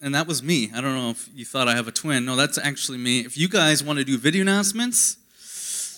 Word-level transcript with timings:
and 0.00 0.14
that 0.14 0.26
was 0.26 0.42
me. 0.42 0.70
I 0.74 0.80
don't 0.80 0.94
know 0.94 1.10
if 1.10 1.28
you 1.34 1.44
thought 1.44 1.68
I 1.68 1.74
have 1.74 1.88
a 1.88 1.92
twin. 1.92 2.24
No, 2.24 2.36
that's 2.36 2.58
actually 2.58 2.98
me. 2.98 3.20
If 3.20 3.36
you 3.36 3.48
guys 3.48 3.82
want 3.82 3.98
to 3.98 4.04
do 4.04 4.16
video 4.16 4.42
announcements, 4.42 5.16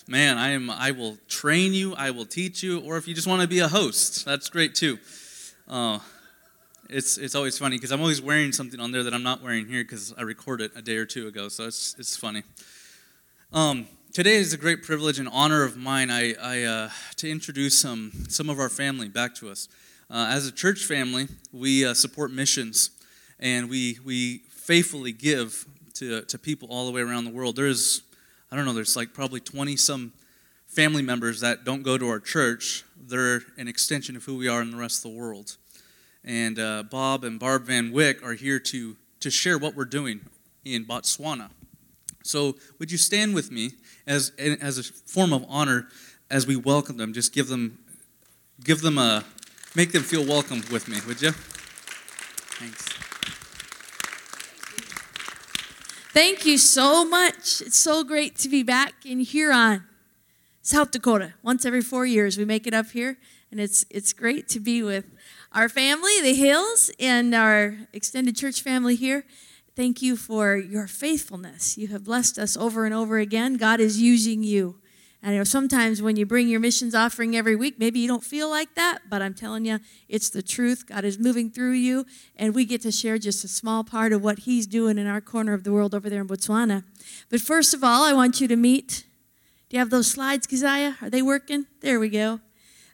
man, 0.08 0.38
I 0.38 0.50
am. 0.50 0.70
I 0.70 0.90
will 0.90 1.18
train 1.28 1.72
you. 1.72 1.94
I 1.94 2.10
will 2.10 2.24
teach 2.24 2.62
you. 2.62 2.80
Or 2.80 2.96
if 2.96 3.06
you 3.06 3.14
just 3.14 3.26
want 3.26 3.42
to 3.42 3.48
be 3.48 3.58
a 3.58 3.68
host, 3.68 4.24
that's 4.24 4.48
great 4.48 4.74
too. 4.74 4.98
Uh, 5.68 5.98
it's 6.88 7.18
it's 7.18 7.34
always 7.34 7.58
funny 7.58 7.76
because 7.76 7.92
I'm 7.92 8.00
always 8.00 8.22
wearing 8.22 8.52
something 8.52 8.80
on 8.80 8.90
there 8.90 9.02
that 9.02 9.14
I'm 9.14 9.22
not 9.22 9.42
wearing 9.42 9.66
here 9.66 9.84
because 9.84 10.14
I 10.16 10.22
recorded 10.22 10.72
it 10.72 10.78
a 10.78 10.82
day 10.82 10.96
or 10.96 11.06
two 11.06 11.28
ago. 11.28 11.48
So 11.48 11.66
it's 11.66 11.94
it's 11.98 12.16
funny. 12.16 12.42
Um, 13.52 13.86
today 14.12 14.36
is 14.36 14.52
a 14.52 14.56
great 14.56 14.82
privilege 14.82 15.18
and 15.18 15.28
honor 15.28 15.62
of 15.62 15.76
mine. 15.76 16.10
I, 16.10 16.34
I 16.40 16.62
uh, 16.62 16.90
to 17.16 17.30
introduce 17.30 17.78
some 17.78 18.12
some 18.28 18.48
of 18.48 18.58
our 18.58 18.68
family 18.68 19.08
back 19.08 19.34
to 19.36 19.50
us. 19.50 19.68
Uh, 20.10 20.26
as 20.30 20.48
a 20.48 20.52
church 20.52 20.84
family, 20.84 21.28
we 21.52 21.86
uh, 21.86 21.94
support 21.94 22.32
missions 22.32 22.90
and 23.40 23.68
we, 23.68 23.98
we 24.04 24.38
faithfully 24.50 25.12
give 25.12 25.66
to, 25.94 26.22
to 26.22 26.38
people 26.38 26.68
all 26.70 26.86
the 26.86 26.92
way 26.92 27.00
around 27.00 27.24
the 27.24 27.30
world. 27.30 27.56
There's, 27.56 28.02
I 28.52 28.56
don't 28.56 28.64
know, 28.64 28.72
there's 28.72 28.96
like 28.96 29.12
probably 29.12 29.40
20 29.40 29.76
some 29.76 30.12
family 30.68 31.02
members 31.02 31.40
that 31.40 31.64
don't 31.64 31.82
go 31.82 31.98
to 31.98 32.08
our 32.08 32.20
church. 32.20 32.84
They're 32.96 33.42
an 33.56 33.66
extension 33.66 34.14
of 34.14 34.24
who 34.24 34.36
we 34.36 34.46
are 34.46 34.62
in 34.62 34.70
the 34.70 34.76
rest 34.76 35.04
of 35.04 35.10
the 35.10 35.18
world. 35.18 35.56
And 36.24 36.58
uh, 36.58 36.84
Bob 36.84 37.24
and 37.24 37.40
Barb 37.40 37.64
Van 37.64 37.90
Wyck 37.90 38.22
are 38.24 38.34
here 38.34 38.60
to, 38.60 38.96
to 39.20 39.30
share 39.30 39.58
what 39.58 39.74
we're 39.74 39.84
doing 39.86 40.20
in 40.64 40.84
Botswana. 40.84 41.50
So, 42.22 42.56
would 42.78 42.92
you 42.92 42.98
stand 42.98 43.34
with 43.34 43.50
me 43.50 43.70
as, 44.06 44.30
as 44.38 44.78
a 44.78 44.82
form 44.82 45.32
of 45.32 45.44
honor 45.48 45.88
as 46.30 46.46
we 46.46 46.54
welcome 46.54 46.98
them? 46.98 47.14
Just 47.14 47.32
give 47.32 47.48
them, 47.48 47.78
give 48.62 48.82
them 48.82 48.98
a, 48.98 49.24
Make 49.76 49.92
them 49.92 50.02
feel 50.02 50.24
welcome 50.24 50.64
with 50.72 50.88
me, 50.88 50.98
would 51.06 51.22
you? 51.22 51.30
Thanks. 51.30 53.09
Thank 56.12 56.44
you 56.44 56.58
so 56.58 57.04
much. 57.04 57.60
It's 57.60 57.76
so 57.76 58.02
great 58.02 58.34
to 58.38 58.48
be 58.48 58.64
back 58.64 59.06
in 59.06 59.20
Huron, 59.20 59.84
South 60.60 60.90
Dakota. 60.90 61.34
Once 61.40 61.64
every 61.64 61.82
four 61.82 62.04
years, 62.04 62.36
we 62.36 62.44
make 62.44 62.66
it 62.66 62.74
up 62.74 62.90
here, 62.90 63.16
and 63.52 63.60
it's 63.60 63.86
it's 63.90 64.12
great 64.12 64.48
to 64.48 64.58
be 64.58 64.82
with 64.82 65.04
our 65.52 65.68
family, 65.68 66.20
the 66.20 66.34
Hills, 66.34 66.90
and 66.98 67.32
our 67.32 67.76
extended 67.92 68.34
church 68.34 68.60
family 68.60 68.96
here. 68.96 69.24
Thank 69.76 70.02
you 70.02 70.16
for 70.16 70.56
your 70.56 70.88
faithfulness. 70.88 71.78
You 71.78 71.86
have 71.88 72.06
blessed 72.06 72.40
us 72.40 72.56
over 72.56 72.84
and 72.84 72.92
over 72.92 73.18
again. 73.18 73.54
God 73.54 73.78
is 73.78 74.02
using 74.02 74.42
you 74.42 74.80
and 75.22 75.32
you 75.32 75.38
know, 75.38 75.44
sometimes 75.44 76.00
when 76.00 76.16
you 76.16 76.24
bring 76.24 76.48
your 76.48 76.60
missions 76.60 76.94
offering 76.94 77.36
every 77.36 77.54
week, 77.54 77.78
maybe 77.78 77.98
you 78.00 78.08
don't 78.08 78.24
feel 78.24 78.48
like 78.48 78.74
that, 78.74 79.00
but 79.10 79.20
I'm 79.20 79.34
telling 79.34 79.66
you, 79.66 79.78
it's 80.08 80.30
the 80.30 80.42
truth. 80.42 80.86
God 80.86 81.04
is 81.04 81.18
moving 81.18 81.50
through 81.50 81.72
you, 81.72 82.06
and 82.36 82.54
we 82.54 82.64
get 82.64 82.80
to 82.82 82.90
share 82.90 83.18
just 83.18 83.44
a 83.44 83.48
small 83.48 83.84
part 83.84 84.12
of 84.12 84.22
what 84.22 84.40
He's 84.40 84.66
doing 84.66 84.96
in 84.96 85.06
our 85.06 85.20
corner 85.20 85.52
of 85.52 85.64
the 85.64 85.72
world 85.72 85.94
over 85.94 86.08
there 86.08 86.22
in 86.22 86.28
Botswana. 86.28 86.84
But 87.28 87.42
first 87.42 87.74
of 87.74 87.84
all, 87.84 88.02
I 88.02 88.14
want 88.14 88.40
you 88.40 88.48
to 88.48 88.56
meet. 88.56 89.04
Do 89.68 89.76
you 89.76 89.78
have 89.78 89.90
those 89.90 90.10
slides, 90.10 90.46
Keziah? 90.46 90.96
Are 91.02 91.10
they 91.10 91.22
working? 91.22 91.66
There 91.80 92.00
we 92.00 92.08
go. 92.08 92.40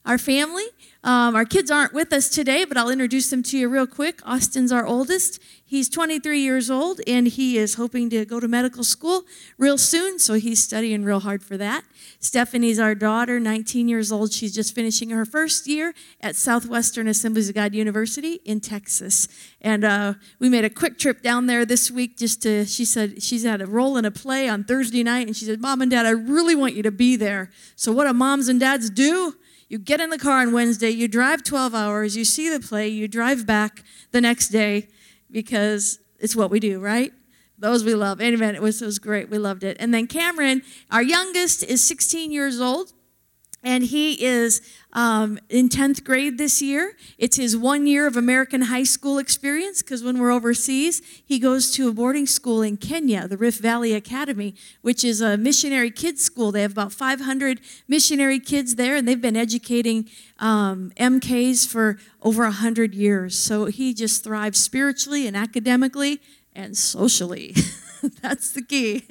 Our 0.07 0.19
family. 0.19 0.67
Um, 1.03 1.35
our 1.35 1.45
kids 1.45 1.69
aren't 1.69 1.93
with 1.93 2.13
us 2.13 2.29
today, 2.29 2.65
but 2.65 2.77
I'll 2.77 2.91
introduce 2.91 3.29
them 3.29 3.43
to 3.45 3.59
you 3.59 3.69
real 3.69 3.89
quick. 3.89 4.21
Austin's 4.25 4.71
our 4.71 4.87
oldest. 4.87 5.43
He's 5.65 5.89
23 5.89 6.39
years 6.39 6.71
old, 6.71 7.01
and 7.09 7.27
he 7.27 7.59
is 7.59 7.75
hoping 7.75 8.09
to 8.11 8.25
go 8.25 8.39
to 8.39 8.47
medical 8.47 8.85
school 8.85 9.25
real 9.59 9.79
soon, 9.79 10.21
so 10.21 10.35
he's 10.35 10.63
studying 10.63 11.03
real 11.03 11.19
hard 11.19 11.43
for 11.43 11.57
that. 11.57 11.85
Stephanie's 12.21 12.79
our 12.79 12.95
daughter, 12.95 13.41
19 13.41 13.89
years 13.89 14.13
old. 14.13 14.33
She's 14.33 14.55
just 14.55 14.77
finishing 14.77 15.11
her 15.11 15.25
first 15.25 15.67
year 15.67 15.93
at 16.21 16.37
Southwestern 16.37 17.09
Assemblies 17.09 17.49
of 17.49 17.57
God 17.57 17.75
University 17.75 18.35
in 18.45 18.61
Texas. 18.61 19.27
And 19.61 19.85
uh, 19.85 20.15
we 20.39 20.49
made 20.49 20.65
a 20.65 20.71
quick 20.71 20.99
trip 21.01 21.21
down 21.21 21.47
there 21.47 21.65
this 21.65 21.91
week 21.91 22.17
just 22.17 22.43
to, 22.43 22.65
she 22.65 22.85
said, 22.85 23.25
she's 23.25 23.45
had 23.45 23.61
a 23.61 23.67
role 23.67 23.97
in 23.97 24.05
a 24.05 24.13
play 24.13 24.49
on 24.49 24.63
Thursday 24.63 25.03
night, 25.03 25.27
and 25.27 25.37
she 25.37 25.45
said, 25.45 25.61
Mom 25.61 25.83
and 25.83 25.91
Dad, 25.91 26.07
I 26.07 26.11
really 26.11 26.55
want 26.55 26.75
you 26.75 26.85
to 26.85 26.93
be 26.93 27.17
there. 27.17 27.51
So, 27.75 27.91
what 27.91 28.07
do 28.07 28.13
moms 28.13 28.49
and 28.49 28.61
dads 28.61 28.89
do? 28.89 29.35
You 29.69 29.79
get 29.79 30.01
in 30.01 30.11
the 30.11 30.19
car 30.19 30.41
on 30.41 30.53
Wednesday, 30.53 30.91
you 30.91 31.09
drive 31.09 31.43
12 31.43 31.75
hours, 31.75 32.17
you 32.17 32.25
see 32.25 32.49
the 32.49 32.61
play, 32.61 32.89
you 32.89 33.09
drive 33.09 33.47
back 33.47 33.83
the 34.13 34.21
next 34.21 34.49
day 34.49 34.89
because 35.31 35.99
it's 36.19 36.37
what 36.37 36.51
we 36.51 36.61
do, 36.61 36.79
right? 36.79 37.13
Those 37.59 37.85
we 37.85 37.95
love. 37.95 38.21
Amen. 38.21 38.55
It 38.55 38.63
was, 38.63 38.81
it 38.81 38.87
was 38.87 38.99
great. 38.99 39.29
We 39.29 39.39
loved 39.39 39.65
it. 39.65 39.77
And 39.81 39.93
then 39.93 40.07
Cameron, 40.07 40.63
our 40.91 41.03
youngest, 41.03 41.65
is 41.65 41.87
16 41.87 42.31
years 42.31 42.61
old 42.61 42.93
and 43.63 43.85
he 43.85 44.25
is 44.25 44.61
um, 44.93 45.39
in 45.49 45.69
10th 45.69 46.05
grade 46.05 46.39
this 46.39 46.63
year. 46.63 46.97
It's 47.19 47.37
his 47.37 47.57
one 47.57 47.87
year 47.87 48.07
of 48.07 48.17
American 48.17 48.63
high 48.63 48.85
school 48.85 49.19
experience 49.19 49.83
because 49.83 50.05
when 50.05 50.19
we're 50.19 50.31
overseas, 50.31 51.03
he 51.25 51.39
goes 51.39 51.71
to 51.73 51.89
a 51.89 51.93
boarding 51.93 52.27
school 52.27 52.63
in 52.63 52.77
Kenya, 52.77 53.27
the 53.27 53.37
Rift 53.37 53.61
Valley 53.61 53.93
Academy, 53.93 54.55
which 54.83 55.03
is 55.05 55.21
a 55.21 55.37
missionary 55.37 55.91
kids 55.91 56.23
school. 56.23 56.53
They 56.53 56.63
have 56.63 56.73
about 56.73 56.93
500 56.93 57.61
missionary 57.89 58.39
kids 58.39 58.77
there, 58.77 58.97
and 58.97 59.07
they've 59.07 59.21
been 59.21 59.37
educating 59.37 60.09
um, 60.39 60.93
MKs 60.97 61.67
for 61.67 61.99
over 62.23 62.45
100 62.45 62.95
years. 62.95 63.39
So 63.39 63.67
he 63.67 63.93
just 63.95 64.23
thrives 64.23 64.63
spiritually 64.63 65.27
and 65.27 65.37
academically 65.37 66.21
and 66.55 66.77
socially. 66.77 67.55
That's 68.23 68.53
the 68.53 68.63
key. 68.63 69.07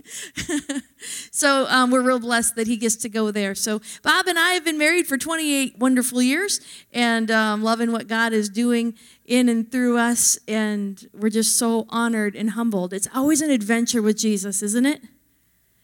so 1.31 1.65
um, 1.67 1.91
we're 1.91 2.01
real 2.01 2.19
blessed 2.19 2.55
that 2.55 2.67
he 2.67 2.77
gets 2.77 2.95
to 2.97 3.09
go 3.09 3.31
there. 3.31 3.55
So 3.55 3.81
Bob 4.03 4.27
and 4.27 4.37
I 4.37 4.53
have 4.53 4.65
been 4.65 4.77
married 4.77 5.07
for 5.07 5.17
28 5.17 5.77
wonderful 5.79 6.21
years 6.21 6.59
and 6.93 7.29
um, 7.31 7.63
loving 7.63 7.91
what 7.91 8.07
God 8.07 8.33
is 8.33 8.49
doing 8.49 8.95
in 9.25 9.49
and 9.49 9.71
through 9.71 9.97
us. 9.97 10.37
And 10.47 11.07
we're 11.13 11.29
just 11.29 11.57
so 11.57 11.85
honored 11.89 12.35
and 12.35 12.51
humbled. 12.51 12.93
It's 12.93 13.07
always 13.13 13.41
an 13.41 13.51
adventure 13.51 14.01
with 14.01 14.17
Jesus, 14.17 14.61
isn't 14.61 14.85
it? 14.85 15.01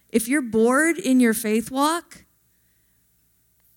If 0.09 0.27
you're 0.27 0.41
bored 0.41 0.97
in 0.97 1.19
your 1.19 1.33
faith 1.33 1.71
walk, 1.71 2.25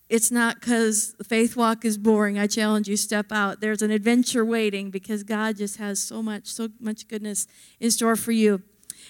it's 0.09 0.31
not 0.31 0.61
because 0.61 1.15
the 1.15 1.25
faith 1.25 1.57
walk 1.57 1.85
is 1.85 1.97
boring. 1.97 2.39
I 2.39 2.47
challenge 2.47 2.89
you, 2.89 2.97
step 2.97 3.33
out. 3.33 3.61
There's 3.61 3.83
an 3.83 3.91
adventure 3.91 4.45
waiting 4.45 4.91
because 4.91 5.23
God 5.23 5.57
just 5.57 5.79
has 5.79 6.01
so 6.01 6.23
much, 6.23 6.47
so 6.47 6.69
much 6.79 7.09
goodness 7.09 7.47
in 7.81 7.91
store 7.91 8.17
for 8.17 8.33
you. 8.33 8.63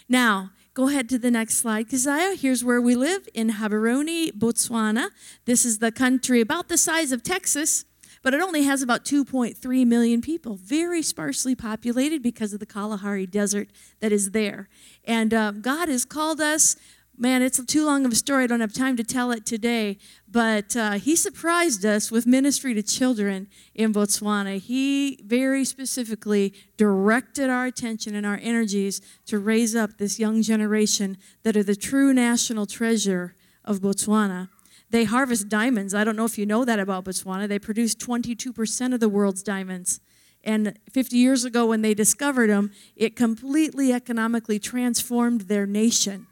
Now, 0.09 0.51
go 0.75 0.89
ahead 0.89 1.09
to 1.11 1.19
the 1.19 1.31
next 1.31 1.57
slide, 1.57 1.89
Keziah. 1.89 2.37
Here's 2.37 2.63
where 2.63 2.81
we 2.81 2.95
live 2.95 3.27
in 3.33 3.51
Gaborone, 3.53 4.33
Botswana. 4.33 5.09
This 5.47 5.65
is 5.65 5.79
the 5.79 5.91
country 5.91 6.43
about 6.43 6.69
the 6.69 6.77
size 6.77 7.11
of 7.11 7.23
Texas, 7.23 7.87
but 8.23 8.35
it 8.35 8.41
only 8.43 8.65
has 8.65 8.83
about 8.83 9.07
2.3 9.07 9.87
million 9.87 10.21
people, 10.21 10.57
very 10.57 11.01
sparsely 11.01 11.55
populated 11.55 12.23
because 12.23 12.53
of 12.53 12.61
the 12.61 12.67
Kalahari 12.67 13.27
Desert 13.27 13.71
that 14.01 14.13
is 14.13 14.33
there. 14.33 14.69
And 15.05 15.33
uh, 15.33 15.53
God 15.53 15.89
has 15.89 16.05
called 16.05 16.41
us 16.41 16.77
Man, 17.17 17.43
it's 17.43 17.65
too 17.65 17.87
long 17.87 18.05
of 18.05 18.11
a 18.11 18.17
story. 18.17 18.43
I 18.43 18.47
don't 18.49 18.61
have 18.61 18.73
time 18.73 18.97
to 18.97 19.05
tell 19.05 19.31
it 19.31 19.47
today. 19.47 19.99
But 20.29 20.77
uh, 20.77 20.93
he 20.93 21.15
surprised 21.15 21.85
us 21.85 22.11
with 22.11 22.27
ministry 22.27 22.75
to 22.75 22.83
children 22.83 23.47
in 23.73 23.93
Botswana. 23.93 24.59
He 24.59 25.21
very 25.25 25.65
specifically 25.65 26.53
directed 26.77 27.51
our 27.51 27.67
attention 27.67 28.17
and 28.17 28.27
our 28.27 28.41
energies 28.43 29.01
to 29.27 29.39
raise 29.39 29.77
up 29.77 29.99
this 29.99 30.19
young 30.19 30.43
generation 30.43 31.17
that 31.45 31.57
are 31.57 31.63
the 31.63 31.77
true 31.77 32.13
national 32.13 32.67
treasure 32.67 33.37
of 33.65 33.79
Botswana. 33.79 34.49
They 34.91 35.05
harvest 35.05 35.49
diamonds. 35.49 35.95
I 35.95 36.03
don't 36.03 36.17
know 36.17 36.25
if 36.25 36.37
you 36.37 36.47
know 36.47 36.65
that 36.65 36.81
about 36.81 37.05
Botswana. 37.05 37.47
They 37.47 37.61
produce 37.61 37.95
22% 37.95 38.93
of 38.93 38.99
the 38.99 39.09
world's 39.09 39.45
diamonds. 39.45 40.01
And 40.43 40.77
50 40.93 41.17
years 41.17 41.45
ago, 41.45 41.67
when 41.67 41.83
they 41.83 41.95
discovered 41.95 42.51
them, 42.51 42.73
it 42.97 43.15
completely 43.15 43.93
economically 43.93 44.59
transformed 44.59 45.43
their 45.43 45.65
nation 45.65 46.27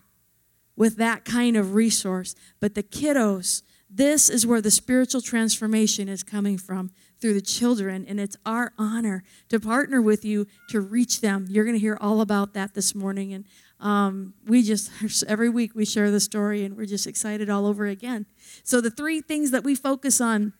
with 0.77 0.97
that 0.97 1.25
kind 1.25 1.57
of 1.57 1.75
resource. 1.75 2.35
But 2.61 2.75
the 2.75 2.83
kiddos, 2.83 3.63
this 3.91 4.31
is 4.31 4.47
where 4.47 4.61
the 4.61 4.71
spiritual 4.71 5.21
transformation 5.21 6.09
is 6.09 6.23
coming 6.23 6.57
from 6.59 6.91
through 7.21 7.35
the 7.35 7.41
children. 7.41 8.05
And 8.09 8.19
it's 8.19 8.37
our 8.47 8.73
honor 8.79 9.23
to 9.49 9.61
partner 9.61 10.01
with 10.01 10.25
you 10.25 10.47
to 10.71 10.81
reach 10.81 11.21
them. 11.21 11.47
You're 11.49 11.65
going 11.65 11.77
to 11.77 11.81
hear 11.81 11.99
all 12.01 12.21
about 12.21 12.55
that 12.55 12.75
this 12.75 12.95
morning. 12.95 13.33
And 13.33 13.45
um, 13.81 14.35
we 14.47 14.63
just, 14.63 14.91
every 15.29 15.49
week, 15.49 15.75
we 15.75 15.85
share 15.85 16.11
the 16.11 16.21
story 16.21 16.65
and 16.65 16.77
we're 16.77 16.87
just 16.87 17.07
excited 17.07 17.51
all 17.51 17.67
over 17.67 17.87
again. 17.87 18.27
So, 18.63 18.81
the 18.81 18.91
three 18.91 19.21
things 19.21 19.51
that 19.51 19.65
we 19.65 19.75
focus 19.75 20.21
on 20.21 20.53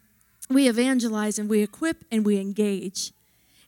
we 0.49 0.69
evangelize 0.69 1.39
and 1.39 1.49
we 1.49 1.63
equip 1.63 2.05
and 2.11 2.27
we 2.27 2.39
engage. 2.39 3.13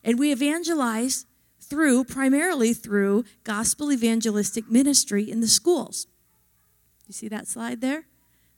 And 0.03 0.19
we 0.19 0.33
evangelize 0.33 1.27
through, 1.61 2.05
primarily 2.05 2.75
through 2.75 3.25
gospel 3.43 3.91
evangelistic 3.91 4.71
ministry 4.71 5.31
in 5.31 5.41
the 5.41 5.49
schools. 5.49 6.07
You 7.07 7.13
see 7.13 7.29
that 7.29 7.47
slide 7.47 7.81
there? 7.81 8.07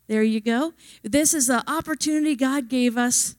There 0.06 0.22
you 0.22 0.40
go. 0.40 0.72
This 1.02 1.34
is 1.34 1.48
an 1.48 1.62
opportunity 1.66 2.36
God 2.36 2.68
gave 2.68 2.96
us 2.96 3.36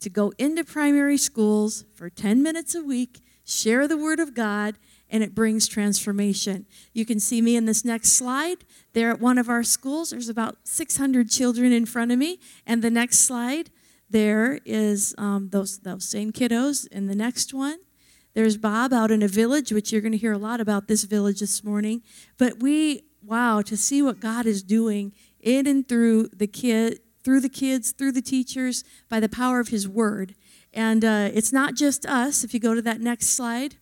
to 0.00 0.08
go 0.08 0.32
into 0.38 0.64
primary 0.64 1.18
schools 1.18 1.84
for 1.94 2.08
10 2.08 2.42
minutes 2.42 2.74
a 2.74 2.82
week, 2.82 3.20
share 3.44 3.86
the 3.86 3.96
Word 3.96 4.20
of 4.20 4.34
God, 4.34 4.76
and 5.10 5.22
it 5.22 5.34
brings 5.34 5.66
transformation. 5.66 6.66
You 6.92 7.04
can 7.04 7.18
see 7.18 7.42
me 7.42 7.56
in 7.56 7.64
this 7.64 7.84
next 7.84 8.12
slide. 8.12 8.58
There 8.92 9.10
at 9.10 9.20
one 9.20 9.38
of 9.38 9.48
our 9.48 9.62
schools, 9.62 10.10
there's 10.10 10.28
about 10.28 10.58
600 10.64 11.30
children 11.30 11.72
in 11.72 11.86
front 11.86 12.12
of 12.12 12.18
me. 12.18 12.38
And 12.66 12.82
the 12.82 12.90
next 12.90 13.20
slide, 13.20 13.70
there 14.08 14.60
is 14.64 15.14
um, 15.18 15.48
those, 15.50 15.78
those 15.80 16.08
same 16.08 16.32
kiddos. 16.32 16.86
In 16.88 17.06
the 17.06 17.14
next 17.14 17.52
one, 17.52 17.78
There's 18.34 18.56
Bob 18.56 18.92
out 18.92 19.10
in 19.10 19.22
a 19.22 19.28
village, 19.28 19.72
which 19.72 19.90
you're 19.90 20.00
going 20.00 20.12
to 20.12 20.18
hear 20.18 20.32
a 20.32 20.38
lot 20.38 20.60
about 20.60 20.86
this 20.86 21.04
village 21.04 21.40
this 21.40 21.64
morning. 21.64 22.02
But 22.36 22.60
we, 22.60 23.02
wow, 23.28 23.60
to 23.60 23.76
see 23.76 24.00
what 24.00 24.20
God 24.20 24.46
is 24.46 24.62
doing 24.62 25.12
in 25.40 25.66
and 25.66 25.86
through 25.86 26.28
the 26.28 26.46
kid, 26.46 27.00
through 27.22 27.40
the 27.40 27.48
kids, 27.48 27.92
through 27.92 28.12
the 28.12 28.22
teachers, 28.22 28.84
by 29.10 29.20
the 29.20 29.28
power 29.28 29.60
of 29.60 29.68
His 29.68 29.86
Word. 29.86 30.34
And 30.72 31.04
uh, 31.04 31.28
it's 31.32 31.52
not 31.52 31.74
just 31.74 32.06
us. 32.06 32.42
If 32.42 32.54
you 32.54 32.60
go 32.60 32.74
to 32.74 32.82
that 32.82 33.00
next 33.00 33.28
slide, 33.28 33.76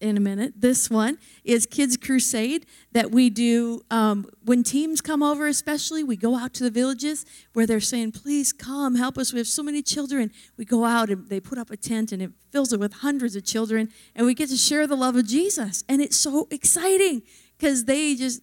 in 0.00 0.16
a 0.16 0.20
minute. 0.20 0.54
This 0.56 0.90
one 0.90 1.18
is 1.44 1.66
Kids 1.66 1.96
Crusade 1.96 2.66
that 2.92 3.10
we 3.10 3.30
do 3.30 3.80
um, 3.90 4.28
when 4.44 4.62
teams 4.62 5.00
come 5.00 5.22
over, 5.22 5.46
especially. 5.46 6.04
We 6.04 6.16
go 6.16 6.36
out 6.36 6.52
to 6.54 6.64
the 6.64 6.70
villages 6.70 7.24
where 7.54 7.66
they're 7.66 7.80
saying, 7.80 8.12
Please 8.12 8.52
come, 8.52 8.96
help 8.96 9.16
us. 9.16 9.32
We 9.32 9.38
have 9.38 9.48
so 9.48 9.62
many 9.62 9.82
children. 9.82 10.30
We 10.56 10.64
go 10.64 10.84
out 10.84 11.08
and 11.08 11.28
they 11.28 11.40
put 11.40 11.58
up 11.58 11.70
a 11.70 11.76
tent 11.76 12.12
and 12.12 12.20
it 12.20 12.32
fills 12.52 12.72
it 12.72 12.80
with 12.80 12.94
hundreds 12.94 13.36
of 13.36 13.44
children, 13.44 13.90
and 14.14 14.26
we 14.26 14.34
get 14.34 14.48
to 14.50 14.56
share 14.56 14.86
the 14.86 14.96
love 14.96 15.16
of 15.16 15.26
Jesus. 15.26 15.82
And 15.88 16.00
it's 16.02 16.16
so 16.16 16.46
exciting 16.50 17.22
because 17.58 17.84
they 17.84 18.14
just, 18.14 18.42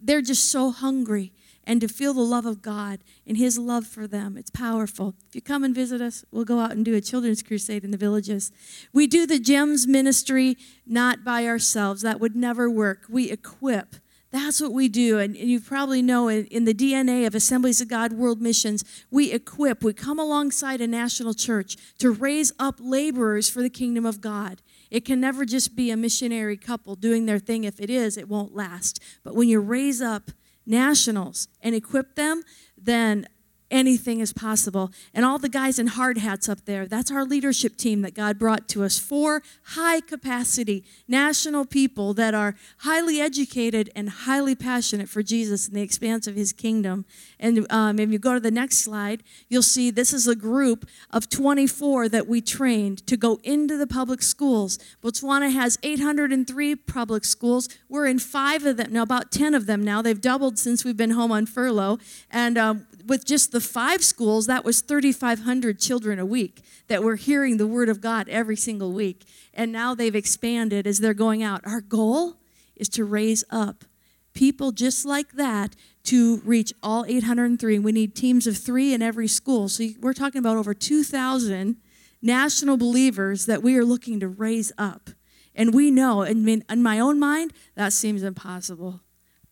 they're 0.00 0.22
just 0.22 0.50
so 0.50 0.70
hungry 0.70 1.32
and 1.64 1.80
to 1.80 1.88
feel 1.88 2.14
the 2.14 2.20
love 2.20 2.46
of 2.46 2.62
God 2.62 3.00
and 3.26 3.36
His 3.36 3.58
love 3.58 3.86
for 3.86 4.06
them. 4.06 4.36
It's 4.36 4.50
powerful. 4.50 5.14
If 5.28 5.34
you 5.34 5.42
come 5.42 5.62
and 5.62 5.74
visit 5.74 6.00
us, 6.00 6.24
we'll 6.30 6.44
go 6.44 6.58
out 6.58 6.72
and 6.72 6.84
do 6.84 6.94
a 6.94 7.00
children's 7.00 7.42
crusade 7.42 7.84
in 7.84 7.90
the 7.90 7.96
villages. 7.96 8.50
We 8.92 9.06
do 9.06 9.26
the 9.26 9.38
GEMS 9.38 9.86
ministry 9.86 10.56
not 10.86 11.22
by 11.22 11.46
ourselves, 11.46 12.02
that 12.02 12.20
would 12.20 12.34
never 12.34 12.68
work. 12.70 13.04
We 13.08 13.30
equip. 13.30 13.96
That's 14.32 14.60
what 14.60 14.72
we 14.72 14.88
do. 14.88 15.18
And 15.18 15.36
you 15.36 15.60
probably 15.60 16.02
know 16.02 16.28
in 16.28 16.64
the 16.64 16.74
DNA 16.74 17.26
of 17.26 17.34
Assemblies 17.34 17.80
of 17.80 17.88
God 17.88 18.12
World 18.12 18.40
Missions, 18.40 18.84
we 19.10 19.32
equip, 19.32 19.82
we 19.82 19.92
come 19.92 20.20
alongside 20.20 20.80
a 20.80 20.86
national 20.86 21.34
church 21.34 21.76
to 21.98 22.10
raise 22.10 22.52
up 22.58 22.76
laborers 22.78 23.50
for 23.50 23.60
the 23.60 23.70
kingdom 23.70 24.06
of 24.06 24.20
God. 24.20 24.62
It 24.90 25.04
can 25.04 25.20
never 25.20 25.44
just 25.44 25.76
be 25.76 25.90
a 25.90 25.96
missionary 25.96 26.56
couple 26.56 26.94
doing 26.94 27.26
their 27.26 27.38
thing. 27.38 27.64
If 27.64 27.80
it 27.80 27.90
is, 27.90 28.16
it 28.16 28.28
won't 28.28 28.54
last. 28.54 29.02
But 29.22 29.34
when 29.34 29.48
you 29.48 29.60
raise 29.60 30.02
up 30.02 30.30
nationals 30.66 31.48
and 31.60 31.74
equip 31.74 32.16
them, 32.16 32.42
then 32.76 33.26
anything 33.70 34.20
is 34.20 34.32
possible. 34.32 34.92
And 35.14 35.24
all 35.24 35.38
the 35.38 35.48
guys 35.48 35.78
in 35.78 35.88
hard 35.88 36.18
hats 36.18 36.48
up 36.48 36.64
there, 36.64 36.86
that's 36.86 37.10
our 37.10 37.24
leadership 37.24 37.76
team 37.76 38.02
that 38.02 38.14
God 38.14 38.38
brought 38.38 38.68
to 38.68 38.84
us. 38.84 38.98
Four 38.98 39.42
high 39.64 40.00
capacity 40.00 40.84
national 41.08 41.64
people 41.64 42.14
that 42.14 42.34
are 42.34 42.54
highly 42.78 43.20
educated 43.20 43.90
and 43.94 44.08
highly 44.08 44.54
passionate 44.54 45.08
for 45.08 45.22
Jesus 45.22 45.66
and 45.66 45.76
the 45.76 45.82
expanse 45.82 46.26
of 46.26 46.34
his 46.34 46.52
kingdom. 46.52 47.04
And 47.38 47.66
um, 47.70 47.98
if 47.98 48.10
you 48.10 48.18
go 48.18 48.34
to 48.34 48.40
the 48.40 48.50
next 48.50 48.78
slide, 48.78 49.22
you'll 49.48 49.62
see 49.62 49.90
this 49.90 50.12
is 50.12 50.26
a 50.26 50.36
group 50.36 50.88
of 51.10 51.28
24 51.28 52.08
that 52.10 52.26
we 52.26 52.40
trained 52.40 53.06
to 53.06 53.16
go 53.16 53.38
into 53.42 53.76
the 53.76 53.86
public 53.86 54.22
schools. 54.22 54.78
Botswana 55.02 55.52
has 55.52 55.78
803 55.82 56.76
public 56.76 57.24
schools. 57.24 57.68
We're 57.88 58.06
in 58.06 58.18
five 58.18 58.64
of 58.64 58.76
them, 58.76 58.92
now 58.92 59.02
about 59.02 59.30
10 59.30 59.54
of 59.54 59.66
them 59.66 59.84
now. 59.84 60.02
They've 60.02 60.20
doubled 60.20 60.58
since 60.58 60.84
we've 60.84 60.96
been 60.96 61.10
home 61.10 61.32
on 61.32 61.46
furlough. 61.46 61.98
And 62.30 62.58
um, 62.58 62.86
with 63.06 63.24
just 63.24 63.52
the 63.52 63.60
five 63.60 64.02
schools, 64.02 64.46
that 64.46 64.64
was 64.64 64.80
3,500 64.80 65.78
children 65.78 66.18
a 66.18 66.26
week 66.26 66.62
that 66.88 67.02
were 67.02 67.16
hearing 67.16 67.56
the 67.56 67.66
Word 67.66 67.88
of 67.88 68.00
God 68.00 68.28
every 68.28 68.56
single 68.56 68.92
week. 68.92 69.24
And 69.52 69.72
now 69.72 69.94
they've 69.94 70.14
expanded 70.14 70.86
as 70.86 70.98
they're 70.98 71.14
going 71.14 71.42
out. 71.42 71.60
Our 71.64 71.80
goal 71.80 72.36
is 72.76 72.88
to 72.90 73.04
raise 73.04 73.44
up 73.50 73.84
people 74.32 74.70
just 74.70 75.04
like 75.04 75.32
that 75.32 75.74
to 76.04 76.40
reach 76.44 76.72
all 76.82 77.04
803. 77.04 77.78
We 77.78 77.92
need 77.92 78.14
teams 78.14 78.46
of 78.46 78.56
three 78.56 78.94
in 78.94 79.02
every 79.02 79.28
school. 79.28 79.68
So 79.68 79.88
we're 80.00 80.12
talking 80.12 80.38
about 80.38 80.56
over 80.56 80.72
2,000 80.72 81.76
national 82.22 82.76
believers 82.76 83.46
that 83.46 83.62
we 83.62 83.76
are 83.76 83.84
looking 83.84 84.20
to 84.20 84.28
raise 84.28 84.72
up. 84.78 85.10
And 85.54 85.74
we 85.74 85.90
know, 85.90 86.22
in 86.22 86.62
my 86.76 87.00
own 87.00 87.18
mind, 87.18 87.52
that 87.74 87.92
seems 87.92 88.22
impossible. 88.22 89.00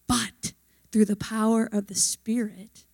But 0.07 0.53
through 0.93 1.07
the 1.07 1.17
power 1.17 1.69
of 1.71 1.89
the 1.89 1.95
Spirit, 1.95 2.85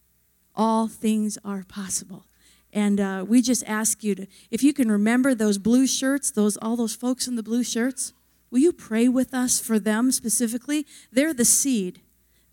all 0.55 0.89
things 0.89 1.39
are 1.45 1.65
possible. 1.65 2.27
And 2.73 3.01
uh, 3.01 3.25
we 3.27 3.41
just 3.41 3.63
ask 3.67 4.03
you 4.03 4.15
to, 4.17 4.27
if 4.51 4.63
you 4.63 4.73
can 4.73 4.91
remember 4.91 5.35
those 5.35 5.59
blue 5.59 5.87
shirts, 5.87 6.31
those 6.31 6.57
all 6.57 6.77
those 6.77 6.95
folks 6.95 7.29
in 7.29 7.37
the 7.37 7.43
blue 7.43 7.63
shirts, 7.63 8.13
will 8.51 8.59
you 8.59 8.73
pray 8.73 9.09
with 9.09 9.33
us 9.33 9.61
for 9.61 9.79
them 9.79 10.11
specifically? 10.11 10.87
They're 11.13 11.35
the 11.35 11.45
seed. 11.45 12.01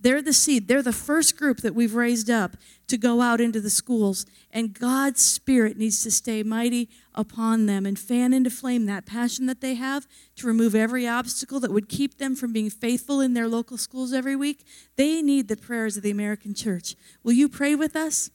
They're 0.01 0.21
the 0.21 0.33
seed. 0.33 0.67
They're 0.67 0.81
the 0.81 0.91
first 0.91 1.37
group 1.37 1.61
that 1.61 1.75
we've 1.75 1.93
raised 1.93 2.29
up 2.29 2.57
to 2.87 2.97
go 2.97 3.21
out 3.21 3.39
into 3.39 3.61
the 3.61 3.69
schools. 3.69 4.25
And 4.51 4.73
God's 4.73 5.21
Spirit 5.21 5.77
needs 5.77 6.03
to 6.03 6.11
stay 6.11 6.43
mighty 6.43 6.89
upon 7.13 7.67
them 7.67 7.85
and 7.85 7.97
fan 7.97 8.33
into 8.33 8.49
flame 8.49 8.85
that 8.87 9.05
passion 9.05 9.45
that 9.45 9.61
they 9.61 9.75
have 9.75 10.07
to 10.37 10.47
remove 10.47 10.75
every 10.75 11.07
obstacle 11.07 11.59
that 11.59 11.71
would 11.71 11.87
keep 11.87 12.17
them 12.17 12.35
from 12.35 12.51
being 12.51 12.69
faithful 12.69 13.21
in 13.21 13.33
their 13.33 13.47
local 13.47 13.77
schools 13.77 14.11
every 14.11 14.35
week. 14.35 14.65
They 14.95 15.21
need 15.21 15.47
the 15.47 15.57
prayers 15.57 15.97
of 15.97 16.03
the 16.03 16.11
American 16.11 16.53
church. 16.53 16.95
Will 17.23 17.33
you 17.33 17.47
pray 17.47 17.75
with 17.75 17.95
us? 17.95 18.31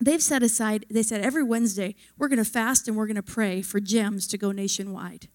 They've 0.00 0.22
set 0.22 0.42
aside, 0.42 0.86
they 0.90 1.04
said 1.04 1.20
every 1.20 1.44
Wednesday, 1.44 1.94
we're 2.18 2.28
going 2.28 2.42
to 2.42 2.44
fast 2.44 2.88
and 2.88 2.96
we're 2.96 3.06
going 3.06 3.14
to 3.14 3.22
pray 3.22 3.62
for 3.62 3.78
gems 3.78 4.26
to 4.28 4.38
go 4.38 4.50
nationwide. 4.50 5.28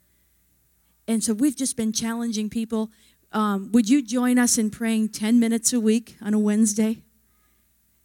And 1.07 1.23
so 1.23 1.33
we've 1.33 1.55
just 1.55 1.77
been 1.77 1.93
challenging 1.93 2.49
people 2.49 2.91
um, 3.31 3.71
would 3.71 3.89
you 3.89 4.01
join 4.01 4.39
us 4.39 4.57
in 4.57 4.69
praying 4.69 5.09
10 5.09 5.39
minutes 5.39 5.73
a 5.73 5.79
week 5.79 6.15
on 6.21 6.33
a 6.33 6.39
Wednesday? 6.39 7.03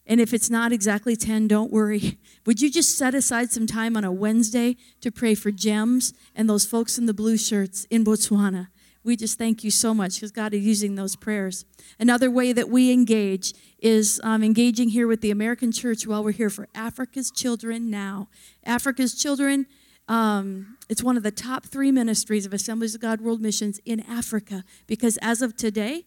And 0.05 0.21
if 0.21 0.35
it's 0.35 0.51
not 0.51 0.73
exactly 0.73 1.15
10, 1.15 1.49
don't 1.49 1.73
worry. 1.73 2.19
Would 2.47 2.61
you 2.61 2.71
just 2.71 2.99
set 2.99 3.15
aside 3.15 3.53
some 3.53 3.69
time 3.69 3.97
on 3.97 4.03
a 4.03 4.11
Wednesday 4.11 4.77
to 5.01 5.13
pray 5.13 5.37
for 5.37 5.53
gems 5.53 6.13
and 6.35 6.51
those 6.51 6.67
folks 6.67 6.99
in 6.99 7.07
the 7.07 7.15
blue 7.15 7.37
shirts 7.37 7.85
in 7.85 8.05
Botswana? 8.05 8.69
We 9.05 9.17
just 9.17 9.39
thank 9.39 9.65
you 9.65 9.71
so 9.71 9.95
much 9.95 10.15
because 10.15 10.31
God 10.31 10.55
is 10.55 10.65
using 10.65 10.95
those 10.95 11.17
prayers. 11.17 11.65
Another 11.99 12.31
way 12.31 12.53
that 12.53 12.69
we 12.69 12.93
engage 12.93 13.53
is 13.79 14.21
um, 14.23 14.45
engaging 14.45 14.91
here 14.91 15.09
with 15.09 15.21
the 15.21 15.31
American 15.31 15.73
church 15.73 16.07
while 16.07 16.23
we're 16.23 16.33
here 16.33 16.51
for 16.51 16.69
Africa's 16.75 17.31
Children 17.31 17.91
Now. 17.91 18.29
Africa's 18.65 19.15
Children 19.15 19.67
um, 20.09 20.72
it's 20.89 21.03
one 21.03 21.17
of 21.17 21.23
the 21.23 21.31
top 21.31 21.65
three 21.65 21.93
ministries 21.93 22.47
of 22.47 22.53
Assemblies 22.53 22.95
of 22.95 23.01
God 23.01 23.21
World 23.21 23.41
Missions 23.41 23.81
in 23.85 24.01
Africa 24.01 24.65
because 24.87 25.19
as 25.19 25.43
of 25.43 25.57
today, 25.57 26.07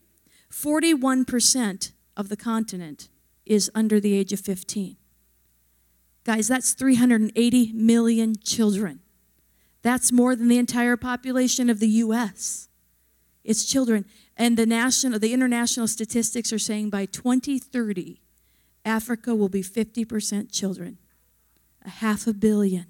41% 0.52 1.92
of 2.16 2.30
the 2.30 2.38
continent 2.38 3.10
is 3.46 3.72
under 3.74 4.00
the 4.00 4.14
age 4.14 4.34
of 4.34 4.40
15. 4.40 4.98
Guys, 6.24 6.48
that's 6.48 6.74
380 6.74 7.72
million 7.74 8.36
children. 8.44 9.00
That's 9.82 10.12
more 10.12 10.36
than 10.36 10.48
the 10.48 10.58
entire 10.58 10.98
population 10.98 11.70
of 11.70 11.80
the 11.80 11.88
US. 11.88 12.70
It's 13.44 13.66
children. 13.66 14.06
And 14.36 14.58
the 14.58 14.66
national 14.66 15.20
the 15.20 15.34
international 15.34 15.88
statistics 15.88 16.52
are 16.52 16.60
saying 16.60 16.90
by 16.90 17.06
2030 17.06 18.20
Africa 18.84 19.34
will 19.34 19.50
be 19.50 19.64
50% 19.64 20.52
children. 20.52 21.00
A 21.84 21.90
half 21.90 22.28
a 22.28 22.34
billion. 22.34 22.86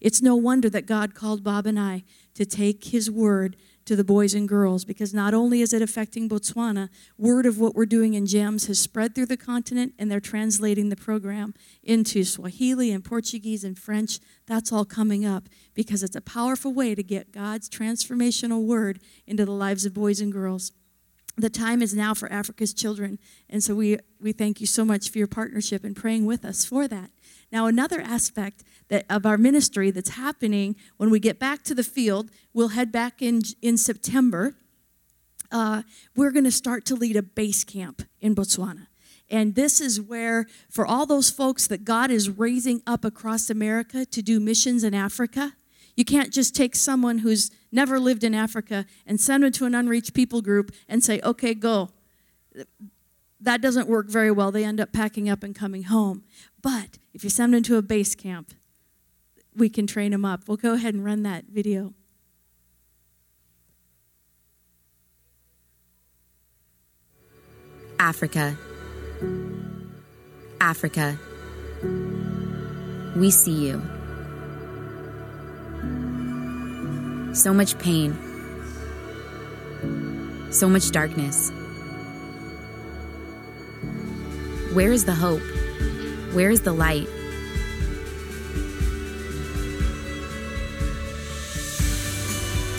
It's 0.00 0.22
no 0.22 0.36
wonder 0.36 0.68
that 0.70 0.86
God 0.86 1.14
called 1.14 1.42
Bob 1.42 1.66
and 1.66 1.78
I 1.78 2.04
to 2.34 2.44
take 2.44 2.84
his 2.84 3.10
word 3.10 3.56
to 3.86 3.96
the 3.96 4.04
boys 4.04 4.34
and 4.34 4.48
girls 4.48 4.84
because 4.84 5.14
not 5.14 5.32
only 5.32 5.62
is 5.62 5.72
it 5.72 5.80
affecting 5.80 6.28
Botswana, 6.28 6.88
word 7.16 7.46
of 7.46 7.58
what 7.58 7.74
we're 7.74 7.86
doing 7.86 8.14
in 8.14 8.26
GEMS 8.26 8.66
has 8.66 8.80
spread 8.80 9.14
through 9.14 9.26
the 9.26 9.36
continent 9.36 9.94
and 9.98 10.10
they're 10.10 10.20
translating 10.20 10.88
the 10.88 10.96
program 10.96 11.54
into 11.82 12.24
Swahili 12.24 12.90
and 12.90 13.04
Portuguese 13.04 13.64
and 13.64 13.78
French. 13.78 14.18
That's 14.46 14.72
all 14.72 14.84
coming 14.84 15.24
up 15.24 15.48
because 15.72 16.02
it's 16.02 16.16
a 16.16 16.20
powerful 16.20 16.72
way 16.72 16.94
to 16.94 17.02
get 17.02 17.32
God's 17.32 17.68
transformational 17.70 18.66
word 18.66 19.00
into 19.26 19.44
the 19.44 19.52
lives 19.52 19.86
of 19.86 19.94
boys 19.94 20.20
and 20.20 20.32
girls. 20.32 20.72
The 21.38 21.50
time 21.50 21.82
is 21.82 21.94
now 21.94 22.14
for 22.14 22.32
Africa's 22.32 22.72
children, 22.72 23.18
and 23.50 23.62
so 23.62 23.74
we, 23.74 23.98
we 24.18 24.32
thank 24.32 24.58
you 24.58 24.66
so 24.66 24.86
much 24.86 25.10
for 25.10 25.18
your 25.18 25.26
partnership 25.26 25.84
and 25.84 25.94
praying 25.94 26.24
with 26.24 26.46
us 26.46 26.64
for 26.64 26.88
that. 26.88 27.10
Now, 27.52 27.66
another 27.66 28.00
aspect 28.00 28.64
that, 28.88 29.06
of 29.08 29.24
our 29.24 29.38
ministry 29.38 29.90
that's 29.90 30.10
happening 30.10 30.76
when 30.96 31.10
we 31.10 31.20
get 31.20 31.38
back 31.38 31.62
to 31.64 31.74
the 31.74 31.84
field, 31.84 32.30
we'll 32.52 32.68
head 32.68 32.90
back 32.92 33.22
in, 33.22 33.42
in 33.62 33.76
September. 33.76 34.54
Uh, 35.50 35.82
we're 36.14 36.32
going 36.32 36.44
to 36.44 36.50
start 36.50 36.84
to 36.86 36.94
lead 36.94 37.16
a 37.16 37.22
base 37.22 37.64
camp 37.64 38.02
in 38.20 38.34
Botswana. 38.34 38.88
And 39.28 39.54
this 39.54 39.80
is 39.80 40.00
where, 40.00 40.46
for 40.70 40.86
all 40.86 41.06
those 41.06 41.30
folks 41.30 41.66
that 41.66 41.84
God 41.84 42.10
is 42.10 42.30
raising 42.30 42.82
up 42.86 43.04
across 43.04 43.50
America 43.50 44.04
to 44.06 44.22
do 44.22 44.38
missions 44.38 44.84
in 44.84 44.94
Africa, 44.94 45.54
you 45.96 46.04
can't 46.04 46.32
just 46.32 46.54
take 46.54 46.76
someone 46.76 47.18
who's 47.18 47.50
never 47.72 47.98
lived 47.98 48.22
in 48.22 48.34
Africa 48.34 48.86
and 49.06 49.20
send 49.20 49.42
them 49.42 49.52
to 49.52 49.64
an 49.64 49.74
unreached 49.74 50.14
people 50.14 50.42
group 50.42 50.72
and 50.88 51.02
say, 51.02 51.20
okay, 51.24 51.54
go. 51.54 51.90
That 53.40 53.60
doesn't 53.60 53.88
work 53.88 54.08
very 54.08 54.30
well. 54.30 54.50
They 54.50 54.64
end 54.64 54.80
up 54.80 54.92
packing 54.92 55.28
up 55.28 55.42
and 55.42 55.54
coming 55.54 55.84
home. 55.84 56.24
But 56.62 56.98
if 57.16 57.24
you 57.24 57.30
send 57.30 57.54
them 57.54 57.62
to 57.62 57.78
a 57.78 57.82
base 57.82 58.14
camp, 58.14 58.52
we 59.54 59.70
can 59.70 59.86
train 59.86 60.12
them 60.12 60.26
up. 60.26 60.42
We'll 60.46 60.58
go 60.58 60.74
ahead 60.74 60.92
and 60.92 61.02
run 61.02 61.22
that 61.22 61.46
video. 61.46 61.94
Africa. 67.98 68.58
Africa. 70.60 71.18
We 73.16 73.30
see 73.30 73.66
you. 73.66 73.82
so 77.32 77.52
much 77.52 77.78
pain, 77.78 78.16
so 80.50 80.68
much 80.68 80.90
darkness. 80.90 81.50
Where 84.72 84.90
is 84.90 85.04
the 85.04 85.14
hope? 85.14 85.42
Where 86.36 86.50
is 86.50 86.60
the 86.60 86.72
light? 86.74 87.08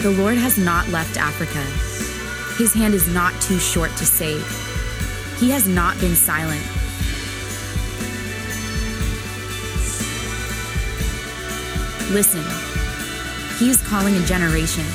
The 0.04 0.12
Lord 0.12 0.38
has 0.38 0.60
not 0.60 0.88
left 0.90 1.18
Africa. 1.18 1.64
His 2.62 2.72
hand 2.72 2.94
is 2.94 3.12
not 3.12 3.34
too 3.42 3.58
short 3.58 3.90
to 3.98 4.06
save. 4.06 4.46
He 5.40 5.50
has 5.50 5.68
not 5.68 6.00
been 6.00 6.16
silent. 6.16 6.62
Listen, 12.14 12.44
He 13.58 13.72
is 13.72 13.82
calling 13.88 14.16
a 14.18 14.26
generation, 14.28 14.86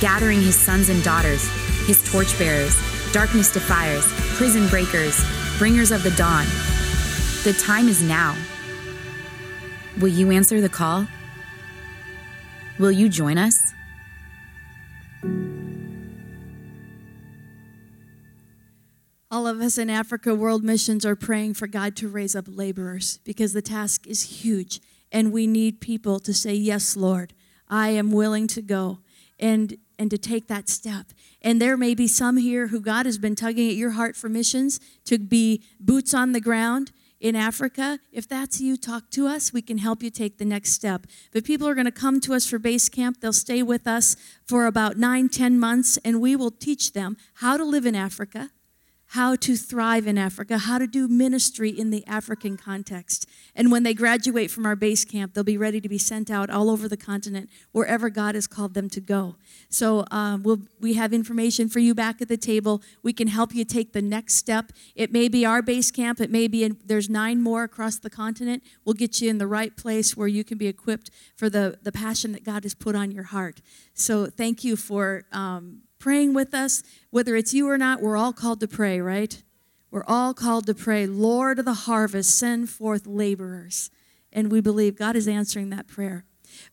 gathering 0.00 0.40
His 0.40 0.56
sons 0.58 0.88
and 0.88 1.04
daughters, 1.04 1.46
His 1.86 2.02
torchbearers, 2.10 2.74
darkness 3.12 3.52
defiers, 3.52 4.10
prison 4.38 4.66
breakers, 4.68 5.22
bringers 5.58 5.90
of 5.90 6.02
the 6.02 6.12
dawn. 6.12 6.46
The 7.46 7.52
time 7.52 7.86
is 7.86 8.02
now. 8.02 8.36
Will 10.00 10.08
you 10.08 10.32
answer 10.32 10.60
the 10.60 10.68
call? 10.68 11.06
Will 12.76 12.90
you 12.90 13.08
join 13.08 13.38
us? 13.38 13.72
All 19.30 19.46
of 19.46 19.60
us 19.60 19.78
in 19.78 19.88
Africa 19.88 20.34
World 20.34 20.64
Missions 20.64 21.06
are 21.06 21.14
praying 21.14 21.54
for 21.54 21.68
God 21.68 21.94
to 21.98 22.08
raise 22.08 22.34
up 22.34 22.46
laborers 22.48 23.20
because 23.22 23.52
the 23.52 23.62
task 23.62 24.08
is 24.08 24.42
huge 24.42 24.80
and 25.12 25.30
we 25.30 25.46
need 25.46 25.80
people 25.80 26.18
to 26.18 26.34
say, 26.34 26.52
Yes, 26.52 26.96
Lord, 26.96 27.32
I 27.68 27.90
am 27.90 28.10
willing 28.10 28.48
to 28.48 28.60
go 28.60 28.98
and, 29.38 29.76
and 30.00 30.10
to 30.10 30.18
take 30.18 30.48
that 30.48 30.68
step. 30.68 31.12
And 31.42 31.62
there 31.62 31.76
may 31.76 31.94
be 31.94 32.08
some 32.08 32.38
here 32.38 32.66
who 32.66 32.80
God 32.80 33.06
has 33.06 33.18
been 33.18 33.36
tugging 33.36 33.68
at 33.68 33.76
your 33.76 33.90
heart 33.90 34.16
for 34.16 34.28
missions 34.28 34.80
to 35.04 35.16
be 35.16 35.62
boots 35.78 36.12
on 36.12 36.32
the 36.32 36.40
ground 36.40 36.90
in 37.26 37.34
Africa. 37.34 37.98
If 38.12 38.28
that's 38.28 38.60
you, 38.60 38.76
talk 38.76 39.10
to 39.10 39.26
us. 39.26 39.52
We 39.52 39.62
can 39.62 39.78
help 39.78 40.02
you 40.02 40.10
take 40.10 40.38
the 40.38 40.44
next 40.44 40.72
step. 40.72 41.06
But 41.32 41.44
people 41.44 41.66
are 41.66 41.74
going 41.74 41.86
to 41.86 41.90
come 41.90 42.20
to 42.20 42.34
us 42.34 42.46
for 42.46 42.58
base 42.58 42.88
camp. 42.88 43.20
They'll 43.20 43.32
stay 43.32 43.62
with 43.62 43.86
us 43.86 44.16
for 44.44 44.66
about 44.66 44.96
nine, 44.96 45.28
ten 45.28 45.58
months, 45.58 45.98
and 46.04 46.20
we 46.20 46.36
will 46.36 46.50
teach 46.50 46.92
them 46.92 47.16
how 47.34 47.56
to 47.56 47.64
live 47.64 47.86
in 47.86 47.94
Africa 47.94 48.50
how 49.16 49.34
to 49.34 49.56
thrive 49.56 50.06
in 50.06 50.18
Africa, 50.18 50.58
how 50.58 50.76
to 50.76 50.86
do 50.86 51.08
ministry 51.08 51.70
in 51.70 51.88
the 51.88 52.06
African 52.06 52.54
context. 52.54 53.26
And 53.54 53.72
when 53.72 53.82
they 53.82 53.94
graduate 53.94 54.50
from 54.50 54.66
our 54.66 54.76
base 54.76 55.06
camp, 55.06 55.32
they'll 55.32 55.42
be 55.42 55.56
ready 55.56 55.80
to 55.80 55.88
be 55.88 55.96
sent 55.96 56.30
out 56.30 56.50
all 56.50 56.68
over 56.68 56.86
the 56.86 56.98
continent, 56.98 57.48
wherever 57.72 58.10
God 58.10 58.34
has 58.34 58.46
called 58.46 58.74
them 58.74 58.90
to 58.90 59.00
go. 59.00 59.36
So 59.70 60.04
um, 60.10 60.42
we'll, 60.42 60.60
we 60.80 60.92
have 60.94 61.14
information 61.14 61.70
for 61.70 61.78
you 61.78 61.94
back 61.94 62.20
at 62.20 62.28
the 62.28 62.36
table. 62.36 62.82
We 63.02 63.14
can 63.14 63.28
help 63.28 63.54
you 63.54 63.64
take 63.64 63.94
the 63.94 64.02
next 64.02 64.34
step. 64.34 64.70
It 64.94 65.10
may 65.12 65.28
be 65.28 65.46
our 65.46 65.62
base 65.62 65.90
camp. 65.90 66.20
It 66.20 66.30
may 66.30 66.46
be 66.46 66.62
in, 66.62 66.76
there's 66.84 67.08
nine 67.08 67.40
more 67.40 67.64
across 67.64 67.96
the 67.96 68.10
continent. 68.10 68.62
We'll 68.84 68.92
get 68.92 69.22
you 69.22 69.30
in 69.30 69.38
the 69.38 69.46
right 69.46 69.74
place 69.74 70.14
where 70.14 70.28
you 70.28 70.44
can 70.44 70.58
be 70.58 70.66
equipped 70.66 71.10
for 71.34 71.48
the, 71.48 71.78
the 71.82 71.90
passion 71.90 72.32
that 72.32 72.44
God 72.44 72.64
has 72.64 72.74
put 72.74 72.94
on 72.94 73.10
your 73.10 73.24
heart. 73.24 73.62
So 73.94 74.26
thank 74.26 74.62
you 74.62 74.76
for 74.76 75.24
um, 75.32 75.85
praying 76.06 76.32
with 76.32 76.54
us. 76.54 76.84
Whether 77.10 77.34
it's 77.34 77.52
you 77.52 77.68
or 77.68 77.76
not, 77.76 78.00
we're 78.00 78.16
all 78.16 78.32
called 78.32 78.60
to 78.60 78.68
pray, 78.68 79.00
right? 79.00 79.42
We're 79.90 80.04
all 80.06 80.34
called 80.34 80.64
to 80.66 80.74
pray, 80.74 81.04
Lord 81.04 81.58
of 81.58 81.64
the 81.64 81.74
harvest, 81.74 82.38
send 82.38 82.70
forth 82.70 83.08
laborers. 83.08 83.90
And 84.32 84.48
we 84.48 84.60
believe 84.60 84.96
God 84.96 85.16
is 85.16 85.26
answering 85.26 85.70
that 85.70 85.88
prayer. 85.88 86.24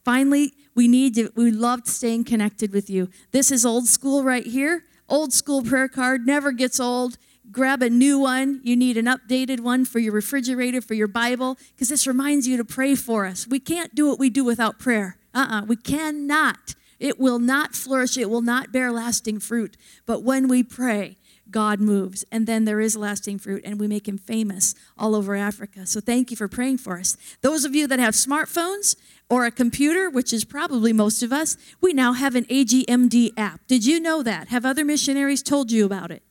Finally, 0.06 0.54
we 0.76 0.88
need 0.88 1.16
to, 1.16 1.32
we 1.36 1.50
loved 1.50 1.88
staying 1.88 2.26
connected 2.26 2.72
with 2.72 2.92
you. 2.92 3.10
This 3.32 3.50
is 3.50 3.66
old 3.66 3.88
school 3.88 4.24
right 4.24 4.46
here. 4.46 4.84
Old 5.10 5.34
school 5.34 5.64
prayer 5.64 5.88
card 5.88 6.28
never 6.28 6.52
gets 6.52 6.80
old. 6.80 7.18
Grab 7.52 7.82
a 7.82 7.90
new 7.90 8.20
one. 8.20 8.62
You 8.64 8.76
need 8.76 8.98
an 8.98 9.06
updated 9.06 9.62
one 9.62 9.84
for 9.84 9.98
your 9.98 10.14
refrigerator, 10.14 10.80
for 10.80 10.94
your 10.94 11.08
Bible, 11.08 11.58
because 11.74 11.90
this 11.90 12.06
reminds 12.06 12.48
you 12.48 12.56
to 12.58 12.64
pray 12.64 12.94
for 12.94 13.26
us. 13.26 13.48
We 13.48 13.60
can't 13.60 13.96
do 13.96 14.08
what 14.08 14.20
we 14.20 14.30
do 14.30 14.44
without 14.44 14.78
prayer. 14.78 15.18
Uh 15.34 15.40
uh-uh, 15.40 15.62
uh 15.62 15.66
we 15.66 15.76
cannot. 15.76 16.76
It 17.04 17.20
will 17.20 17.38
not 17.38 17.76
flourish, 17.76 18.18
it 18.18 18.30
will 18.30 18.42
not 18.42 18.72
bear 18.72 18.90
lasting 18.90 19.42
fruit. 19.42 19.76
But 20.06 20.24
when 20.24 20.48
we 20.48 20.64
pray, 20.64 21.18
God 21.52 21.82
moves, 21.82 22.24
and 22.32 22.48
then 22.48 22.64
there 22.64 22.80
is 22.80 22.96
lasting 22.96 23.40
fruit, 23.40 23.62
and 23.66 23.78
we 23.78 23.88
make 23.90 24.08
him 24.08 24.18
famous 24.18 24.74
all 24.98 25.14
over 25.14 25.36
Africa. 25.36 25.86
So 25.86 26.00
thank 26.00 26.32
you 26.32 26.38
for 26.38 26.48
praying 26.48 26.78
for 26.78 26.98
us. 26.98 27.18
Those 27.42 27.66
of 27.66 27.76
you 27.76 27.88
that 27.88 28.00
have 28.00 28.14
smartphones 28.14 28.96
or 29.30 29.46
a 29.46 29.52
computer, 29.52 30.10
which 30.10 30.32
is 30.32 30.46
probably 30.46 30.94
most 30.94 31.22
of 31.22 31.34
us, 31.34 31.58
we 31.82 31.92
now 31.92 32.14
have 32.14 32.36
an 32.36 32.46
AGMD 32.46 33.34
app. 33.36 33.68
Did 33.68 33.86
you 33.86 34.00
know 34.00 34.24
that? 34.24 34.48
Have 34.48 34.66
other 34.66 34.86
missionaries 34.86 35.44
told 35.44 35.74
you 35.74 35.86
about 35.86 36.10
it? 36.10 36.24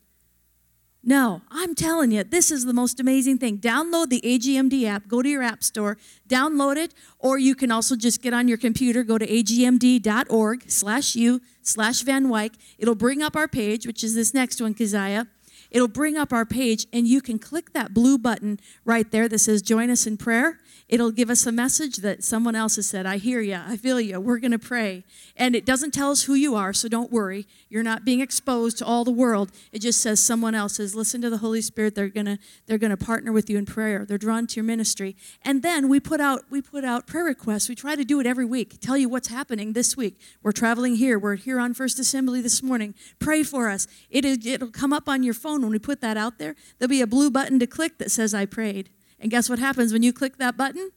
No, 1.05 1.43
I'm 1.51 1.75
telling 1.75 2.13
you, 2.13 2.23
this 2.23 2.53
is 2.53 2.65
the 2.65 2.73
most 2.73 3.01
amazing 3.01 3.39
thing. 3.39 3.59
Download 3.59 4.09
the 4.09 4.21
AGMD 4.21 4.85
app, 4.85 5.09
go 5.09 5.21
to 5.21 5.29
your 5.29 5.43
app 5.43 5.65
store, 5.65 5.99
download 6.29 6.77
it, 6.77 6.95
or 7.19 7.39
you 7.39 7.57
can 7.57 7.73
also 7.73 7.97
just 7.97 8.23
get 8.23 8.33
on 8.33 8.47
your 8.47 8.57
computer, 8.57 9.03
go 9.03 9.19
to 9.19 9.27
agmd.org 9.27 10.71
slash 10.71 11.17
u 11.17 11.41
slash 11.61 12.03
Van 12.03 12.29
Wyk. 12.29 12.55
It'll 12.79 12.95
bring 12.95 13.21
up 13.21 13.35
our 13.35 13.49
page, 13.49 13.85
which 13.85 14.05
is 14.05 14.15
this 14.15 14.33
next 14.33 14.61
one, 14.61 14.75
Keziah. 14.75 15.27
It'll 15.73 15.89
bring 15.89 16.17
up 16.17 16.33
our 16.33 16.45
page, 16.45 16.87
and 16.93 17.09
you 17.09 17.21
can 17.21 17.39
click 17.39 17.73
that 17.73 17.93
blue 17.93 18.17
button 18.17 18.61
right 18.85 19.11
there 19.11 19.27
that 19.29 19.39
says 19.39 19.61
Join 19.61 19.91
Us 19.91 20.07
in 20.07 20.19
Prayer, 20.19 20.59
It'll 20.93 21.11
give 21.11 21.31
us 21.31 21.47
a 21.47 21.53
message 21.53 21.97
that 21.99 22.23
someone 22.23 22.55
else 22.55 22.77
has 22.77 22.87
said, 22.87 23.07
I 23.07 23.17
hear 23.17 23.41
you, 23.41 23.59
I 23.67 23.79
feel 23.79 23.99
you, 23.99 24.21
we're 24.21 24.37
going 24.37 24.51
to 24.51 24.59
pray. 24.59 25.05
And 25.39 25.57
it 25.57 25.65
doesn't 25.65 25.93
tell 25.93 26.11
us 26.11 26.25
who 26.25 26.35
you 26.35 26.55
are, 26.55 26.75
so 26.75 26.87
don't 26.87 27.11
worry. 27.11 27.47
You're 27.71 27.83
not 27.83 28.05
being 28.05 28.21
exposed 28.21 28.77
to 28.77 28.85
all 28.85 29.03
the 29.03 29.11
world. 29.11 29.53
It 29.73 29.79
just 29.79 30.03
says 30.03 30.21
someone 30.21 30.55
else 30.55 30.75
says, 30.75 30.95
listen 30.95 31.23
to 31.23 31.31
the 31.31 31.39
Holy 31.39 31.63
Spirit. 31.63 31.95
They're 31.95 32.11
going 32.11 32.27
to 32.27 32.39
they're 32.67 32.77
going 32.77 32.91
to 32.91 32.99
partner 32.99 33.33
with 33.33 33.49
you 33.49 33.57
in 33.57 33.65
prayer. 33.65 34.05
They're 34.05 34.19
drawn 34.19 34.47
to 34.49 34.57
your 34.57 34.65
ministry. 34.65 35.17
And 35.43 35.63
then 35.63 35.89
we 35.89 35.99
put 35.99 36.21
out 36.21 36.43
we 36.51 36.61
put 36.61 36.85
out 36.85 37.07
prayer 37.07 37.25
requests. 37.25 37.71
We 37.71 37.75
try 37.75 37.97
to 37.97 38.05
do 38.05 38.21
it 38.21 38.27
every 38.27 38.45
week. 38.45 38.79
Tell 38.83 38.99
you 38.99 39.09
what's 39.09 39.29
happening 39.29 39.73
this 39.73 39.97
week. 39.97 40.21
We're 40.43 40.53
traveling 40.53 40.97
here. 40.97 41.19
We're 41.19 41.37
here 41.37 41.59
on 41.59 41.73
First 41.73 42.01
Assembly 42.01 42.43
this 42.43 42.63
morning. 42.63 42.95
Pray 43.19 43.45
for 43.45 43.71
us. 43.71 43.87
It 44.11 44.27
is, 44.27 44.45
it'll 44.45 44.69
come 44.69 44.93
up 44.93 45.09
on 45.09 45.23
your 45.23 45.33
phone 45.33 45.63
when 45.63 45.71
we 45.71 45.79
put 45.79 46.03
that 46.03 46.19
out 46.19 46.37
there. 46.37 46.55
There'll 46.79 46.91
be 46.91 47.01
a 47.01 47.07
blue 47.07 47.31
button 47.31 47.59
to 47.61 47.67
click 47.67 47.97
that 47.97 48.11
says 48.11 48.35
I 48.35 48.45
prayed. 48.45 48.91
And 49.23 49.31
guess 49.31 49.49
what 49.49 49.61
happens 49.61 49.93
when 49.93 50.02
you 50.02 50.12
click 50.12 50.37
that 50.38 50.57
button? 50.57 50.91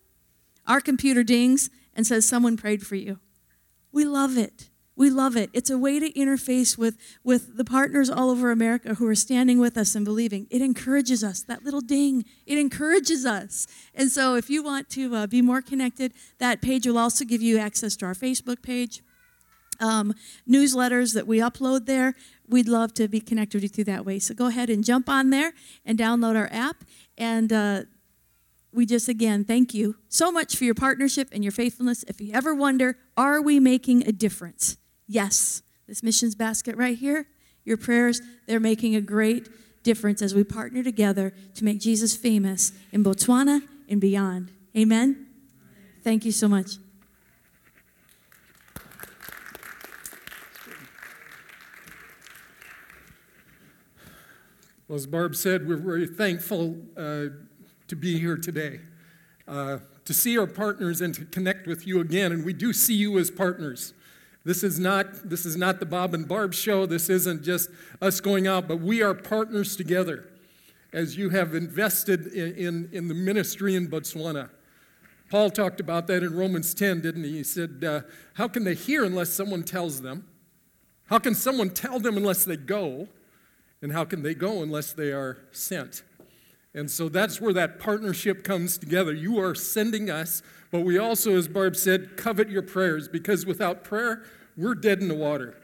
Our 0.65 0.81
computer 0.81 1.23
dings 1.23 1.69
and 1.95 2.05
says, 2.07 2.27
Someone 2.27 2.57
prayed 2.57 2.85
for 2.85 2.95
you. 2.95 3.19
We 3.91 4.03
love 4.03 4.35
it. 4.37 4.69
We 4.97 5.09
love 5.09 5.35
it. 5.37 5.49
It's 5.53 5.69
a 5.69 5.77
way 5.77 5.99
to 5.99 6.11
interface 6.13 6.77
with, 6.77 6.97
with 7.23 7.57
the 7.57 7.65
partners 7.65 8.09
all 8.09 8.29
over 8.29 8.49
America 8.49 8.95
who 8.95 9.05
are 9.07 9.15
standing 9.15 9.59
with 9.59 9.77
us 9.77 9.93
and 9.93 10.05
believing. 10.05 10.47
It 10.49 10.61
encourages 10.61 11.23
us. 11.23 11.43
That 11.43 11.63
little 11.63 11.81
ding, 11.81 12.23
it 12.45 12.57
encourages 12.57 13.25
us. 13.25 13.67
And 13.93 14.09
so, 14.09 14.35
if 14.35 14.49
you 14.49 14.63
want 14.63 14.89
to 14.91 15.15
uh, 15.15 15.27
be 15.27 15.41
more 15.41 15.61
connected, 15.61 16.13
that 16.39 16.61
page 16.61 16.87
will 16.87 16.97
also 16.97 17.25
give 17.25 17.41
you 17.41 17.59
access 17.59 17.95
to 17.97 18.05
our 18.05 18.13
Facebook 18.13 18.63
page, 18.63 19.03
um, 19.79 20.15
newsletters 20.49 21.13
that 21.13 21.27
we 21.27 21.39
upload 21.39 21.85
there. 21.85 22.15
We'd 22.47 22.69
love 22.69 22.93
to 22.95 23.07
be 23.07 23.19
connected 23.19 23.61
with 23.61 23.77
you 23.77 23.83
that 23.83 24.05
way. 24.05 24.17
So, 24.17 24.33
go 24.33 24.47
ahead 24.47 24.69
and 24.71 24.83
jump 24.83 25.09
on 25.09 25.29
there 25.29 25.53
and 25.85 25.99
download 25.99 26.35
our 26.35 26.49
app. 26.51 26.85
And 27.17 27.51
uh, 27.51 27.83
we 28.75 28.85
just 28.85 29.07
again 29.07 29.43
thank 29.45 29.73
you 29.73 29.95
so 30.09 30.31
much 30.31 30.55
for 30.55 30.65
your 30.65 30.75
partnership 30.75 31.29
and 31.31 31.43
your 31.43 31.51
faithfulness. 31.51 32.03
If 32.07 32.19
you 32.19 32.33
ever 32.33 32.53
wonder, 32.53 32.97
are 33.15 33.41
we 33.41 33.59
making 33.59 34.07
a 34.07 34.11
difference? 34.11 34.77
Yes. 35.07 35.61
This 35.87 36.01
missions 36.03 36.35
basket 36.35 36.75
right 36.75 36.97
here, 36.97 37.27
your 37.63 37.77
prayers, 37.77 38.21
they're 38.47 38.59
making 38.59 38.95
a 38.95 39.01
great 39.01 39.47
difference 39.83 40.21
as 40.21 40.33
we 40.33 40.43
partner 40.43 40.83
together 40.83 41.33
to 41.53 41.63
make 41.63 41.79
Jesus 41.79 42.15
famous 42.15 42.71
in 42.91 43.03
Botswana 43.03 43.61
and 43.87 44.01
beyond. 44.01 44.51
Amen. 44.75 45.27
Thank 46.03 46.25
you 46.25 46.31
so 46.31 46.47
much. 46.47 46.77
Well, 54.87 54.97
as 54.97 55.07
Barb 55.07 55.35
said, 55.35 55.67
we're 55.67 55.77
very 55.77 56.05
thankful 56.05 56.77
uh, 56.95 57.25
to 57.87 57.95
be 57.95 58.19
here 58.19 58.37
today, 58.37 58.81
uh, 59.47 59.79
to 60.05 60.13
see 60.13 60.37
our 60.37 60.47
partners 60.47 61.01
and 61.01 61.13
to 61.15 61.25
connect 61.25 61.67
with 61.67 61.85
you 61.85 61.99
again. 61.99 62.31
And 62.31 62.45
we 62.45 62.53
do 62.53 62.73
see 62.73 62.95
you 62.95 63.17
as 63.19 63.29
partners. 63.31 63.93
This 64.43 64.63
is 64.63 64.79
not 64.79 65.27
this 65.27 65.45
is 65.45 65.57
not 65.57 65.79
the 65.79 65.85
Bob 65.85 66.13
and 66.13 66.27
Barb 66.27 66.53
show. 66.53 66.85
This 66.85 67.09
isn't 67.09 67.43
just 67.43 67.69
us 68.01 68.21
going 68.21 68.47
out, 68.47 68.67
but 68.67 68.79
we 68.79 69.01
are 69.01 69.13
partners 69.13 69.75
together 69.75 70.29
as 70.93 71.17
you 71.17 71.29
have 71.29 71.53
invested 71.53 72.27
in, 72.27 72.55
in, 72.55 72.89
in 72.93 73.07
the 73.07 73.13
ministry 73.13 73.75
in 73.75 73.87
Botswana. 73.87 74.49
Paul 75.29 75.49
talked 75.49 75.79
about 75.79 76.07
that 76.07 76.23
in 76.23 76.35
Romans 76.35 76.73
10, 76.73 77.01
didn't 77.01 77.23
he? 77.23 77.31
He 77.37 77.43
said, 77.43 77.83
uh, 77.85 78.01
How 78.35 78.47
can 78.47 78.63
they 78.63 78.75
hear 78.75 79.03
unless 79.03 79.31
someone 79.31 79.63
tells 79.63 80.01
them? 80.01 80.25
How 81.07 81.19
can 81.19 81.35
someone 81.35 81.71
tell 81.71 81.99
them 81.99 82.15
unless 82.15 82.45
they 82.45 82.57
go? 82.57 83.09
And 83.81 83.91
how 83.91 84.05
can 84.05 84.23
they 84.23 84.33
go 84.33 84.63
unless 84.63 84.93
they 84.93 85.11
are 85.11 85.37
sent? 85.51 86.03
And 86.75 86.91
so 86.91 87.07
that's 87.07 87.39
where 87.39 87.53
that 87.53 87.79
partnership 87.79 88.43
comes 88.43 88.77
together. 88.77 89.13
You 89.13 89.39
are 89.39 89.55
sending 89.55 90.09
us, 90.09 90.43
but 90.71 90.81
we 90.81 90.97
also, 90.97 91.37
as 91.37 91.47
Barb 91.47 91.77
said, 91.77 92.17
covet 92.17 92.49
your 92.49 92.61
prayers 92.61 93.07
because 93.07 93.45
without 93.45 93.83
prayer, 93.83 94.23
we're 94.57 94.75
dead 94.75 94.99
in 94.99 95.07
the 95.07 95.15
water. 95.15 95.57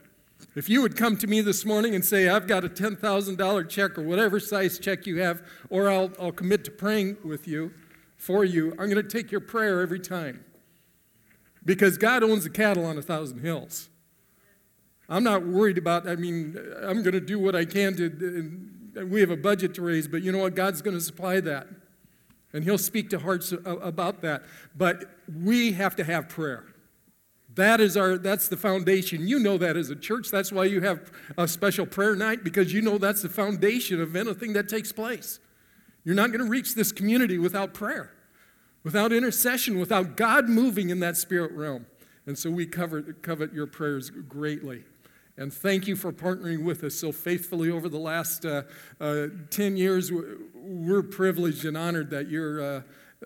If 0.56 0.70
you 0.70 0.82
would 0.82 0.96
come 0.96 1.18
to 1.18 1.28
me 1.28 1.42
this 1.42 1.66
morning 1.66 1.96
and 1.96 2.04
say, 2.04 2.30
I've 2.30 2.48
got 2.48 2.64
a 2.64 2.70
$10,000 2.70 3.70
check 3.70 3.98
or 3.98 4.04
whatever 4.04 4.40
size 4.40 4.80
check 4.80 5.06
you 5.06 5.22
have, 5.22 5.44
or 5.70 5.90
I'll, 5.90 6.12
I'll 6.20 6.32
commit 6.32 6.64
to 6.66 6.72
praying 6.72 7.18
with 7.26 7.46
you, 7.46 7.74
for 8.16 8.46
you, 8.46 8.72
I'm 8.72 8.90
going 8.90 8.96
to 8.96 9.04
take 9.04 9.32
your 9.32 9.42
prayer 9.42 9.82
every 9.82 10.00
time. 10.00 10.46
Because 11.66 11.98
God 11.98 12.24
owns 12.24 12.46
the 12.46 12.50
cattle 12.50 12.86
on 12.86 12.98
a 12.98 13.02
thousand 13.02 13.40
hills. 13.40 13.90
I'm 15.10 15.24
not 15.24 15.46
worried 15.46 15.78
about, 15.78 16.08
I 16.08 16.16
mean, 16.16 16.58
I'm 16.82 17.04
going 17.04 17.14
to 17.14 17.20
do 17.20 17.38
what 17.38 17.56
I 17.56 17.66
can 17.66 17.96
to, 17.98 18.10
we 18.96 19.22
have 19.22 19.32
a 19.32 19.38
budget 19.38 19.74
to 19.76 19.82
raise, 19.82 20.08
but 20.08 20.22
you 20.22 20.32
know 20.32 20.40
what? 20.40 20.56
God's 20.56 20.82
going 20.82 20.96
to 20.96 21.02
supply 21.02 21.40
that. 21.42 21.68
And 22.54 22.64
He'll 22.64 22.78
speak 22.78 23.10
to 23.12 23.20
hearts 23.20 23.54
about 23.66 24.22
that. 24.22 24.44
But 24.76 25.06
we 25.44 25.72
have 25.74 25.96
to 25.98 26.04
have 26.04 26.28
prayer. 26.30 26.66
That 27.56 27.82
is 27.82 27.98
our 27.98 28.18
that's 28.18 28.48
the 28.48 28.58
foundation. 28.58 29.28
You 29.28 29.40
know 29.40 29.58
that 29.58 29.76
as 29.76 29.90
a 29.90 29.96
church. 29.96 30.30
That's 30.30 30.52
why 30.52 30.66
you 30.66 30.82
have 30.82 31.12
a 31.38 31.48
special 31.48 31.86
prayer 31.86 32.16
night 32.16 32.44
because 32.44 32.72
you 32.74 32.82
know 32.82 32.98
that's 32.98 33.22
the 33.22 33.30
foundation 33.30 34.02
of 34.02 34.16
anything 34.16 34.54
that 34.54 34.70
takes 34.70 34.92
place. 34.92 35.40
You're 36.04 36.16
not 36.16 36.28
going 36.28 36.44
to 36.44 36.50
reach 36.50 36.76
this 36.76 36.92
community 36.92 37.38
without 37.38 37.74
prayer, 37.74 38.12
without 38.84 39.12
intercession, 39.12 39.80
without 39.80 40.16
God 40.16 40.50
moving 40.50 40.90
in 40.90 41.00
that 41.02 41.18
spirit 41.18 41.52
realm. 41.52 41.86
And 42.26 42.38
so 42.38 42.50
we 42.50 42.66
covet, 42.66 43.22
covet 43.22 43.54
your 43.54 43.68
prayers 43.68 44.10
greatly. 44.10 44.84
And 45.38 45.54
thank 45.54 45.88
you 45.88 45.96
for 45.96 46.12
partnering 46.12 46.64
with 46.64 46.84
us 46.84 46.96
so 46.96 47.12
faithfully 47.12 47.72
over 47.72 47.90
the 47.90 47.98
last 47.98 48.46
uh, 48.46 48.64
uh, 49.00 49.28
10 49.50 49.78
years. 49.78 50.12
We're 50.54 51.04
privileged 51.04 51.66
and 51.66 51.78
honored 51.78 52.10
that 52.10 52.30
you're, 52.30 52.62
uh, 52.62 52.82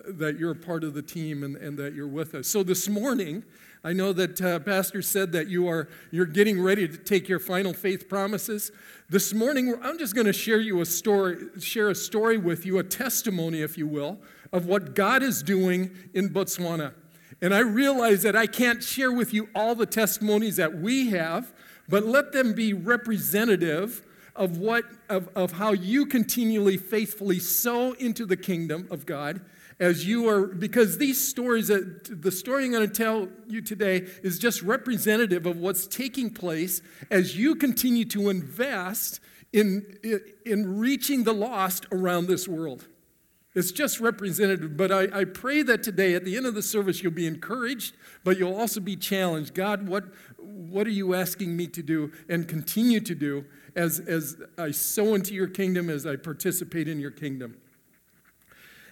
that 0.06 0.38
you're 0.38 0.52
a 0.52 0.56
part 0.56 0.84
of 0.84 0.94
the 0.94 1.02
team 1.02 1.42
and, 1.42 1.56
and 1.56 1.76
that 1.78 1.94
you're 1.94 2.06
with 2.06 2.34
us. 2.34 2.46
So 2.46 2.62
this 2.62 2.88
morning, 2.88 3.44
I 3.86 3.92
know 3.92 4.12
that 4.14 4.40
uh, 4.40 4.58
Pastor 4.60 5.00
said 5.00 5.30
that 5.32 5.46
you 5.46 5.68
are 5.68 5.88
you're 6.10 6.26
getting 6.26 6.60
ready 6.60 6.88
to 6.88 6.96
take 6.96 7.28
your 7.28 7.38
final 7.38 7.72
faith 7.72 8.08
promises. 8.08 8.72
This 9.08 9.32
morning, 9.32 9.74
I'm 9.80 9.96
just 9.96 10.14
going 10.14 10.26
to 10.26 10.32
share 10.32 10.58
you 10.58 10.80
a 10.80 10.84
story, 10.84 11.36
share 11.60 11.90
a 11.90 11.94
story 11.94 12.36
with 12.36 12.66
you, 12.66 12.78
a 12.78 12.82
testimony, 12.82 13.62
if 13.62 13.78
you 13.78 13.86
will, 13.86 14.18
of 14.52 14.66
what 14.66 14.96
God 14.96 15.22
is 15.22 15.40
doing 15.40 15.90
in 16.14 16.30
Botswana. 16.30 16.94
And 17.40 17.54
I 17.54 17.60
realize 17.60 18.22
that 18.22 18.34
I 18.34 18.46
can't 18.46 18.82
share 18.82 19.12
with 19.12 19.32
you 19.32 19.48
all 19.54 19.74
the 19.74 19.86
testimonies 19.86 20.56
that 20.56 20.78
we 20.78 21.10
have, 21.10 21.52
but 21.88 22.04
let 22.04 22.32
them 22.32 22.52
be 22.52 22.72
representative 22.72 24.04
of 24.34 24.58
what 24.58 24.84
of, 25.08 25.28
of 25.34 25.52
how 25.52 25.72
you 25.72 26.06
continually 26.06 26.76
faithfully 26.76 27.38
sow 27.38 27.92
into 27.92 28.26
the 28.26 28.36
kingdom 28.36 28.86
of 28.90 29.06
God 29.06 29.40
as 29.78 30.06
you 30.06 30.28
are, 30.28 30.46
because 30.46 30.96
these 30.96 31.26
stories, 31.26 31.68
that, 31.68 32.22
the 32.22 32.32
story 32.32 32.64
I'm 32.64 32.72
going 32.72 32.88
to 32.88 32.92
tell 32.92 33.28
you 33.46 33.60
today 33.60 34.06
is 34.22 34.38
just 34.38 34.62
representative 34.62 35.44
of 35.44 35.58
what's 35.58 35.86
taking 35.86 36.30
place 36.30 36.80
as 37.10 37.36
you 37.36 37.54
continue 37.54 38.06
to 38.06 38.30
invest 38.30 39.20
in, 39.52 39.98
in 40.46 40.78
reaching 40.78 41.24
the 41.24 41.34
lost 41.34 41.86
around 41.92 42.26
this 42.26 42.48
world. 42.48 42.86
It's 43.54 43.72
just 43.72 44.00
representative, 44.00 44.76
but 44.76 44.92
I, 44.92 45.20
I 45.20 45.24
pray 45.24 45.62
that 45.62 45.82
today 45.82 46.14
at 46.14 46.24
the 46.24 46.36
end 46.36 46.46
of 46.46 46.54
the 46.54 46.62
service 46.62 47.02
you'll 47.02 47.12
be 47.12 47.26
encouraged, 47.26 47.96
but 48.22 48.38
you'll 48.38 48.54
also 48.54 48.80
be 48.80 48.96
challenged. 48.96 49.54
God, 49.54 49.88
what, 49.88 50.04
what 50.56 50.86
are 50.86 50.90
you 50.90 51.14
asking 51.14 51.56
me 51.56 51.66
to 51.68 51.82
do 51.82 52.10
and 52.28 52.48
continue 52.48 53.00
to 53.00 53.14
do 53.14 53.44
as, 53.74 54.00
as 54.00 54.36
I 54.56 54.70
sow 54.70 55.14
into 55.14 55.34
your 55.34 55.48
kingdom, 55.48 55.90
as 55.90 56.06
I 56.06 56.16
participate 56.16 56.88
in 56.88 56.98
your 56.98 57.10
kingdom? 57.10 57.58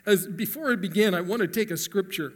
As 0.07 0.27
before 0.27 0.71
I 0.71 0.77
begin, 0.77 1.15
I 1.15 1.23
want 1.23 1.41
to 1.41 1.49
take 1.49 1.71
a 1.71 1.77
scripture. 1.77 2.35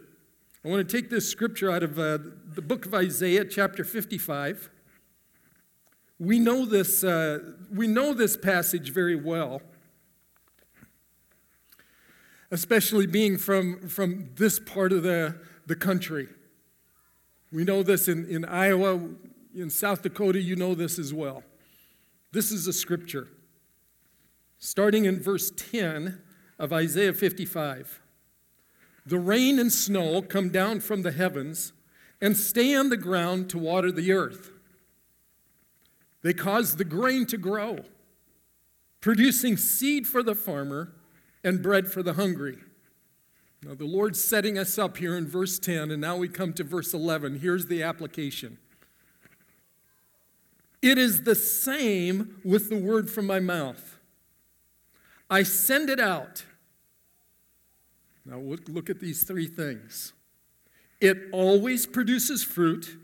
I 0.65 0.69
want 0.69 0.89
to 0.89 0.97
take 0.97 1.11
this 1.11 1.29
scripture 1.29 1.71
out 1.71 1.83
of 1.83 1.99
uh, 1.99 2.19
the 2.55 2.63
book 2.63 2.87
of 2.87 2.95
Isaiah, 2.95 3.45
chapter 3.45 3.85
55. 3.85 4.71
We 6.19 6.39
know 6.39 6.65
this, 6.65 7.05
uh, 7.05 7.39
we 7.71 7.87
know 7.87 8.15
this 8.15 8.37
passage 8.37 8.93
very 8.93 9.15
well, 9.15 9.61
especially 12.51 13.07
being 13.07 13.37
from, 13.37 13.89
from 13.89 14.31
this 14.35 14.59
part 14.59 14.93
of 14.93 15.03
the, 15.03 15.39
the 15.67 15.77
country. 15.77 16.29
We 17.53 17.65
know 17.65 17.83
this 17.83 18.09
in, 18.09 18.27
in 18.29 18.45
Iowa, 18.45 19.09
in 19.55 19.71
South 19.71 20.03
Dakota, 20.03 20.41
you 20.41 20.57
know 20.57 20.75
this 20.75 20.99
as 20.99 21.13
well. 21.13 21.43
This 22.33 22.51
is 22.53 22.67
a 22.67 22.73
scripture. 22.73 23.29
Starting 24.59 25.05
in 25.05 25.21
verse 25.21 25.51
10, 25.51 26.21
of 26.59 26.73
Isaiah 26.73 27.13
55. 27.13 28.01
The 29.07 29.19
rain 29.19 29.59
and 29.59 29.73
snow 29.73 30.21
come 30.23 30.51
down 30.51 30.81
from 30.81 31.03
the 31.03 31.13
heavens 31.13 31.73
and 32.21 32.37
stay 32.37 32.75
on 32.75 32.89
the 32.89 32.97
ground 32.97 33.49
to 33.51 33.59
water 33.59 33.93
the 33.93 34.13
earth. 34.13 34.51
They 36.23 36.35
cause 36.35 36.77
the 36.77 36.85
grain 36.85 37.27
to 37.27 37.37
grow, 37.37 37.85
producing 39.01 39.57
seed 39.57 40.07
for 40.07 40.23
the 40.23 40.35
farmer 40.35 40.93
and 41.45 41.63
bread 41.63 41.89
for 41.89 42.03
the 42.03 42.15
hungry. 42.15 42.59
Now, 43.63 43.75
the 43.75 43.87
Lord's 43.87 44.23
setting 44.23 44.59
us 44.59 44.79
up 44.79 44.97
here 44.97 45.17
in 45.17 45.27
verse 45.27 45.59
10, 45.59 45.91
and 45.91 46.01
now 46.01 46.17
we 46.17 46.29
come 46.29 46.53
to 46.55 46.65
verse 46.65 46.93
11. 46.93 47.41
Here's 47.41 47.67
the 47.67 47.83
application 47.83 48.59
It 50.81 50.99
is 50.99 51.23
the 51.23 51.35
same 51.35 52.41
with 52.45 52.69
the 52.71 52.77
word 52.77 53.11
from 53.11 53.27
my 53.27 53.41
mouth. 53.41 53.99
I 55.29 55.43
send 55.43 55.91
it 55.91 56.01
out 56.01 56.45
now, 58.29 58.39
look 58.69 58.91
at 58.91 59.01
these 59.01 59.25
three 59.25 59.47
things 59.47 60.13
it 61.01 61.17
always 61.33 61.87
produces 61.87 62.43
fruit, 62.43 62.97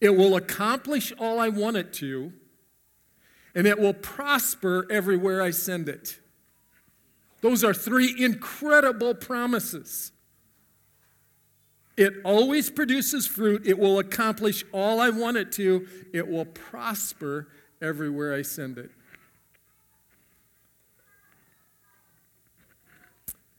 it 0.00 0.10
will 0.10 0.36
accomplish 0.36 1.12
all 1.18 1.40
I 1.40 1.48
want 1.48 1.76
it 1.76 1.92
to, 1.94 2.32
and 3.54 3.66
it 3.66 3.78
will 3.80 3.92
prosper 3.92 4.86
everywhere 4.88 5.42
I 5.42 5.50
send 5.50 5.88
it. 5.88 6.20
Those 7.40 7.64
are 7.64 7.74
three 7.74 8.14
incredible 8.16 9.14
promises. 9.14 10.12
It 12.02 12.14
always 12.24 12.68
produces 12.68 13.28
fruit. 13.28 13.64
It 13.64 13.78
will 13.78 14.00
accomplish 14.00 14.64
all 14.72 14.98
I 14.98 15.10
want 15.10 15.36
it 15.36 15.52
to. 15.52 15.86
It 16.12 16.26
will 16.26 16.46
prosper 16.46 17.46
everywhere 17.80 18.34
I 18.34 18.42
send 18.42 18.76
it. 18.76 18.90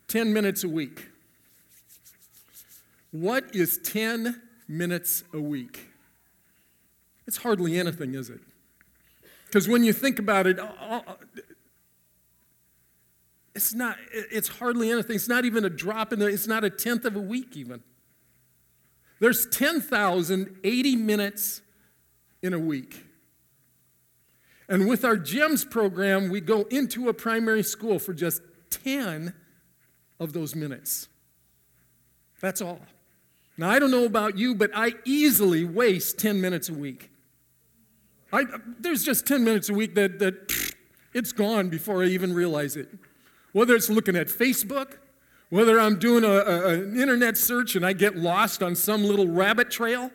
10 0.09 0.33
minutes 0.33 0.65
a 0.65 0.67
week. 0.67 1.07
What 3.11 3.55
is 3.55 3.77
10 3.77 4.41
minutes 4.67 5.23
a 5.33 5.39
week? 5.39 5.87
It's 7.25 7.37
hardly 7.37 7.79
anything, 7.79 8.13
is 8.13 8.29
it? 8.29 8.41
Because 9.45 9.69
when 9.69 9.85
you 9.85 9.93
think 9.93 10.19
about 10.19 10.47
it, 10.47 10.59
uh, 10.59 10.67
uh, 10.89 11.01
it's 13.55 13.73
not, 13.73 13.95
it's 14.11 14.49
hardly 14.49 14.91
anything. 14.91 15.15
It's 15.15 15.29
not 15.29 15.45
even 15.45 15.63
a 15.63 15.69
drop 15.69 16.11
in 16.11 16.19
the, 16.19 16.27
it's 16.27 16.45
not 16.45 16.65
a 16.65 16.69
tenth 16.69 17.05
of 17.05 17.15
a 17.15 17.21
week 17.21 17.55
even. 17.55 17.81
There's 19.23 19.45
10,080 19.45 20.95
minutes 20.97 21.61
in 22.41 22.53
a 22.53 22.59
week. 22.59 23.05
And 24.67 24.85
with 24.85 25.05
our 25.05 25.15
GEMS 25.15 25.63
program, 25.63 26.27
we 26.27 26.41
go 26.41 26.63
into 26.63 27.07
a 27.07 27.13
primary 27.13 27.63
school 27.63 27.99
for 27.99 28.13
just 28.13 28.41
10 28.69 29.33
of 30.19 30.33
those 30.33 30.55
minutes. 30.55 31.07
That's 32.41 32.61
all. 32.61 32.81
Now, 33.57 33.69
I 33.69 33.79
don't 33.79 33.91
know 33.91 34.03
about 34.03 34.37
you, 34.37 34.55
but 34.55 34.71
I 34.75 34.91
easily 35.05 35.63
waste 35.63 36.19
10 36.19 36.41
minutes 36.41 36.67
a 36.67 36.73
week. 36.73 37.09
I, 38.33 38.43
there's 38.77 39.05
just 39.05 39.25
10 39.25 39.45
minutes 39.45 39.69
a 39.69 39.73
week 39.73 39.95
that, 39.95 40.19
that 40.19 40.75
it's 41.13 41.31
gone 41.31 41.69
before 41.69 42.03
I 42.03 42.07
even 42.07 42.33
realize 42.33 42.75
it. 42.75 42.89
Whether 43.53 43.73
it's 43.73 43.89
looking 43.89 44.17
at 44.17 44.27
Facebook, 44.27 44.97
whether 45.53 45.79
I'm 45.79 45.99
doing 45.99 46.23
a, 46.23 46.31
a, 46.31 46.67
an 46.69 46.99
internet 46.99 47.37
search 47.37 47.75
and 47.75 47.85
I 47.85 47.93
get 47.93 48.17
lost 48.17 48.63
on 48.63 48.75
some 48.75 49.03
little 49.03 49.27
rabbit 49.27 49.69
trail, 49.69 50.09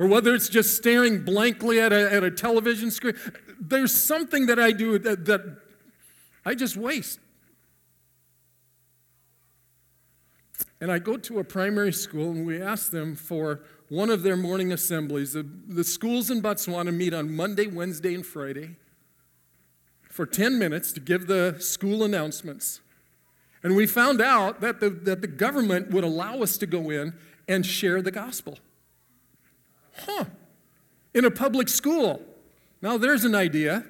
or 0.00 0.08
whether 0.08 0.34
it's 0.34 0.48
just 0.48 0.76
staring 0.76 1.24
blankly 1.24 1.78
at 1.78 1.92
a, 1.92 2.12
at 2.12 2.24
a 2.24 2.30
television 2.32 2.90
screen, 2.90 3.14
there's 3.60 3.94
something 3.94 4.46
that 4.46 4.58
I 4.58 4.72
do 4.72 4.98
that, 4.98 5.26
that 5.26 5.42
I 6.44 6.56
just 6.56 6.76
waste. 6.76 7.20
And 10.80 10.90
I 10.90 10.98
go 10.98 11.18
to 11.18 11.38
a 11.38 11.44
primary 11.44 11.92
school 11.92 12.32
and 12.32 12.44
we 12.44 12.60
ask 12.60 12.90
them 12.90 13.14
for 13.14 13.60
one 13.88 14.10
of 14.10 14.24
their 14.24 14.36
morning 14.36 14.72
assemblies. 14.72 15.34
The, 15.34 15.48
the 15.68 15.84
schools 15.84 16.32
in 16.32 16.42
Botswana 16.42 16.92
meet 16.92 17.14
on 17.14 17.32
Monday, 17.32 17.68
Wednesday, 17.68 18.12
and 18.12 18.26
Friday 18.26 18.74
for 20.10 20.26
10 20.26 20.58
minutes 20.58 20.90
to 20.94 21.00
give 21.00 21.28
the 21.28 21.58
school 21.60 22.02
announcements. 22.02 22.80
And 23.64 23.74
we 23.74 23.86
found 23.86 24.20
out 24.20 24.60
that 24.60 24.78
the, 24.78 24.90
that 24.90 25.22
the 25.22 25.26
government 25.26 25.90
would 25.90 26.04
allow 26.04 26.42
us 26.42 26.58
to 26.58 26.66
go 26.66 26.90
in 26.90 27.14
and 27.48 27.64
share 27.64 28.02
the 28.02 28.10
gospel. 28.10 28.58
Huh. 29.96 30.26
In 31.14 31.24
a 31.24 31.30
public 31.30 31.70
school. 31.70 32.22
Now 32.82 32.98
there's 32.98 33.24
an 33.24 33.34
idea. 33.34 33.84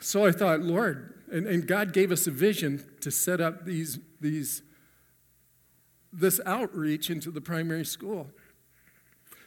So 0.00 0.24
I 0.24 0.32
thought, 0.32 0.60
Lord, 0.60 1.12
and, 1.30 1.46
and 1.46 1.66
God 1.66 1.92
gave 1.92 2.10
us 2.10 2.26
a 2.26 2.30
vision 2.30 2.86
to 3.02 3.10
set 3.10 3.40
up 3.40 3.66
these, 3.66 3.98
these, 4.20 4.62
this 6.10 6.40
outreach 6.46 7.10
into 7.10 7.30
the 7.30 7.42
primary 7.42 7.84
school. 7.84 8.30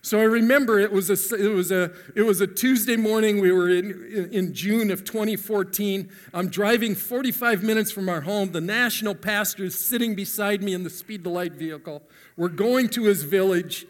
So 0.04 0.20
I 0.20 0.24
remember 0.24 0.80
it 0.80 0.92
was 0.92 1.10
a, 1.10 1.36
it 1.36 1.54
was 1.54 1.72
a, 1.72 1.92
it 2.16 2.24
was 2.24 2.42
a 2.42 2.48
Tuesday 2.48 2.96
morning. 2.96 3.40
We 3.40 3.52
were 3.52 3.70
in, 3.70 4.30
in, 4.32 4.54
June 4.54 4.90
of 4.90 5.04
2014. 5.04 6.10
I'm 6.34 6.48
driving 6.48 6.96
45 6.96 7.62
minutes 7.62 7.92
from 7.92 8.10
our 8.10 8.22
home. 8.22 8.52
The 8.52 8.62
national 8.62 9.14
pastor 9.14 9.66
is 9.66 9.78
sitting 9.78 10.16
beside 10.16 10.64
me 10.64 10.74
in 10.74 10.84
the 10.84 10.90
Speed 10.90 11.24
the 11.24 11.30
Light 11.30 11.54
vehicle. 11.54 12.02
We're 12.36 12.50
going 12.50 12.90
to 12.90 13.04
his 13.04 13.22
village 13.22 13.86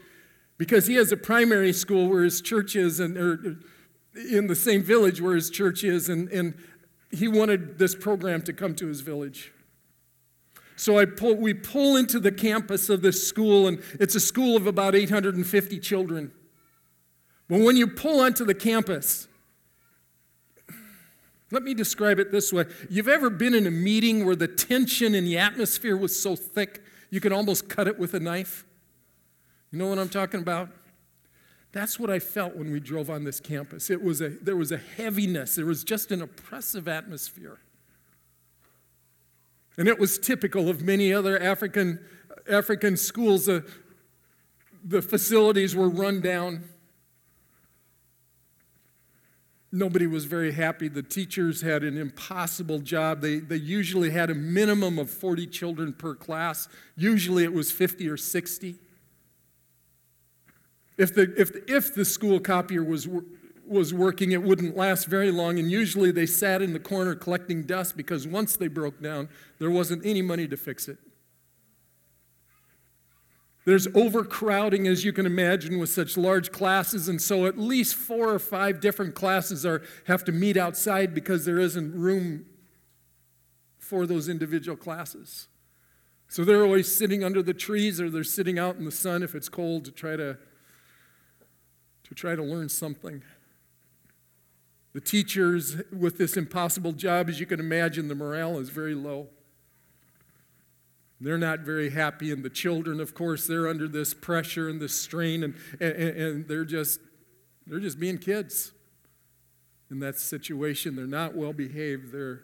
because 0.58 0.86
he 0.86 0.96
has 0.96 1.14
a 1.14 1.18
primary 1.18 1.72
school 1.72 2.10
where 2.10 2.24
his 2.24 2.42
church 2.42 2.76
is, 2.76 3.00
and 3.00 3.18
or 3.18 3.58
in 4.14 4.48
the 4.48 4.56
same 4.56 4.84
village 4.84 5.22
where 5.22 5.36
his 5.36 5.50
church 5.50 5.86
is, 5.86 6.10
and, 6.10 6.30
and 6.30 6.56
he 7.10 7.30
wanted 7.30 7.80
this 7.80 7.96
program 7.96 8.42
to 8.42 8.54
come 8.54 8.76
to 8.76 8.88
his 8.88 9.00
village. 9.00 9.54
So 10.82 10.98
I 10.98 11.06
pull, 11.06 11.36
we 11.36 11.54
pull 11.54 11.96
into 11.96 12.20
the 12.20 12.32
campus 12.32 12.90
of 12.90 13.04
this 13.04 13.28
school, 13.28 13.68
and 13.68 13.84
it's 14.00 14.16
a 14.16 14.20
school 14.20 14.58
of 14.58 14.66
about 14.66 14.96
850 14.96 15.78
children. 15.78 16.32
But 17.48 17.60
when 17.60 17.78
you 17.78 17.86
pull 17.86 18.20
onto 18.20 18.44
the 18.44 18.56
campus, 18.56 19.28
let 21.52 21.62
me 21.62 21.76
describe 21.76 22.18
it 22.18 22.32
this 22.32 22.52
way. 22.52 22.66
You've 22.90 23.08
ever 23.08 23.30
been 23.30 23.54
in 23.54 23.68
a 23.68 23.72
meeting 23.72 24.26
where 24.26 24.36
the 24.36 24.48
tension 24.48 25.14
in 25.14 25.24
the 25.24 25.38
atmosphere 25.38 25.96
was 25.96 26.20
so 26.20 26.36
thick 26.36 26.82
you 27.12 27.20
could 27.20 27.32
almost 27.32 27.70
cut 27.70 27.88
it 27.88 28.00
with 28.00 28.16
a 28.16 28.20
knife? 28.20 28.66
You 29.70 29.78
know 29.78 29.86
what 29.86 30.00
I'm 30.00 30.10
talking 30.10 30.40
about? 30.40 30.70
That's 31.74 32.00
what 32.00 32.10
I 32.10 32.18
felt 32.18 32.56
when 32.56 32.72
we 32.72 32.80
drove 32.80 33.12
on 33.12 33.24
this 33.24 33.40
campus. 33.40 33.92
It 33.92 34.02
was 34.02 34.20
a, 34.20 34.30
there 34.30 34.58
was 34.58 34.72
a 34.72 34.78
heaviness, 34.78 35.58
there 35.58 35.66
was 35.68 35.84
just 35.84 36.12
an 36.12 36.24
oppressive 36.24 36.88
atmosphere. 36.88 37.60
And 39.82 39.90
it 39.90 39.98
was 39.98 40.20
typical 40.20 40.70
of 40.70 40.84
many 40.84 41.12
other 41.12 41.42
African, 41.42 42.00
African 42.48 42.96
schools. 42.96 43.50
Uh, 43.50 43.62
the 44.86 45.02
facilities 45.02 45.76
were 45.76 45.90
run 45.90 46.22
down. 46.22 46.66
Nobody 49.72 50.06
was 50.06 50.26
very 50.26 50.52
happy. 50.52 50.88
The 50.88 51.02
teachers 51.02 51.62
had 51.62 51.84
an 51.84 51.98
impossible 51.98 52.78
job. 52.78 53.22
They, 53.22 53.40
they 53.40 53.56
usually 53.56 54.12
had 54.12 54.30
a 54.30 54.36
minimum 54.36 55.00
of 55.00 55.10
40 55.10 55.48
children 55.48 55.94
per 55.94 56.14
class. 56.14 56.68
Usually 56.96 57.44
it 57.44 57.52
was 57.52 57.72
50 57.72 58.08
or 58.08 58.18
60. 58.18 58.76
If 60.96 61.16
the, 61.16 61.34
if, 61.36 61.54
if 61.68 61.96
the 61.96 62.06
school 62.06 62.40
copier 62.40 62.84
was 62.84 63.08
was 63.72 63.94
working, 63.94 64.32
it 64.32 64.44
wouldn't 64.44 64.76
last 64.76 65.08
very 65.08 65.32
long, 65.32 65.58
and 65.58 65.72
usually 65.72 66.12
they 66.12 66.26
sat 66.26 66.62
in 66.62 66.74
the 66.74 66.80
corner 66.80 67.16
collecting 67.16 67.64
dust 67.64 67.98
because 67.98 68.28
once 68.28 68.56
they 68.56 68.68
broke 68.68 69.02
down, 69.02 69.30
there 69.60 69.72
wasn't 69.72 70.06
any 70.06 70.22
money 70.22 70.48
to 70.48 70.58
fix 70.58 70.88
it. 70.88 70.98
There's 73.64 73.88
overcrowding, 73.94 74.88
as 74.88 75.06
you 75.06 75.14
can 75.14 75.26
imagine, 75.26 75.78
with 75.78 75.90
such 75.90 76.18
large 76.18 76.52
classes, 76.52 77.08
and 77.08 77.22
so 77.22 77.46
at 77.46 77.58
least 77.58 77.96
four 77.96 78.30
or 78.30 78.40
five 78.40 78.80
different 78.80 79.14
classes 79.14 79.66
are, 79.66 79.84
have 80.08 80.24
to 80.26 80.32
meet 80.32 80.58
outside 80.58 81.14
because 81.14 81.46
there 81.46 81.60
isn't 81.60 81.94
room 81.94 82.46
for 83.78 84.08
those 84.08 84.30
individual 84.30 84.78
classes. 84.78 85.48
So 86.28 86.44
they're 86.44 86.64
always 86.64 86.90
sitting 86.96 87.24
under 87.24 87.44
the 87.44 87.54
trees 87.54 88.00
or 88.00 88.10
they're 88.10 88.24
sitting 88.24 88.58
out 88.58 88.78
in 88.78 88.86
the 88.86 88.92
sun 88.92 89.22
if 89.22 89.36
it's 89.36 89.50
cold 89.50 89.86
to 89.86 89.92
try 89.92 90.16
to, 90.16 90.38
to 92.04 92.16
try 92.16 92.36
to 92.36 92.42
learn 92.42 92.70
something. 92.70 93.22
The 94.94 95.02
teachers 95.02 95.78
with 95.92 96.18
this 96.18 96.36
impossible 96.36 96.92
job, 96.92 97.30
as 97.30 97.40
you 97.40 97.46
can 97.46 97.60
imagine, 97.60 98.08
the 98.08 98.16
morale 98.16 98.58
is 98.60 98.70
very 98.70 98.94
low. 98.94 99.30
They're 101.22 101.38
not 101.38 101.60
very 101.60 101.92
happy, 101.92 102.32
and 102.32 102.44
the 102.44 102.50
children, 102.50 103.00
of 103.00 103.14
course, 103.14 103.46
they're 103.46 103.68
under 103.68 103.88
this 103.88 104.14
pressure 104.14 104.68
and 104.68 104.82
this 104.82 105.00
strain, 105.00 105.44
and, 105.44 105.56
and, 105.80 105.94
and 105.94 106.48
they're 106.48 106.66
just 106.66 107.00
they're 107.68 107.80
just 107.80 108.00
being 108.00 108.18
kids 108.18 108.72
in 109.92 110.00
that 110.00 110.18
situation. 110.18 110.96
They're 110.96 111.06
not 111.06 111.36
well 111.36 111.54
behaved. 111.54 112.12
They're 112.12 112.42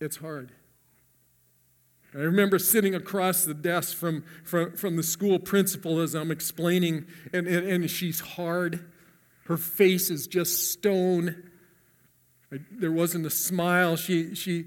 it's 0.00 0.16
hard. 0.16 0.52
I 2.14 2.18
remember 2.18 2.58
sitting 2.58 2.94
across 2.94 3.44
the 3.44 3.54
desk 3.54 3.96
from, 3.96 4.24
from, 4.42 4.76
from 4.76 4.96
the 4.96 5.02
school 5.02 5.38
principal 5.38 6.00
as 6.00 6.14
I'm 6.14 6.30
explaining, 6.30 7.06
and, 7.32 7.46
and, 7.46 7.66
and 7.66 7.90
she's 7.90 8.20
hard. 8.20 8.90
Her 9.48 9.56
face 9.56 10.10
is 10.10 10.26
just 10.26 10.70
stone. 10.70 11.50
There 12.70 12.92
wasn't 12.92 13.24
a 13.24 13.30
smile. 13.30 13.96
She, 13.96 14.34
she, 14.34 14.66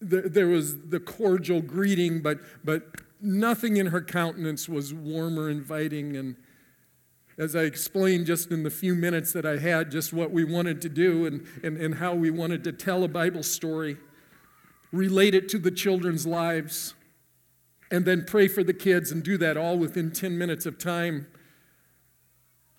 there 0.00 0.48
was 0.48 0.76
the 0.88 0.98
cordial 0.98 1.62
greeting, 1.62 2.20
but, 2.20 2.40
but 2.64 2.82
nothing 3.20 3.76
in 3.76 3.86
her 3.86 4.02
countenance 4.02 4.68
was 4.68 4.92
warm 4.92 5.38
or 5.38 5.48
inviting. 5.48 6.16
And 6.16 6.34
as 7.38 7.54
I 7.54 7.60
explained 7.60 8.26
just 8.26 8.50
in 8.50 8.64
the 8.64 8.70
few 8.70 8.96
minutes 8.96 9.32
that 9.34 9.46
I 9.46 9.58
had, 9.58 9.92
just 9.92 10.12
what 10.12 10.32
we 10.32 10.42
wanted 10.42 10.82
to 10.82 10.88
do 10.88 11.24
and, 11.24 11.46
and, 11.62 11.76
and 11.76 11.94
how 11.94 12.12
we 12.12 12.32
wanted 12.32 12.64
to 12.64 12.72
tell 12.72 13.04
a 13.04 13.08
Bible 13.08 13.44
story, 13.44 13.98
relate 14.90 15.36
it 15.36 15.48
to 15.50 15.58
the 15.60 15.70
children's 15.70 16.26
lives, 16.26 16.94
and 17.92 18.04
then 18.04 18.24
pray 18.26 18.48
for 18.48 18.64
the 18.64 18.74
kids 18.74 19.12
and 19.12 19.22
do 19.22 19.38
that 19.38 19.56
all 19.56 19.78
within 19.78 20.10
10 20.10 20.36
minutes 20.36 20.66
of 20.66 20.76
time. 20.76 21.28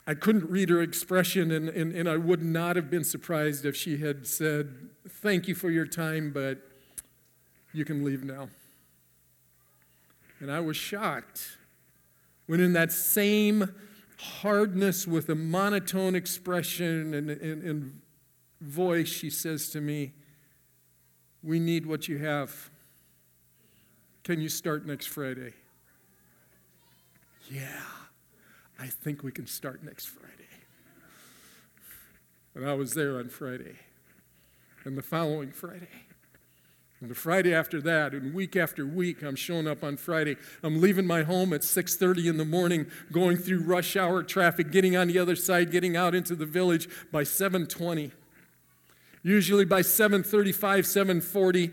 I 0.05 0.13
couldn't 0.13 0.49
read 0.49 0.69
her 0.69 0.81
expression, 0.81 1.51
and, 1.51 1.69
and, 1.69 1.93
and 1.93 2.09
I 2.09 2.17
would 2.17 2.43
not 2.43 2.75
have 2.75 2.89
been 2.89 3.05
surprised 3.05 3.65
if 3.65 3.75
she 3.75 3.97
had 3.97 4.27
said, 4.27 4.89
Thank 5.07 5.47
you 5.47 5.55
for 5.55 5.69
your 5.69 5.85
time, 5.85 6.31
but 6.31 6.59
you 7.73 7.85
can 7.85 8.03
leave 8.03 8.23
now. 8.23 8.49
And 10.39 10.51
I 10.51 10.59
was 10.59 10.75
shocked 10.75 11.57
when, 12.47 12.59
in 12.59 12.73
that 12.73 12.91
same 12.91 13.73
hardness 14.17 15.07
with 15.07 15.29
a 15.29 15.35
monotone 15.35 16.15
expression 16.15 17.13
and, 17.13 17.29
and, 17.29 17.63
and 17.63 18.01
voice, 18.59 19.07
she 19.07 19.29
says 19.29 19.69
to 19.69 19.81
me, 19.81 20.13
We 21.41 21.59
need 21.59 21.85
what 21.85 22.09
you 22.09 22.17
have. 22.17 22.69
Can 24.23 24.41
you 24.41 24.49
start 24.49 24.85
next 24.85 25.07
Friday? 25.07 25.53
Yeah. 27.49 27.81
I 28.83 28.87
think 28.87 29.23
we 29.23 29.31
can 29.31 29.47
start 29.47 29.81
next 29.81 30.07
Friday. 30.07 30.49
And 32.53 32.67
I 32.69 32.73
was 32.73 32.93
there 32.93 33.17
on 33.17 33.29
Friday, 33.29 33.77
and 34.83 34.97
the 34.97 35.01
following 35.01 35.51
Friday. 35.51 35.87
And 36.99 37.09
the 37.09 37.15
Friday 37.15 37.53
after 37.53 37.79
that, 37.79 38.11
and 38.13 38.33
week 38.33 38.57
after 38.57 38.85
week, 38.85 39.23
I'm 39.23 39.37
showing 39.37 39.69
up 39.69 39.85
on 39.85 39.95
Friday. 39.95 40.35
I'm 40.63 40.81
leaving 40.81 41.07
my 41.07 41.23
home 41.23 41.53
at 41.53 41.63
6:30 41.63 42.27
in 42.27 42.35
the 42.35 42.43
morning, 42.43 42.91
going 43.09 43.37
through 43.37 43.59
rush 43.59 43.95
hour 43.95 44.21
traffic, 44.21 44.69
getting 44.69 44.97
on 44.97 45.07
the 45.07 45.17
other 45.17 45.37
side, 45.37 45.71
getting 45.71 45.95
out 45.95 46.13
into 46.13 46.35
the 46.35 46.45
village 46.45 46.89
by 47.09 47.23
7:20. 47.23 48.11
Usually 49.21 49.63
by 49.63 49.81
7:35, 49.81 50.85
7:40, 50.85 51.71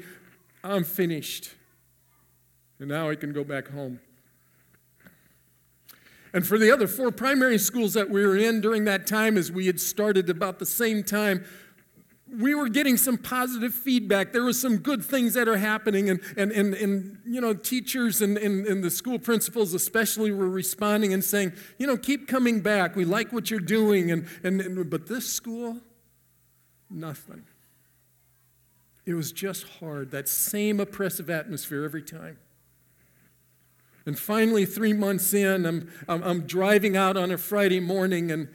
I'm 0.62 0.85
finished. 0.85 1.57
And 2.79 2.88
now 2.88 3.11
I 3.11 3.16
can 3.16 3.33
go 3.33 3.42
back 3.42 3.66
home. 3.66 3.99
And 6.33 6.47
for 6.47 6.59
the 6.59 6.71
other 6.71 6.87
four 6.87 7.11
primary 7.11 7.59
schools 7.59 7.95
that 7.95 8.09
we 8.09 8.25
were 8.25 8.37
in 8.37 8.61
during 8.61 8.85
that 8.85 9.07
time, 9.07 9.37
as 9.37 9.51
we 9.51 9.66
had 9.66 9.81
started 9.81 10.31
about 10.31 10.59
the 10.59 10.66
same 10.66 11.03
time, 11.03 11.45
we 12.38 12.55
were 12.55 12.69
getting 12.69 12.97
some 12.97 13.19
positive 13.19 13.75
feedback. 13.75 14.33
There 14.33 14.45
were 14.45 14.53
some 14.53 14.77
good 14.79 15.05
things 15.05 15.35
that 15.35 15.49
are 15.49 15.57
happening, 15.57 16.09
and, 16.11 16.21
and, 16.37 16.53
and, 16.53 16.75
and 16.75 17.19
you 17.27 17.40
know, 17.40 17.55
teachers 17.55 18.23
and, 18.23 18.38
and, 18.38 18.66
and 18.66 18.85
the 18.85 18.90
school 18.90 19.19
principals 19.19 19.75
especially 19.75 20.31
were 20.31 20.49
responding 20.49 21.12
and 21.12 21.25
saying, 21.25 21.53
you 21.79 21.87
know, 21.87 21.97
keep 21.97 22.29
coming 22.29 22.61
back. 22.61 22.95
We 22.95 23.05
like 23.05 23.33
what 23.33 23.51
you're 23.51 23.59
doing. 23.59 24.12
And, 24.12 24.29
and, 24.45 24.61
and 24.61 24.88
but 24.88 25.09
this 25.09 25.31
school, 25.31 25.79
nothing. 26.88 27.45
It 29.07 29.14
was 29.14 29.33
just 29.33 29.66
hard, 29.81 30.12
that 30.12 30.29
same 30.29 30.79
oppressive 30.79 31.31
atmosphere 31.31 31.85
every 31.85 32.03
time. 32.03 32.38
And 34.07 34.19
finally, 34.19 34.65
three 34.65 34.93
months 34.93 35.35
in, 35.35 35.67
I'm, 35.67 35.91
I'm, 36.09 36.23
I'm, 36.23 36.41
driving 36.47 36.97
out 36.97 37.17
on 37.17 37.31
a 37.31 37.39
Friday 37.39 37.81
morning, 37.81 38.31
and, 38.31 38.49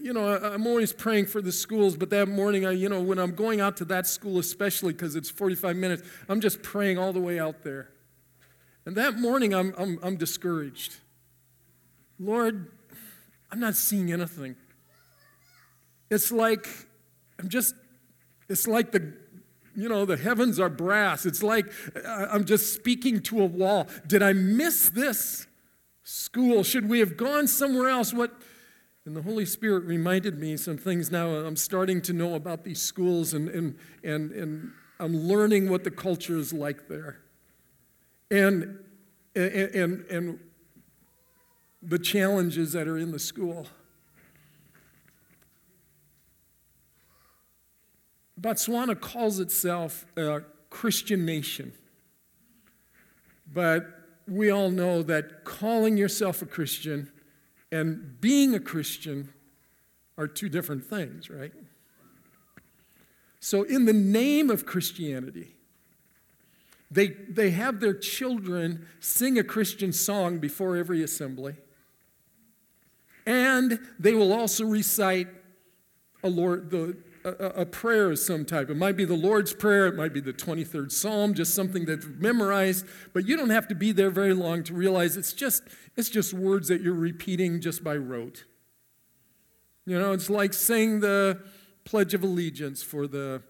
you 0.00 0.12
know, 0.12 0.36
I'm 0.36 0.66
always 0.66 0.92
praying 0.92 1.26
for 1.26 1.40
the 1.40 1.52
schools, 1.52 1.96
but 1.96 2.10
that 2.10 2.28
morning, 2.28 2.66
I, 2.66 2.72
you 2.72 2.88
know, 2.88 3.00
when 3.00 3.18
I'm 3.18 3.34
going 3.34 3.60
out 3.60 3.76
to 3.78 3.84
that 3.86 4.06
school, 4.06 4.38
especially 4.38 4.92
because 4.92 5.14
it's 5.14 5.30
45 5.30 5.76
minutes, 5.76 6.02
I'm 6.28 6.40
just 6.40 6.62
praying 6.62 6.98
all 6.98 7.12
the 7.12 7.20
way 7.20 7.38
out 7.38 7.62
there. 7.62 7.90
And 8.84 8.96
that 8.96 9.18
morning, 9.18 9.54
I'm, 9.54 9.74
I'm, 9.78 9.98
I'm 10.02 10.16
discouraged. 10.16 10.96
Lord, 12.18 12.70
I'm 13.50 13.60
not 13.60 13.74
seeing 13.74 14.12
anything. 14.12 14.56
It's 16.10 16.30
like, 16.30 16.68
I'm 17.38 17.48
just, 17.48 17.74
it's 18.48 18.66
like 18.66 18.92
the 18.92 19.12
you 19.76 19.88
know, 19.88 20.04
the 20.04 20.16
heavens 20.16 20.58
are 20.58 20.68
brass. 20.68 21.26
It's 21.26 21.42
like 21.42 21.66
uh, 21.94 22.26
I'm 22.30 22.44
just 22.44 22.72
speaking 22.72 23.20
to 23.22 23.42
a 23.42 23.46
wall. 23.46 23.88
Did 24.06 24.22
I 24.22 24.32
miss 24.32 24.88
this 24.88 25.46
school? 26.02 26.62
Should 26.62 26.88
we 26.88 27.00
have 27.00 27.16
gone 27.16 27.46
somewhere 27.46 27.88
else? 27.88 28.12
What? 28.12 28.32
And 29.04 29.16
the 29.16 29.22
Holy 29.22 29.46
Spirit 29.46 29.84
reminded 29.84 30.38
me 30.38 30.56
some 30.56 30.76
things 30.76 31.12
now. 31.12 31.30
Uh, 31.30 31.44
I'm 31.44 31.56
starting 31.56 32.02
to 32.02 32.12
know 32.12 32.34
about 32.34 32.64
these 32.64 32.82
schools 32.82 33.34
and, 33.34 33.48
and, 33.48 33.78
and, 34.02 34.32
and 34.32 34.72
I'm 34.98 35.16
learning 35.16 35.70
what 35.70 35.84
the 35.84 35.92
culture 35.92 36.36
is 36.36 36.52
like 36.52 36.88
there. 36.88 37.20
And, 38.30 38.80
and, 39.36 39.52
and, 39.52 40.04
and 40.10 40.40
the 41.80 42.00
challenges 42.00 42.72
that 42.72 42.88
are 42.88 42.98
in 42.98 43.12
the 43.12 43.20
school. 43.20 43.68
Botswana 48.40 49.00
calls 49.00 49.40
itself 49.40 50.06
a 50.16 50.42
Christian 50.70 51.24
nation. 51.24 51.72
But 53.52 53.86
we 54.28 54.50
all 54.50 54.70
know 54.70 55.02
that 55.02 55.44
calling 55.44 55.96
yourself 55.96 56.42
a 56.42 56.46
Christian 56.46 57.10
and 57.72 58.20
being 58.20 58.54
a 58.54 58.60
Christian 58.60 59.32
are 60.18 60.26
two 60.26 60.48
different 60.48 60.84
things, 60.84 61.30
right? 61.30 61.52
So, 63.40 63.62
in 63.62 63.84
the 63.84 63.92
name 63.92 64.50
of 64.50 64.66
Christianity, 64.66 65.54
they, 66.90 67.08
they 67.28 67.50
have 67.50 67.80
their 67.80 67.94
children 67.94 68.86
sing 69.00 69.38
a 69.38 69.44
Christian 69.44 69.92
song 69.92 70.38
before 70.38 70.76
every 70.76 71.02
assembly. 71.02 71.54
And 73.24 73.80
they 73.98 74.14
will 74.14 74.32
also 74.32 74.64
recite 74.64 75.28
a, 76.22 76.28
Lord, 76.28 76.70
the, 76.70 76.96
a, 77.28 77.66
prayer 77.66 78.10
of 78.10 78.18
some 78.18 78.44
type. 78.44 78.70
It 78.70 78.76
might 78.76 78.96
be 78.96 79.04
the 79.04 79.14
Lord's 79.14 79.52
Prayer, 79.52 79.86
it 79.86 79.94
might 79.94 80.12
be 80.12 80.20
the 80.20 80.32
23rd 80.32 80.92
Psalm, 80.92 81.34
just 81.34 81.54
something 81.54 81.84
that's 81.84 82.06
memorized, 82.06 82.86
but 83.12 83.26
you 83.26 83.36
don't 83.36 83.50
have 83.50 83.68
to 83.68 83.74
be 83.74 83.92
there 83.92 84.10
very 84.10 84.34
long 84.34 84.62
to 84.64 84.74
realize 84.74 85.16
it's 85.16 85.32
just, 85.32 85.62
it's 85.96 86.08
just 86.08 86.32
words 86.32 86.68
that 86.68 86.80
you're 86.80 86.94
repeating 86.94 87.60
just 87.60 87.82
by 87.82 87.96
rote. 87.96 88.44
You 89.84 89.98
know, 89.98 90.12
it's 90.12 90.30
like 90.30 90.52
saying 90.52 91.00
the 91.00 91.40
Pledge 91.84 92.14
of 92.14 92.22
Allegiance 92.22 92.82
for 92.82 93.06
the 93.06 93.42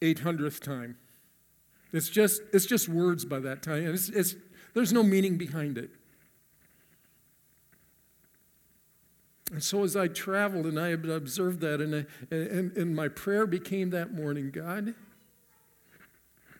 800th 0.00 0.60
time. 0.60 0.96
It's 1.92 2.08
just, 2.08 2.42
it's 2.52 2.66
just 2.66 2.88
words 2.88 3.24
by 3.24 3.40
that 3.40 3.62
time. 3.62 3.86
It's, 3.86 4.08
it's, 4.08 4.34
there's 4.74 4.92
no 4.92 5.02
meaning 5.02 5.36
behind 5.36 5.76
it. 5.76 5.90
And 9.52 9.62
so 9.62 9.82
as 9.82 9.96
I 9.96 10.06
traveled 10.06 10.66
and 10.66 10.78
I 10.78 10.88
observed 10.88 11.60
that, 11.60 11.80
and, 11.80 11.94
I, 11.94 12.34
and, 12.34 12.76
and 12.76 12.94
my 12.94 13.08
prayer 13.08 13.46
became 13.46 13.90
that 13.90 14.14
morning 14.14 14.50
God, 14.50 14.94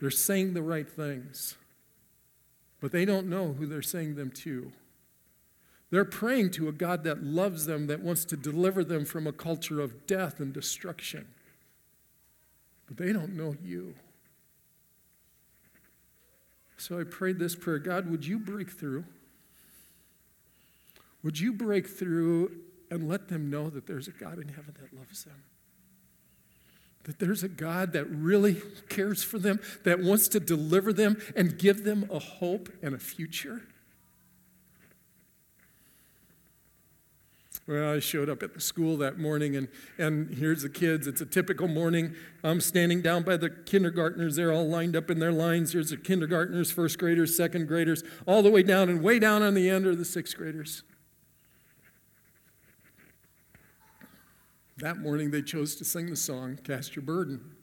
they're 0.00 0.10
saying 0.10 0.54
the 0.54 0.62
right 0.62 0.88
things, 0.88 1.56
but 2.80 2.90
they 2.90 3.04
don't 3.04 3.28
know 3.28 3.52
who 3.52 3.66
they're 3.66 3.82
saying 3.82 4.16
them 4.16 4.30
to. 4.30 4.72
They're 5.90 6.04
praying 6.04 6.52
to 6.52 6.68
a 6.68 6.72
God 6.72 7.04
that 7.04 7.22
loves 7.22 7.66
them, 7.66 7.86
that 7.88 8.00
wants 8.00 8.24
to 8.26 8.36
deliver 8.36 8.82
them 8.82 9.04
from 9.04 9.26
a 9.26 9.32
culture 9.32 9.80
of 9.80 10.06
death 10.06 10.40
and 10.40 10.52
destruction. 10.52 11.26
But 12.86 12.96
they 12.96 13.12
don't 13.12 13.36
know 13.36 13.54
you. 13.62 13.94
So 16.76 16.98
I 16.98 17.04
prayed 17.04 17.38
this 17.38 17.54
prayer 17.54 17.78
God, 17.78 18.10
would 18.10 18.24
you 18.24 18.38
break 18.38 18.70
through? 18.70 19.04
Would 21.22 21.38
you 21.38 21.52
break 21.52 21.86
through 21.86 22.52
and 22.90 23.08
let 23.08 23.28
them 23.28 23.50
know 23.50 23.70
that 23.70 23.86
there's 23.86 24.08
a 24.08 24.12
God 24.12 24.38
in 24.38 24.48
heaven 24.48 24.74
that 24.80 24.96
loves 24.96 25.24
them? 25.24 25.42
That 27.04 27.18
there's 27.18 27.42
a 27.42 27.48
God 27.48 27.92
that 27.92 28.04
really 28.06 28.60
cares 28.88 29.22
for 29.22 29.38
them, 29.38 29.60
that 29.84 30.00
wants 30.00 30.28
to 30.28 30.40
deliver 30.40 30.92
them 30.92 31.16
and 31.34 31.58
give 31.58 31.84
them 31.84 32.08
a 32.10 32.18
hope 32.18 32.68
and 32.82 32.94
a 32.94 32.98
future? 32.98 33.62
Well, 37.70 37.94
I 37.94 38.00
showed 38.00 38.28
up 38.28 38.42
at 38.42 38.52
the 38.52 38.60
school 38.60 38.96
that 38.96 39.20
morning, 39.20 39.54
and, 39.54 39.68
and 39.96 40.34
here's 40.34 40.62
the 40.62 40.68
kids. 40.68 41.06
It's 41.06 41.20
a 41.20 41.26
typical 41.26 41.68
morning. 41.68 42.16
I'm 42.42 42.60
standing 42.60 43.00
down 43.00 43.22
by 43.22 43.36
the 43.36 43.48
kindergartners. 43.48 44.34
They're 44.34 44.50
all 44.50 44.66
lined 44.66 44.96
up 44.96 45.08
in 45.08 45.20
their 45.20 45.30
lines. 45.30 45.72
Here's 45.72 45.90
the 45.90 45.96
kindergartners, 45.96 46.72
first 46.72 46.98
graders, 46.98 47.36
second 47.36 47.68
graders, 47.68 48.02
all 48.26 48.42
the 48.42 48.50
way 48.50 48.64
down, 48.64 48.88
and 48.88 49.04
way 49.04 49.20
down 49.20 49.44
on 49.44 49.54
the 49.54 49.70
end 49.70 49.86
are 49.86 49.94
the 49.94 50.04
sixth 50.04 50.36
graders. 50.36 50.82
That 54.80 54.98
morning, 54.98 55.30
they 55.30 55.42
chose 55.42 55.76
to 55.76 55.84
sing 55.84 56.06
the 56.06 56.16
song, 56.16 56.58
Cast 56.64 56.96
Your 56.96 57.02
Burden. 57.02 57.54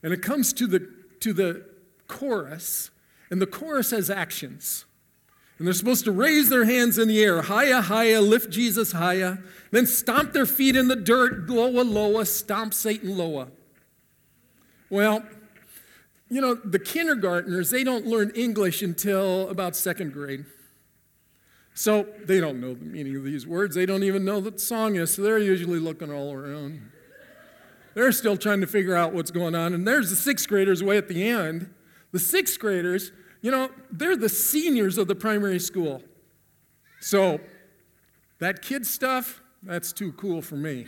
And 0.00 0.12
it 0.12 0.22
comes 0.22 0.52
to 0.52 0.68
the, 0.68 0.88
to 1.20 1.32
the 1.32 1.66
chorus, 2.06 2.90
and 3.30 3.42
the 3.42 3.46
chorus 3.46 3.90
has 3.90 4.10
actions. 4.10 4.84
And 5.58 5.66
they're 5.66 5.74
supposed 5.74 6.04
to 6.04 6.12
raise 6.12 6.50
their 6.50 6.64
hands 6.64 6.98
in 6.98 7.08
the 7.08 7.20
air, 7.20 7.42
higher, 7.42 7.80
higher, 7.80 8.20
lift 8.20 8.50
Jesus 8.50 8.92
higher. 8.92 9.42
Then 9.72 9.86
stomp 9.86 10.32
their 10.32 10.46
feet 10.46 10.76
in 10.76 10.86
the 10.86 10.96
dirt, 10.96 11.48
lower, 11.48 11.82
lower, 11.82 12.24
stomp 12.24 12.72
Satan 12.72 13.16
lower. 13.16 13.48
Well, 14.88 15.24
you 16.28 16.40
know, 16.40 16.54
the 16.54 16.78
kindergartners, 16.78 17.70
they 17.70 17.82
don't 17.82 18.06
learn 18.06 18.30
English 18.36 18.82
until 18.82 19.48
about 19.48 19.74
second 19.74 20.12
grade. 20.12 20.44
So 21.74 22.06
they 22.24 22.38
don't 22.38 22.60
know 22.60 22.74
the 22.74 22.84
meaning 22.84 23.16
of 23.16 23.24
these 23.24 23.46
words. 23.46 23.74
They 23.74 23.84
don't 23.84 24.04
even 24.04 24.24
know 24.24 24.38
what 24.38 24.54
the 24.54 24.60
song 24.60 24.94
is, 24.94 25.12
so 25.12 25.22
they're 25.22 25.38
usually 25.38 25.80
looking 25.80 26.12
all 26.12 26.32
around. 26.32 26.90
They're 27.94 28.12
still 28.12 28.36
trying 28.36 28.60
to 28.60 28.66
figure 28.66 28.94
out 28.94 29.12
what's 29.12 29.32
going 29.32 29.54
on. 29.54 29.74
And 29.74 29.86
there's 29.86 30.10
the 30.10 30.16
sixth 30.16 30.48
graders 30.48 30.82
way 30.82 30.96
at 30.96 31.08
the 31.08 31.28
end. 31.28 31.72
The 32.12 32.20
sixth 32.20 32.60
graders, 32.60 33.10
you 33.40 33.50
know, 33.50 33.70
they're 33.90 34.16
the 34.16 34.28
seniors 34.28 34.98
of 34.98 35.08
the 35.08 35.14
primary 35.16 35.58
school. 35.58 36.02
So 37.00 37.40
that 38.38 38.62
kid 38.62 38.86
stuff, 38.86 39.42
that's 39.62 39.92
too 39.92 40.12
cool 40.12 40.42
for 40.42 40.56
me. 40.56 40.86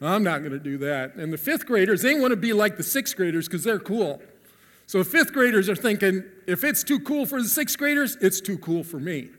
I'm 0.00 0.22
not 0.22 0.40
going 0.40 0.52
to 0.52 0.58
do 0.58 0.78
that. 0.78 1.14
And 1.14 1.32
the 1.32 1.38
fifth 1.38 1.66
graders, 1.66 2.02
they 2.02 2.14
want 2.14 2.30
to 2.30 2.36
be 2.36 2.52
like 2.52 2.76
the 2.76 2.82
sixth 2.82 3.16
graders 3.16 3.46
because 3.46 3.64
they're 3.64 3.80
cool. 3.80 4.22
So 4.86 5.02
fifth 5.04 5.32
graders 5.32 5.68
are 5.68 5.76
thinking, 5.76 6.24
if 6.46 6.64
it's 6.64 6.82
too 6.82 7.00
cool 7.00 7.26
for 7.26 7.42
the 7.42 7.48
sixth 7.48 7.78
graders, 7.78 8.16
it's 8.20 8.40
too 8.40 8.58
cool 8.58 8.82
for 8.84 8.98
me. 8.98 9.30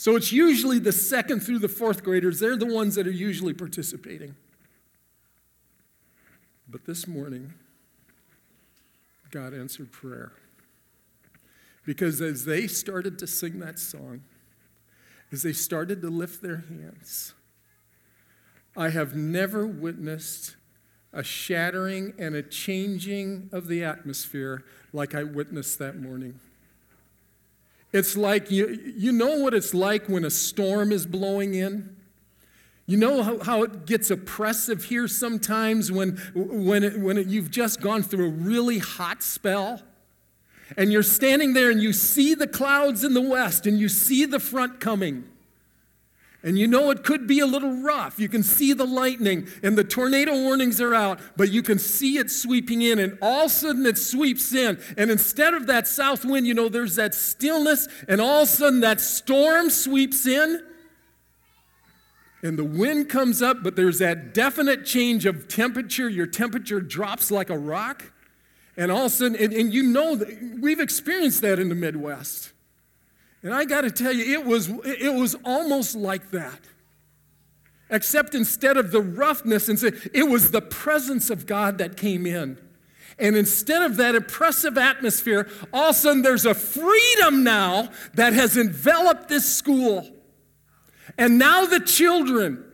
So 0.00 0.16
it's 0.16 0.32
usually 0.32 0.78
the 0.78 0.92
second 0.92 1.40
through 1.40 1.58
the 1.58 1.68
fourth 1.68 2.02
graders, 2.02 2.40
they're 2.40 2.56
the 2.56 2.64
ones 2.64 2.94
that 2.94 3.06
are 3.06 3.10
usually 3.10 3.52
participating. 3.52 4.34
But 6.66 6.86
this 6.86 7.06
morning, 7.06 7.52
God 9.30 9.52
answered 9.52 9.92
prayer. 9.92 10.32
Because 11.84 12.22
as 12.22 12.46
they 12.46 12.66
started 12.66 13.18
to 13.18 13.26
sing 13.26 13.58
that 13.58 13.78
song, 13.78 14.22
as 15.32 15.42
they 15.42 15.52
started 15.52 16.00
to 16.00 16.08
lift 16.08 16.40
their 16.40 16.64
hands, 16.66 17.34
I 18.74 18.88
have 18.88 19.14
never 19.14 19.66
witnessed 19.66 20.56
a 21.12 21.22
shattering 21.22 22.14
and 22.18 22.34
a 22.34 22.42
changing 22.42 23.50
of 23.52 23.66
the 23.68 23.84
atmosphere 23.84 24.64
like 24.94 25.14
I 25.14 25.24
witnessed 25.24 25.78
that 25.78 26.00
morning. 26.00 26.40
It's 27.92 28.16
like 28.16 28.50
you, 28.50 28.78
you 28.96 29.12
know 29.12 29.38
what 29.38 29.54
it's 29.54 29.74
like 29.74 30.08
when 30.08 30.24
a 30.24 30.30
storm 30.30 30.92
is 30.92 31.06
blowing 31.06 31.54
in? 31.54 31.96
You 32.86 32.96
know 32.96 33.22
how, 33.22 33.38
how 33.38 33.62
it 33.62 33.86
gets 33.86 34.10
oppressive 34.10 34.84
here 34.84 35.06
sometimes 35.06 35.92
when, 35.92 36.16
when, 36.34 36.82
it, 36.82 36.98
when 36.98 37.18
it, 37.18 37.26
you've 37.26 37.50
just 37.50 37.80
gone 37.80 38.02
through 38.02 38.26
a 38.26 38.30
really 38.30 38.78
hot 38.78 39.22
spell? 39.22 39.82
and 40.76 40.92
you're 40.92 41.02
standing 41.02 41.52
there 41.52 41.70
and 41.70 41.82
you 41.82 41.92
see 41.92 42.34
the 42.34 42.46
clouds 42.46 43.04
in 43.04 43.14
the 43.14 43.20
west 43.20 43.66
and 43.66 43.78
you 43.78 43.88
see 43.88 44.24
the 44.24 44.40
front 44.40 44.80
coming. 44.80 45.24
And 46.42 46.58
you 46.58 46.66
know 46.66 46.90
it 46.90 47.04
could 47.04 47.26
be 47.26 47.40
a 47.40 47.46
little 47.46 47.82
rough. 47.82 48.18
You 48.18 48.28
can 48.28 48.42
see 48.42 48.72
the 48.72 48.86
lightning 48.86 49.46
and 49.62 49.76
the 49.76 49.84
tornado 49.84 50.32
warnings 50.32 50.80
are 50.80 50.94
out, 50.94 51.20
but 51.36 51.50
you 51.50 51.62
can 51.62 51.78
see 51.78 52.16
it 52.16 52.30
sweeping 52.30 52.80
in, 52.80 52.98
and 52.98 53.18
all 53.20 53.44
of 53.44 53.50
a 53.50 53.54
sudden 53.54 53.84
it 53.84 53.98
sweeps 53.98 54.54
in. 54.54 54.80
And 54.96 55.10
instead 55.10 55.52
of 55.52 55.66
that 55.66 55.86
south 55.86 56.24
wind, 56.24 56.46
you 56.46 56.54
know, 56.54 56.70
there's 56.70 56.96
that 56.96 57.14
stillness, 57.14 57.88
and 58.08 58.20
all 58.20 58.42
of 58.42 58.48
a 58.48 58.50
sudden 58.50 58.80
that 58.80 59.00
storm 59.00 59.68
sweeps 59.68 60.26
in. 60.26 60.62
And 62.42 62.58
the 62.58 62.64
wind 62.64 63.10
comes 63.10 63.42
up, 63.42 63.62
but 63.62 63.76
there's 63.76 63.98
that 63.98 64.32
definite 64.32 64.86
change 64.86 65.26
of 65.26 65.46
temperature. 65.46 66.08
Your 66.08 66.26
temperature 66.26 66.80
drops 66.80 67.30
like 67.30 67.50
a 67.50 67.58
rock. 67.58 68.12
And 68.78 68.90
all 68.90 69.06
of 69.06 69.06
a 69.06 69.10
sudden, 69.10 69.36
and, 69.36 69.52
and 69.52 69.74
you 69.74 69.82
know, 69.82 70.16
that 70.16 70.58
we've 70.58 70.80
experienced 70.80 71.42
that 71.42 71.58
in 71.58 71.68
the 71.68 71.74
Midwest. 71.74 72.52
And 73.42 73.54
I 73.54 73.64
got 73.64 73.82
to 73.82 73.90
tell 73.90 74.12
you, 74.12 74.38
it 74.38 74.44
was, 74.44 74.68
it 74.84 75.14
was 75.14 75.34
almost 75.44 75.94
like 75.94 76.30
that. 76.30 76.60
Except 77.88 78.34
instead 78.34 78.76
of 78.76 78.92
the 78.92 79.00
roughness, 79.00 79.68
it 79.68 80.28
was 80.28 80.50
the 80.50 80.60
presence 80.60 81.30
of 81.30 81.46
God 81.46 81.78
that 81.78 81.96
came 81.96 82.26
in. 82.26 82.58
And 83.18 83.36
instead 83.36 83.82
of 83.82 83.96
that 83.96 84.14
oppressive 84.14 84.78
atmosphere, 84.78 85.48
all 85.72 85.90
of 85.90 85.96
a 85.96 85.98
sudden 85.98 86.22
there's 86.22 86.46
a 86.46 86.54
freedom 86.54 87.42
now 87.42 87.90
that 88.14 88.32
has 88.32 88.56
enveloped 88.56 89.28
this 89.28 89.52
school. 89.52 90.08
And 91.18 91.38
now 91.38 91.66
the 91.66 91.80
children, 91.80 92.64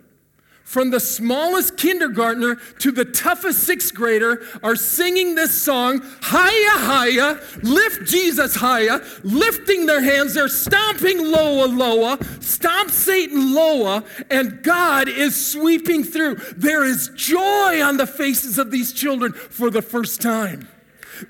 from 0.66 0.90
the 0.90 0.98
smallest 0.98 1.76
kindergartner 1.76 2.56
to 2.80 2.90
the 2.90 3.04
toughest 3.04 3.60
sixth 3.60 3.94
grader 3.94 4.44
are 4.64 4.74
singing 4.74 5.36
this 5.36 5.54
song, 5.56 6.02
Higher, 6.20 6.78
Higher, 6.80 7.40
lift 7.62 8.04
Jesus 8.10 8.56
higher, 8.56 9.00
lifting 9.22 9.86
their 9.86 10.02
hands. 10.02 10.34
They're 10.34 10.48
stomping 10.48 11.30
lower, 11.30 11.68
lower, 11.68 12.18
stomp 12.40 12.90
Satan 12.90 13.54
lower, 13.54 14.02
and 14.28 14.60
God 14.64 15.08
is 15.08 15.52
sweeping 15.52 16.02
through. 16.02 16.34
There 16.56 16.84
is 16.84 17.10
joy 17.14 17.80
on 17.80 17.96
the 17.96 18.06
faces 18.06 18.58
of 18.58 18.72
these 18.72 18.92
children 18.92 19.34
for 19.34 19.70
the 19.70 19.82
first 19.82 20.20
time. 20.20 20.68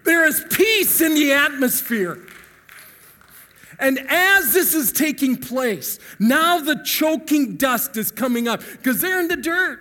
There 0.05 0.27
is 0.27 0.47
peace 0.51 1.03
in 1.03 1.15
the 1.15 1.33
atmosphere. 1.33 2.19
And 3.79 3.99
as 4.09 4.53
this 4.53 4.75
is 4.75 4.93
taking 4.93 5.37
place, 5.37 5.99
now 6.19 6.59
the 6.59 6.81
choking 6.85 7.57
dust 7.57 7.97
is 7.97 8.11
coming 8.11 8.49
up 8.49 8.61
because 8.61 9.01
they're 9.01 9.21
in 9.21 9.29
the 9.29 9.37
dirt. 9.37 9.81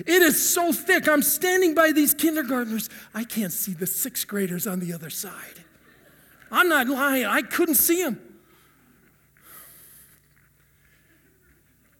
It 0.00 0.22
is 0.22 0.52
so 0.52 0.72
thick. 0.72 1.08
I'm 1.08 1.22
standing 1.22 1.74
by 1.74 1.92
these 1.92 2.12
kindergartners. 2.12 2.90
I 3.14 3.24
can't 3.24 3.52
see 3.52 3.72
the 3.72 3.86
sixth 3.86 4.26
graders 4.26 4.66
on 4.66 4.80
the 4.80 4.92
other 4.92 5.08
side. 5.08 5.64
I'm 6.50 6.68
not 6.68 6.86
lying. 6.88 7.24
I 7.24 7.42
couldn't 7.42 7.76
see 7.76 8.02
them. 8.02 8.20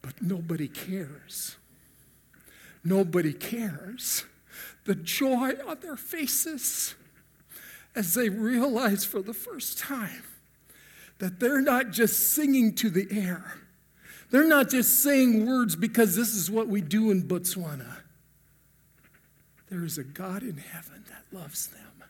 But 0.03 0.21
nobody 0.21 0.69
cares. 0.69 1.57
Nobody 2.85 3.33
cares. 3.33 4.25
The 4.85 4.95
joy 4.95 5.55
on 5.67 5.81
their 5.81 5.97
faces 5.97 6.95
as 7.95 8.15
they 8.15 8.29
realize 8.29 9.05
for 9.05 9.23
the 9.23 9.35
first 9.35 9.79
time 9.79 10.23
that 11.19 11.41
they're 11.41 11.63
not 11.63 11.91
just 11.91 12.35
singing 12.35 12.75
to 12.75 12.91
the 12.91 13.07
air. 13.11 13.55
They're 14.31 14.49
not 14.49 14.71
just 14.71 15.03
saying 15.03 15.47
words 15.47 15.77
because 15.77 16.17
this 16.17 16.35
is 16.35 16.51
what 16.51 16.69
we 16.69 16.81
do 16.81 17.11
in 17.11 17.23
Botswana. 17.23 17.99
There 19.71 19.85
is 19.85 19.99
a 19.99 20.05
God 20.05 20.43
in 20.43 20.57
heaven 20.57 21.05
that 21.09 21.37
loves 21.37 21.69
them, 21.69 22.05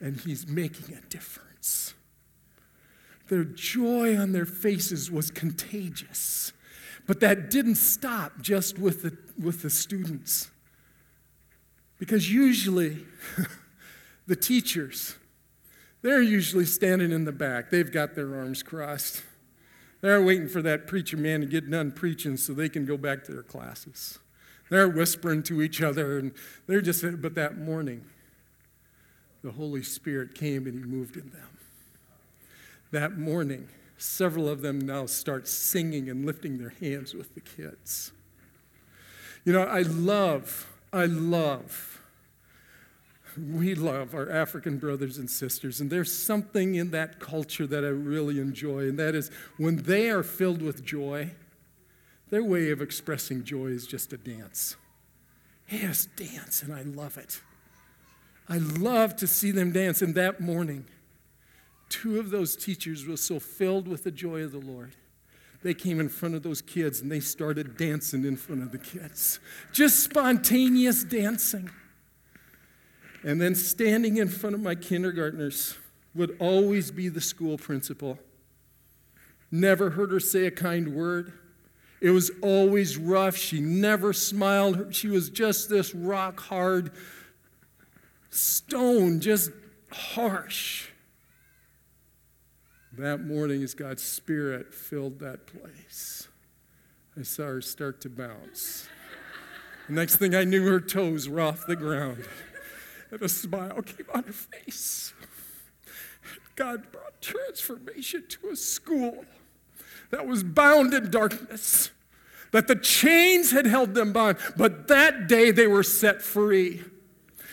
and 0.00 0.16
He's 0.16 0.46
making 0.46 0.94
a 0.94 1.00
difference. 1.08 1.94
Their 3.28 3.44
joy 3.44 4.16
on 4.16 4.32
their 4.32 4.46
faces 4.46 5.10
was 5.10 5.30
contagious, 5.30 6.52
but 7.06 7.20
that 7.20 7.50
didn't 7.50 7.76
stop 7.76 8.40
just 8.40 8.78
with 8.78 9.02
the, 9.02 9.16
with 9.42 9.62
the 9.62 9.70
students. 9.70 10.50
Because 11.98 12.32
usually, 12.32 12.98
the 14.26 14.36
teachers, 14.36 15.16
they're 16.02 16.22
usually 16.22 16.66
standing 16.66 17.12
in 17.12 17.24
the 17.24 17.32
back. 17.32 17.70
They've 17.70 17.90
got 17.90 18.14
their 18.14 18.36
arms 18.36 18.62
crossed. 18.62 19.22
They're 20.00 20.22
waiting 20.22 20.48
for 20.48 20.60
that 20.62 20.88
preacher 20.88 21.16
man 21.16 21.40
to 21.40 21.46
get 21.46 21.70
done 21.70 21.92
preaching 21.92 22.36
so 22.36 22.52
they 22.52 22.68
can 22.68 22.84
go 22.84 22.96
back 22.96 23.22
to 23.24 23.32
their 23.32 23.44
classes. 23.44 24.18
They're 24.68 24.88
whispering 24.88 25.42
to 25.44 25.62
each 25.62 25.80
other, 25.80 26.18
and 26.18 26.32
they're 26.66 26.80
just, 26.80 27.04
but 27.20 27.34
that 27.36 27.56
morning, 27.56 28.04
the 29.44 29.52
Holy 29.52 29.82
Spirit 29.82 30.34
came 30.34 30.66
and 30.66 30.76
He 30.76 30.84
moved 30.84 31.16
in 31.16 31.30
them. 31.30 31.58
That 32.90 33.16
morning, 33.16 33.68
several 33.96 34.48
of 34.48 34.60
them 34.60 34.80
now 34.80 35.06
start 35.06 35.46
singing 35.46 36.08
and 36.10 36.26
lifting 36.26 36.58
their 36.58 36.74
hands 36.80 37.14
with 37.14 37.34
the 37.34 37.40
kids. 37.40 38.12
You 39.44 39.52
know, 39.52 39.62
I 39.62 39.82
love, 39.82 40.68
I 40.92 41.06
love 41.06 41.91
we 43.36 43.74
love 43.74 44.14
our 44.14 44.30
African 44.30 44.78
brothers 44.78 45.18
and 45.18 45.30
sisters, 45.30 45.80
and 45.80 45.90
there's 45.90 46.12
something 46.12 46.74
in 46.74 46.90
that 46.90 47.20
culture 47.20 47.66
that 47.66 47.84
I 47.84 47.88
really 47.88 48.40
enjoy, 48.40 48.88
and 48.88 48.98
that 48.98 49.14
is 49.14 49.30
when 49.56 49.82
they 49.82 50.10
are 50.10 50.22
filled 50.22 50.62
with 50.62 50.84
joy, 50.84 51.30
their 52.30 52.42
way 52.42 52.70
of 52.70 52.80
expressing 52.80 53.44
joy 53.44 53.66
is 53.66 53.86
just 53.86 54.12
a 54.12 54.16
dance. 54.16 54.76
Yes, 55.68 56.06
dance, 56.16 56.62
and 56.62 56.72
I 56.72 56.82
love 56.82 57.16
it. 57.16 57.40
I 58.48 58.58
love 58.58 59.16
to 59.16 59.26
see 59.26 59.50
them 59.50 59.72
dance. 59.72 60.02
And 60.02 60.14
that 60.14 60.40
morning, 60.40 60.84
two 61.88 62.18
of 62.18 62.30
those 62.30 62.56
teachers 62.56 63.06
were 63.06 63.16
so 63.16 63.38
filled 63.38 63.88
with 63.88 64.04
the 64.04 64.10
joy 64.10 64.42
of 64.42 64.52
the 64.52 64.58
Lord. 64.58 64.94
They 65.62 65.74
came 65.74 66.00
in 66.00 66.08
front 66.08 66.34
of 66.34 66.42
those 66.42 66.60
kids 66.60 67.00
and 67.00 67.10
they 67.10 67.20
started 67.20 67.76
dancing 67.76 68.24
in 68.24 68.36
front 68.36 68.62
of 68.62 68.72
the 68.72 68.78
kids. 68.78 69.38
Just 69.72 70.02
spontaneous 70.02 71.04
dancing. 71.04 71.70
And 73.24 73.40
then 73.40 73.54
standing 73.54 74.16
in 74.16 74.28
front 74.28 74.54
of 74.54 74.60
my 74.60 74.74
kindergartners 74.74 75.76
would 76.14 76.36
always 76.40 76.90
be 76.90 77.08
the 77.08 77.20
school 77.20 77.56
principal. 77.56 78.18
Never 79.50 79.90
heard 79.90 80.10
her 80.10 80.20
say 80.20 80.46
a 80.46 80.50
kind 80.50 80.94
word. 80.94 81.32
It 82.00 82.10
was 82.10 82.30
always 82.42 82.98
rough. 82.98 83.36
She 83.36 83.60
never 83.60 84.12
smiled. 84.12 84.94
She 84.94 85.08
was 85.08 85.30
just 85.30 85.68
this 85.68 85.94
rock 85.94 86.40
hard 86.40 86.90
stone, 88.30 89.20
just 89.20 89.50
harsh. 89.90 90.88
That 92.98 93.24
morning, 93.24 93.62
as 93.62 93.74
God's 93.74 94.02
Spirit 94.02 94.74
filled 94.74 95.20
that 95.20 95.46
place, 95.46 96.28
I 97.18 97.22
saw 97.22 97.44
her 97.44 97.60
start 97.60 98.00
to 98.02 98.10
bounce. 98.10 98.88
Next 99.88 100.16
thing 100.16 100.34
I 100.34 100.44
knew, 100.44 100.66
her 100.66 100.80
toes 100.80 101.28
were 101.28 101.40
off 101.40 101.66
the 101.66 101.76
ground 101.76 102.24
and 103.12 103.22
a 103.22 103.28
smile 103.28 103.82
came 103.82 104.06
on 104.12 104.24
her 104.24 104.32
face. 104.32 105.12
God 106.56 106.90
brought 106.90 107.20
transformation 107.20 108.24
to 108.28 108.48
a 108.48 108.56
school 108.56 109.24
that 110.10 110.26
was 110.26 110.42
bound 110.42 110.92
in 110.94 111.10
darkness, 111.10 111.90
that 112.52 112.68
the 112.68 112.76
chains 112.76 113.50
had 113.50 113.66
held 113.66 113.94
them 113.94 114.12
bound, 114.12 114.38
but 114.56 114.88
that 114.88 115.28
day 115.28 115.50
they 115.50 115.66
were 115.66 115.82
set 115.82 116.22
free. 116.22 116.82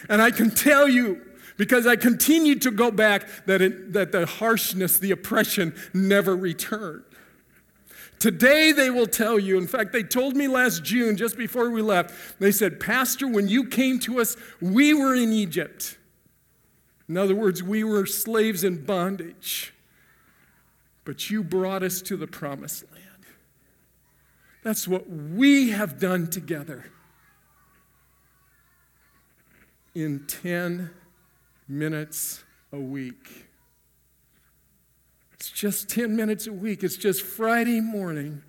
And 0.07 0.21
I 0.21 0.31
can 0.31 0.49
tell 0.49 0.87
you, 0.87 1.21
because 1.57 1.85
I 1.85 1.97
continued 1.97 2.61
to 2.61 2.71
go 2.71 2.89
back, 2.89 3.27
that, 3.45 3.61
it, 3.61 3.93
that 3.93 4.13
the 4.13 4.25
harshness, 4.25 4.97
the 4.97 5.11
oppression 5.11 5.75
never 5.93 6.35
returned. 6.35 7.03
Today 8.19 8.73
they 8.73 8.89
will 8.89 9.07
tell 9.07 9.39
you, 9.39 9.57
in 9.57 9.67
fact, 9.67 9.93
they 9.93 10.03
told 10.03 10.35
me 10.35 10.47
last 10.49 10.83
June, 10.83 11.15
just 11.15 11.37
before 11.37 11.69
we 11.69 11.81
left, 11.81 12.39
they 12.39 12.51
said, 12.51 12.79
Pastor, 12.79 13.27
when 13.27 13.47
you 13.47 13.65
came 13.65 13.97
to 13.99 14.19
us, 14.19 14.35
we 14.61 14.93
were 14.93 15.15
in 15.15 15.31
Egypt. 15.31 15.97
In 17.07 17.17
other 17.17 17.33
words, 17.33 17.63
we 17.63 17.83
were 17.83 18.05
slaves 18.05 18.63
in 18.63 18.85
bondage, 18.85 19.73
but 21.05 21.29
you 21.29 21.43
brought 21.43 21.81
us 21.81 22.01
to 22.03 22.17
the 22.17 22.27
promised 22.27 22.83
land. 22.91 23.05
That's 24.63 24.87
what 24.87 25.09
we 25.09 25.69
have 25.69 25.99
done 25.99 26.29
together 26.29 26.91
in 29.95 30.25
10 30.27 30.91
minutes 31.67 32.43
a 32.71 32.79
week. 32.79 33.48
It's 35.39 35.51
just 35.51 35.87
10 35.87 36.17
minutes 36.17 36.47
a 36.47 36.53
week. 36.53 36.83
It's 36.83 36.97
just 36.97 37.21
Friday 37.21 37.79
morning 37.79 38.41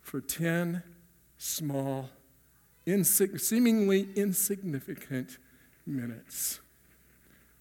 for 0.00 0.18
10 0.18 0.82
small, 1.36 2.08
insig- 2.86 3.38
seemingly 3.38 4.08
insignificant 4.16 5.36
minutes. 5.86 6.60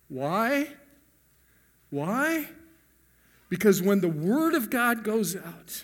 Why? 0.07 0.69
Why? 1.89 2.47
Because 3.49 3.81
when 3.81 3.99
the 3.99 4.07
Word 4.07 4.53
of 4.53 4.69
God 4.69 5.03
goes 5.03 5.35
out, 5.35 5.83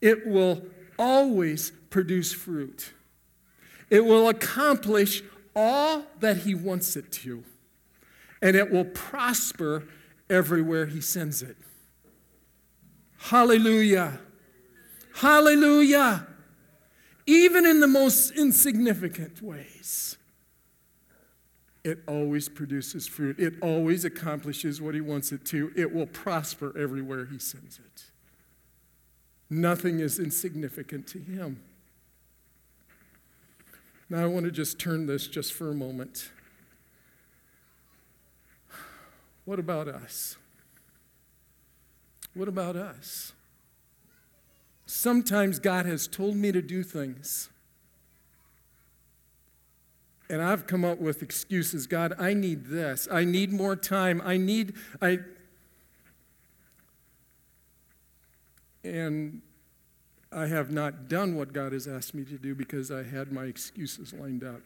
it 0.00 0.26
will 0.26 0.62
always 0.98 1.70
produce 1.90 2.32
fruit. 2.32 2.94
It 3.90 4.06
will 4.06 4.30
accomplish 4.30 5.22
all 5.54 6.04
that 6.20 6.38
He 6.38 6.54
wants 6.54 6.96
it 6.96 7.12
to, 7.12 7.44
and 8.40 8.56
it 8.56 8.70
will 8.70 8.86
prosper 8.86 9.86
everywhere 10.30 10.86
he 10.86 11.00
sends 11.00 11.42
it. 11.42 11.56
Hallelujah. 13.18 14.20
Hallelujah. 15.14 16.26
Even 17.26 17.66
in 17.66 17.80
the 17.80 17.86
most 17.86 18.30
insignificant 18.30 19.42
ways, 19.42 20.16
it 21.84 21.98
always 22.06 22.48
produces 22.48 23.06
fruit. 23.06 23.38
It 23.38 23.54
always 23.60 24.04
accomplishes 24.04 24.80
what 24.80 24.94
he 24.94 25.00
wants 25.00 25.32
it 25.32 25.44
to. 25.46 25.72
It 25.76 25.92
will 25.92 26.06
prosper 26.06 26.76
everywhere 26.78 27.26
he 27.26 27.38
sends 27.38 27.78
it. 27.78 28.04
Nothing 29.50 30.00
is 30.00 30.18
insignificant 30.18 31.06
to 31.08 31.18
him. 31.18 31.62
Now, 34.10 34.22
I 34.22 34.26
want 34.26 34.46
to 34.46 34.50
just 34.50 34.78
turn 34.78 35.06
this 35.06 35.26
just 35.26 35.52
for 35.52 35.70
a 35.70 35.74
moment. 35.74 36.30
What 39.48 39.58
about 39.58 39.88
us? 39.88 40.36
What 42.34 42.48
about 42.48 42.76
us? 42.76 43.32
Sometimes 44.84 45.58
God 45.58 45.86
has 45.86 46.06
told 46.06 46.36
me 46.36 46.52
to 46.52 46.60
do 46.60 46.82
things. 46.82 47.48
And 50.28 50.42
I've 50.42 50.66
come 50.66 50.84
up 50.84 50.98
with 50.98 51.22
excuses. 51.22 51.86
God, 51.86 52.12
I 52.18 52.34
need 52.34 52.66
this. 52.66 53.08
I 53.10 53.24
need 53.24 53.50
more 53.50 53.74
time. 53.74 54.20
I 54.22 54.36
need, 54.36 54.74
I. 55.00 55.20
And 58.84 59.40
I 60.30 60.44
have 60.48 60.70
not 60.70 61.08
done 61.08 61.36
what 61.36 61.54
God 61.54 61.72
has 61.72 61.88
asked 61.88 62.14
me 62.14 62.24
to 62.24 62.36
do 62.36 62.54
because 62.54 62.90
I 62.90 63.02
had 63.02 63.32
my 63.32 63.44
excuses 63.44 64.12
lined 64.12 64.44
up. 64.44 64.60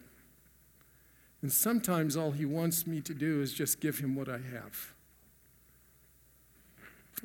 And 1.42 1.52
sometimes 1.52 2.16
all 2.16 2.30
he 2.30 2.44
wants 2.44 2.86
me 2.86 3.00
to 3.00 3.12
do 3.12 3.42
is 3.42 3.52
just 3.52 3.80
give 3.80 3.98
him 3.98 4.14
what 4.14 4.28
I 4.28 4.38
have. 4.38 4.94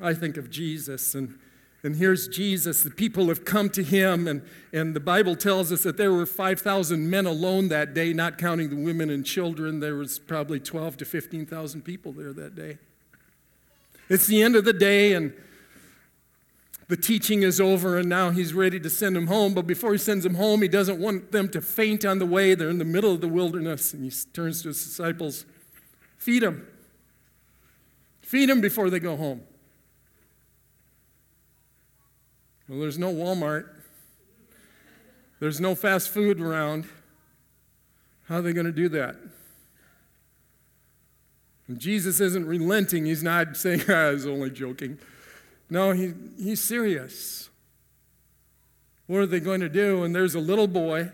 I 0.00 0.12
think 0.12 0.36
of 0.36 0.50
Jesus, 0.50 1.14
and, 1.14 1.38
and 1.82 1.96
here's 1.96 2.28
Jesus. 2.28 2.82
The 2.82 2.90
people 2.90 3.28
have 3.28 3.44
come 3.44 3.70
to 3.70 3.82
him, 3.82 4.26
and, 4.26 4.42
and 4.72 4.94
the 4.94 5.00
Bible 5.00 5.36
tells 5.36 5.72
us 5.72 5.84
that 5.84 5.96
there 5.96 6.12
were 6.12 6.26
5,000 6.26 7.08
men 7.08 7.26
alone 7.26 7.68
that 7.68 7.94
day, 7.94 8.12
not 8.12 8.38
counting 8.38 8.70
the 8.70 8.76
women 8.76 9.08
and 9.10 9.24
children. 9.24 9.80
There 9.80 9.94
was 9.94 10.18
probably 10.18 10.60
12 10.60 10.98
to 10.98 11.04
15,000 11.04 11.82
people 11.82 12.12
there 12.12 12.32
that 12.32 12.54
day. 12.54 12.78
It's 14.08 14.26
the 14.26 14.42
end 14.42 14.56
of 14.56 14.64
the 14.64 14.72
day, 14.72 15.12
and 15.12 15.32
the 16.88 16.96
teaching 16.96 17.42
is 17.42 17.60
over, 17.60 17.98
and 17.98 18.08
now 18.08 18.30
he's 18.30 18.54
ready 18.54 18.80
to 18.80 18.88
send 18.88 19.14
them 19.14 19.26
home. 19.26 19.52
But 19.54 19.66
before 19.66 19.92
he 19.92 19.98
sends 19.98 20.24
them 20.24 20.34
home, 20.34 20.62
he 20.62 20.68
doesn't 20.68 20.98
want 20.98 21.32
them 21.32 21.48
to 21.50 21.60
faint 21.60 22.04
on 22.04 22.18
the 22.18 22.26
way. 22.26 22.54
They're 22.54 22.70
in 22.70 22.78
the 22.78 22.84
middle 22.84 23.12
of 23.12 23.20
the 23.20 23.28
wilderness, 23.28 23.92
and 23.92 24.04
he 24.04 24.10
turns 24.32 24.62
to 24.62 24.68
his 24.68 24.82
disciples 24.82 25.44
Feed 26.18 26.42
them. 26.42 26.66
Feed 28.22 28.48
them 28.48 28.60
before 28.60 28.90
they 28.90 28.98
go 28.98 29.16
home. 29.16 29.40
Well, 32.68 32.80
there's 32.80 32.98
no 32.98 33.12
Walmart, 33.12 33.68
there's 35.40 35.60
no 35.60 35.74
fast 35.74 36.10
food 36.10 36.40
around. 36.40 36.86
How 38.24 38.36
are 38.36 38.42
they 38.42 38.52
going 38.52 38.66
to 38.66 38.72
do 38.72 38.90
that? 38.90 39.16
And 41.66 41.78
Jesus 41.78 42.20
isn't 42.20 42.46
relenting. 42.46 43.06
He's 43.06 43.22
not 43.22 43.56
saying, 43.56 43.82
ah, 43.88 43.92
I 43.92 44.10
was 44.10 44.26
only 44.26 44.50
joking. 44.50 44.98
No, 45.70 45.92
he, 45.92 46.14
he's 46.36 46.60
serious. 46.60 47.50
What 49.06 49.20
are 49.20 49.26
they 49.26 49.40
going 49.40 49.60
to 49.60 49.68
do? 49.68 50.02
And 50.04 50.14
there's 50.14 50.34
a 50.34 50.40
little 50.40 50.66
boy 50.66 51.10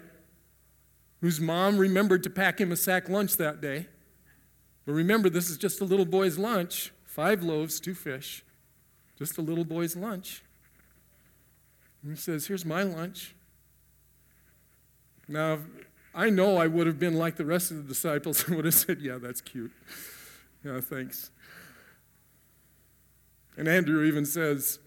whose 1.21 1.41
mom 1.41 1.79
remembered 1.79 2.23
to 2.25 2.31
pack 2.31 2.61
him 2.61 2.71
a 2.71 2.77
sack 2.77 3.09
lunch 3.09 3.37
that 3.37 3.61
day. 3.61 3.87
But 4.85 4.93
remember, 4.93 5.31
this 5.31 5.49
is 5.49 5.57
just 5.57 5.81
a 5.81 5.85
little 5.85 6.05
boy's 6.05 6.39
lunch 6.39 6.93
five 7.07 7.45
loaves, 7.45 7.79
two 7.79 7.95
fish. 7.95 8.45
Just 9.17 9.39
a 9.39 9.41
little 9.41 9.65
boy's 9.65 9.95
lunch. 9.95 10.43
And 12.03 12.13
he 12.13 12.21
says, 12.21 12.49
Here's 12.49 12.65
my 12.65 12.83
lunch. 12.83 13.37
Now, 15.29 15.61
I 16.13 16.31
know 16.31 16.57
I 16.57 16.67
would 16.67 16.89
have 16.89 16.99
been 16.99 17.15
like 17.15 17.37
the 17.37 17.45
rest 17.45 17.71
of 17.71 17.77
the 17.77 17.83
disciples 17.85 18.47
and 18.47 18.57
would 18.57 18.65
have 18.65 18.75
said, 18.75 19.01
Yeah, 19.01 19.19
that's 19.19 19.41
cute. 19.41 19.71
Yeah, 20.65 20.81
thanks. 20.81 21.31
And 23.57 23.69
Andrew 23.69 24.05
even 24.05 24.27
says, 24.27 24.79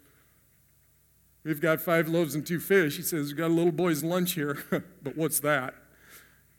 We've 1.43 1.61
got 1.61 1.80
five 1.80 2.09
loaves 2.09 2.36
and 2.36 2.45
two 2.45 2.59
fish. 2.59 2.97
He 2.97 3.03
says, 3.03 3.28
We've 3.28 3.38
got 3.38 3.47
a 3.47 3.53
little 3.53 3.72
boy's 3.72 4.03
lunch 4.03 4.34
here, 4.34 4.57
but 5.01 5.15
what's 5.15 5.39
that? 5.39 5.74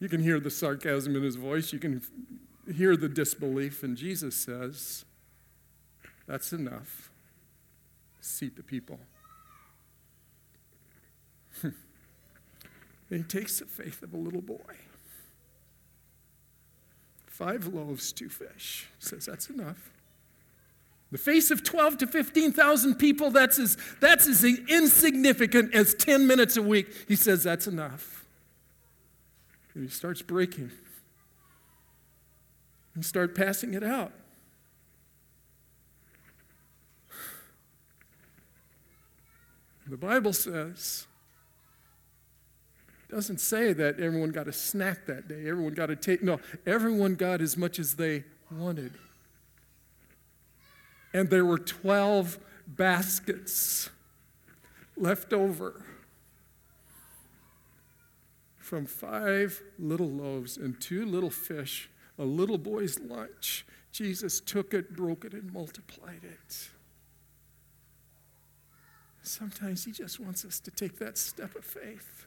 You 0.01 0.09
can 0.09 0.23
hear 0.23 0.41
the 0.41 0.51
sarcasm 0.51 1.15
in 1.17 1.23
his 1.23 1.37
voice. 1.37 1.73
You 1.73 1.79
can 1.79 2.03
hear 2.75 2.97
the 2.97 3.09
disbelief. 3.09 3.83
And 3.83 3.97
Jesus 3.97 4.35
says, 4.35 5.05
That's 6.27 6.53
enough. 6.53 7.11
Seat 8.21 8.57
the 8.57 8.63
people. 8.63 9.01
and 11.63 11.75
he 13.11 13.23
takes 13.23 13.59
the 13.59 13.67
faith 13.67 14.03
of 14.03 14.15
a 14.15 14.17
little 14.17 14.43
boy. 14.43 14.77
Five 17.27 17.67
loaves, 17.67 18.11
two 18.13 18.29
fish. 18.29 18.89
He 18.99 19.07
says, 19.07 19.27
That's 19.27 19.51
enough. 19.51 19.91
The 21.11 21.19
face 21.19 21.51
of 21.51 21.65
12 21.65 21.99
to 21.99 22.07
15,000 22.07 22.97
people, 22.97 23.31
that's 23.31 23.59
as, 23.59 23.79
that's 24.01 24.27
as 24.27 24.45
insignificant 24.45 25.75
as 25.75 25.95
10 25.95 26.27
minutes 26.27 26.57
a 26.57 26.63
week. 26.63 26.89
He 27.09 27.17
says, 27.17 27.43
That's 27.43 27.67
enough. 27.67 28.27
And 29.75 29.85
he 29.85 29.89
starts 29.89 30.21
breaking 30.21 30.71
and 32.95 33.05
start 33.05 33.35
passing 33.35 33.75
it 33.75 33.85
out. 33.85 34.13
The 39.87 39.97
Bible 39.97 40.35
says, 40.35 41.07
doesn't 43.09 43.41
say 43.41 43.73
that 43.73 43.99
everyone 43.99 44.33
got 44.33 44.49
a 44.49 44.53
snack 44.53 45.07
that 45.07 45.29
day. 45.29 45.49
Everyone 45.49 45.73
got 45.73 45.89
a 45.89 45.97
take. 45.97 46.23
No, 46.23 46.41
everyone 46.67 47.15
got 47.15 47.41
as 47.41 47.57
much 47.57 47.79
as 47.79 47.95
they 47.95 48.25
wanted 48.51 48.93
and 51.13 51.31
there 51.31 51.45
were 51.45 51.59
12 51.59 52.39
baskets 52.67 53.91
left 54.97 55.33
over 55.33 55.85
from 58.69 58.85
five 58.85 59.63
little 59.79 60.11
loaves 60.11 60.59
and 60.59 60.79
two 60.81 61.07
little 61.07 61.31
fish, 61.31 61.89
a 62.19 62.25
little 62.25 62.59
boy's 62.59 63.01
lunch. 63.01 63.65
Jesus 63.93 64.41
took 64.41 64.75
it, 64.75 64.95
broke 64.95 65.25
it, 65.25 65.33
and 65.33 65.53
multiplied 65.53 66.23
it. 66.23 66.69
Sometimes 69.23 69.85
He 69.85 69.93
just 69.93 70.21
wants 70.21 70.45
us 70.45 70.61
to 70.61 70.71
take 70.71 70.99
that 70.99 71.17
step 71.17 71.55
of 71.57 71.65
faith. 71.65 72.27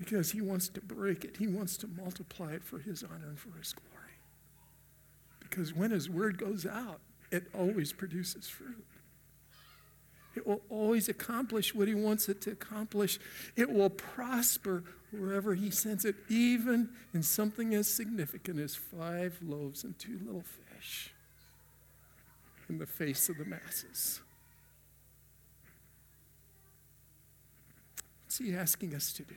Because 0.00 0.32
he 0.32 0.40
wants 0.40 0.68
to 0.70 0.80
break 0.80 1.24
it. 1.24 1.36
He 1.36 1.46
wants 1.46 1.76
to 1.76 1.86
multiply 1.86 2.54
it 2.54 2.64
for 2.64 2.78
his 2.78 3.04
honor 3.04 3.28
and 3.28 3.38
for 3.38 3.56
his 3.58 3.74
glory. 3.74 4.14
Because 5.40 5.74
when 5.74 5.90
his 5.90 6.08
word 6.08 6.38
goes 6.38 6.64
out, 6.64 7.00
it 7.30 7.44
always 7.54 7.92
produces 7.92 8.48
fruit. 8.48 8.84
It 10.34 10.46
will 10.46 10.62
always 10.70 11.08
accomplish 11.08 11.74
what 11.74 11.86
he 11.86 11.94
wants 11.94 12.28
it 12.30 12.40
to 12.42 12.52
accomplish. 12.52 13.18
It 13.56 13.70
will 13.70 13.90
prosper 13.90 14.84
wherever 15.10 15.54
he 15.54 15.70
sends 15.70 16.04
it, 16.06 16.14
even 16.30 16.88
in 17.12 17.22
something 17.22 17.74
as 17.74 17.86
significant 17.86 18.58
as 18.58 18.74
five 18.74 19.38
loaves 19.42 19.84
and 19.84 19.98
two 19.98 20.18
little 20.24 20.44
fish 20.44 21.12
in 22.70 22.78
the 22.78 22.86
face 22.86 23.28
of 23.28 23.36
the 23.36 23.44
masses. 23.44 24.20
What's 28.24 28.38
he 28.38 28.54
asking 28.54 28.94
us 28.94 29.12
to 29.14 29.24
do? 29.24 29.34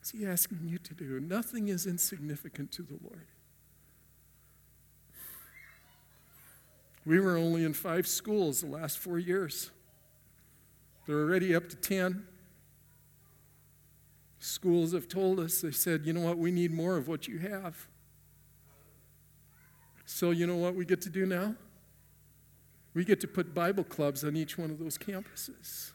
What's 0.00 0.12
he 0.12 0.24
asking 0.24 0.60
you 0.64 0.78
to 0.78 0.94
do? 0.94 1.20
Nothing 1.20 1.68
is 1.68 1.86
insignificant 1.86 2.72
to 2.72 2.82
the 2.82 2.98
Lord. 3.02 3.26
We 7.04 7.20
were 7.20 7.36
only 7.36 7.64
in 7.64 7.74
five 7.74 8.06
schools 8.06 8.62
the 8.62 8.68
last 8.68 8.98
four 8.98 9.18
years. 9.18 9.70
They're 11.06 11.20
already 11.20 11.54
up 11.54 11.68
to 11.68 11.76
10. 11.76 12.26
Schools 14.38 14.94
have 14.94 15.06
told 15.06 15.38
us, 15.38 15.60
they 15.60 15.70
said, 15.70 16.06
you 16.06 16.14
know 16.14 16.22
what, 16.22 16.38
we 16.38 16.50
need 16.50 16.72
more 16.72 16.96
of 16.96 17.06
what 17.06 17.28
you 17.28 17.38
have. 17.38 17.86
So, 20.06 20.30
you 20.30 20.46
know 20.46 20.56
what 20.56 20.74
we 20.74 20.86
get 20.86 21.02
to 21.02 21.10
do 21.10 21.26
now? 21.26 21.56
We 22.94 23.04
get 23.04 23.20
to 23.20 23.28
put 23.28 23.54
Bible 23.54 23.84
clubs 23.84 24.24
on 24.24 24.34
each 24.34 24.56
one 24.56 24.70
of 24.70 24.78
those 24.78 24.96
campuses. 24.96 25.92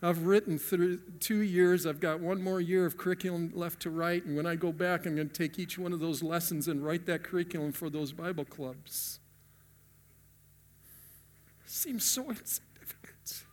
I've 0.00 0.22
written 0.22 0.58
through 0.58 1.00
two 1.18 1.40
years. 1.40 1.84
I've 1.84 1.98
got 1.98 2.20
one 2.20 2.40
more 2.40 2.60
year 2.60 2.86
of 2.86 2.96
curriculum 2.96 3.50
left 3.54 3.80
to 3.82 3.90
write. 3.90 4.24
And 4.24 4.36
when 4.36 4.46
I 4.46 4.54
go 4.54 4.70
back, 4.70 5.06
I'm 5.06 5.16
going 5.16 5.28
to 5.28 5.34
take 5.34 5.58
each 5.58 5.76
one 5.76 5.92
of 5.92 5.98
those 5.98 6.22
lessons 6.22 6.68
and 6.68 6.84
write 6.84 7.06
that 7.06 7.24
curriculum 7.24 7.72
for 7.72 7.90
those 7.90 8.12
Bible 8.12 8.44
clubs. 8.44 9.18
Seems 11.66 12.04
so 12.04 12.30
insignificant. 12.30 13.44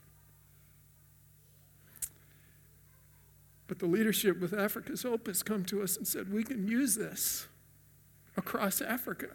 But 3.68 3.80
the 3.80 3.88
leadership 3.88 4.40
with 4.40 4.54
Africa's 4.54 5.02
Hope 5.02 5.26
has 5.26 5.42
come 5.42 5.66
to 5.66 5.82
us 5.82 5.98
and 5.98 6.08
said, 6.08 6.32
we 6.32 6.44
can 6.44 6.68
use 6.68 6.94
this 6.94 7.48
across 8.38 8.82
Africa. 8.82 9.30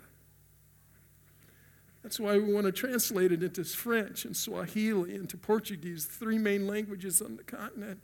That's 2.02 2.18
why 2.18 2.38
we 2.38 2.52
want 2.52 2.66
to 2.66 2.72
translate 2.72 3.30
it 3.30 3.42
into 3.42 3.64
French 3.64 4.24
and 4.24 4.36
Swahili, 4.36 5.14
into 5.14 5.36
Portuguese, 5.36 6.06
three 6.06 6.38
main 6.38 6.66
languages 6.66 7.20
on 7.20 7.36
the 7.36 7.42
continent. 7.42 8.00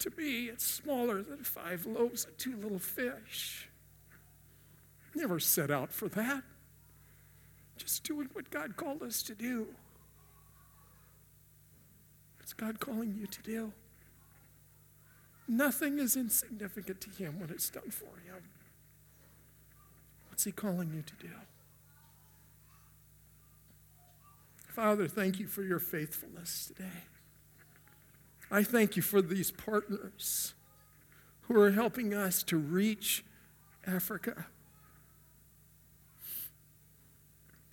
To 0.00 0.10
me, 0.16 0.46
it's 0.46 0.64
smaller 0.64 1.22
than 1.22 1.38
five 1.38 1.86
loaves 1.86 2.26
and 2.26 2.36
two 2.38 2.56
little 2.56 2.78
fish. 2.78 3.68
Never 5.14 5.40
set 5.40 5.70
out 5.70 5.90
for 5.90 6.08
that. 6.10 6.42
Just 7.78 8.04
doing 8.04 8.28
what 8.34 8.50
God 8.50 8.76
called 8.76 9.02
us 9.02 9.22
to 9.24 9.34
do. 9.34 9.68
What's 12.38 12.52
God 12.52 12.78
calling 12.78 13.16
you 13.18 13.26
to 13.26 13.42
do? 13.42 13.72
Nothing 15.48 15.98
is 15.98 16.16
insignificant 16.16 17.00
to 17.00 17.10
Him 17.10 17.40
when 17.40 17.50
it's 17.50 17.70
done 17.70 17.90
for 17.90 18.20
Him. 18.24 18.42
What's 20.36 20.44
He 20.44 20.52
calling 20.52 20.92
you 20.92 21.00
to 21.00 21.14
do? 21.14 21.32
Father, 24.68 25.08
thank 25.08 25.40
you 25.40 25.46
for 25.46 25.62
your 25.62 25.78
faithfulness 25.78 26.66
today. 26.66 27.04
I 28.50 28.62
thank 28.62 28.96
you 28.96 29.02
for 29.02 29.22
these 29.22 29.50
partners 29.50 30.52
who 31.44 31.58
are 31.58 31.70
helping 31.70 32.12
us 32.12 32.42
to 32.42 32.58
reach 32.58 33.24
Africa, 33.86 34.44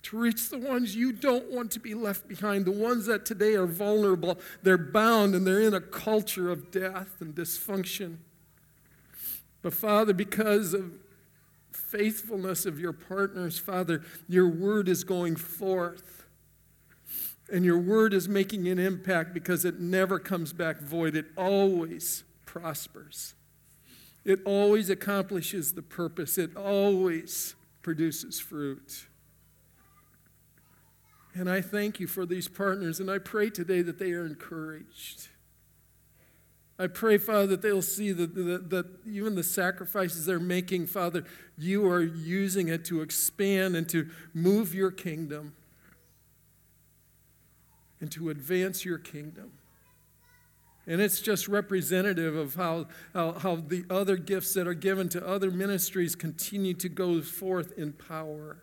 to 0.04 0.16
reach 0.16 0.48
the 0.48 0.56
ones 0.56 0.96
you 0.96 1.12
don't 1.12 1.52
want 1.52 1.70
to 1.72 1.80
be 1.80 1.92
left 1.92 2.26
behind, 2.26 2.64
the 2.64 2.70
ones 2.70 3.04
that 3.04 3.26
today 3.26 3.56
are 3.56 3.66
vulnerable. 3.66 4.38
They're 4.62 4.78
bound 4.78 5.34
and 5.34 5.46
they're 5.46 5.60
in 5.60 5.74
a 5.74 5.82
culture 5.82 6.50
of 6.50 6.70
death 6.70 7.20
and 7.20 7.34
dysfunction. 7.34 8.20
But 9.60 9.74
Father, 9.74 10.14
because 10.14 10.72
of 10.72 11.03
faithfulness 11.76 12.66
of 12.66 12.78
your 12.78 12.92
partners, 12.92 13.58
Father, 13.58 14.02
your 14.28 14.48
word 14.48 14.88
is 14.88 15.04
going 15.04 15.36
forth. 15.36 16.26
And 17.52 17.64
your 17.64 17.78
word 17.78 18.14
is 18.14 18.26
making 18.26 18.68
an 18.68 18.78
impact 18.78 19.34
because 19.34 19.66
it 19.66 19.78
never 19.78 20.18
comes 20.18 20.52
back 20.52 20.80
void. 20.80 21.14
It 21.14 21.26
always 21.36 22.24
prospers. 22.46 23.34
It 24.24 24.40
always 24.46 24.88
accomplishes 24.88 25.74
the 25.74 25.82
purpose, 25.82 26.38
it 26.38 26.56
always 26.56 27.54
produces 27.82 28.40
fruit. 28.40 29.06
And 31.34 31.50
I 31.50 31.60
thank 31.60 32.00
you 32.00 32.06
for 32.06 32.24
these 32.24 32.48
partners, 32.48 33.00
and 33.00 33.10
I 33.10 33.18
pray 33.18 33.50
today 33.50 33.82
that 33.82 33.98
they 33.98 34.12
are 34.12 34.24
encouraged. 34.24 35.28
I 36.78 36.88
pray, 36.88 37.18
Father, 37.18 37.46
that 37.48 37.62
they'll 37.62 37.82
see 37.82 38.10
that, 38.10 38.34
that, 38.34 38.70
that, 38.70 38.86
even 39.06 39.36
the 39.36 39.44
sacrifices 39.44 40.26
they're 40.26 40.40
making, 40.40 40.86
Father, 40.86 41.24
you 41.56 41.86
are 41.86 42.02
using 42.02 42.68
it 42.68 42.84
to 42.86 43.00
expand 43.00 43.76
and 43.76 43.88
to 43.90 44.08
move 44.32 44.74
your 44.74 44.90
kingdom 44.90 45.54
and 48.00 48.10
to 48.10 48.28
advance 48.28 48.84
your 48.84 48.98
kingdom. 48.98 49.52
And 50.86 51.00
it's 51.00 51.20
just 51.20 51.48
representative 51.48 52.34
of 52.34 52.56
how, 52.56 52.88
how, 53.14 53.32
how, 53.32 53.56
the 53.56 53.84
other 53.88 54.16
gifts 54.16 54.52
that 54.54 54.66
are 54.66 54.74
given 54.74 55.08
to 55.10 55.26
other 55.26 55.50
ministries 55.50 56.14
continue 56.14 56.74
to 56.74 56.88
go 56.88 57.22
forth 57.22 57.72
in 57.78 57.92
power. 57.92 58.58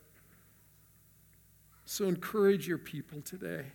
So 1.85 2.05
encourage 2.05 2.67
your 2.67 2.77
people 2.77 3.21
today. 3.21 3.65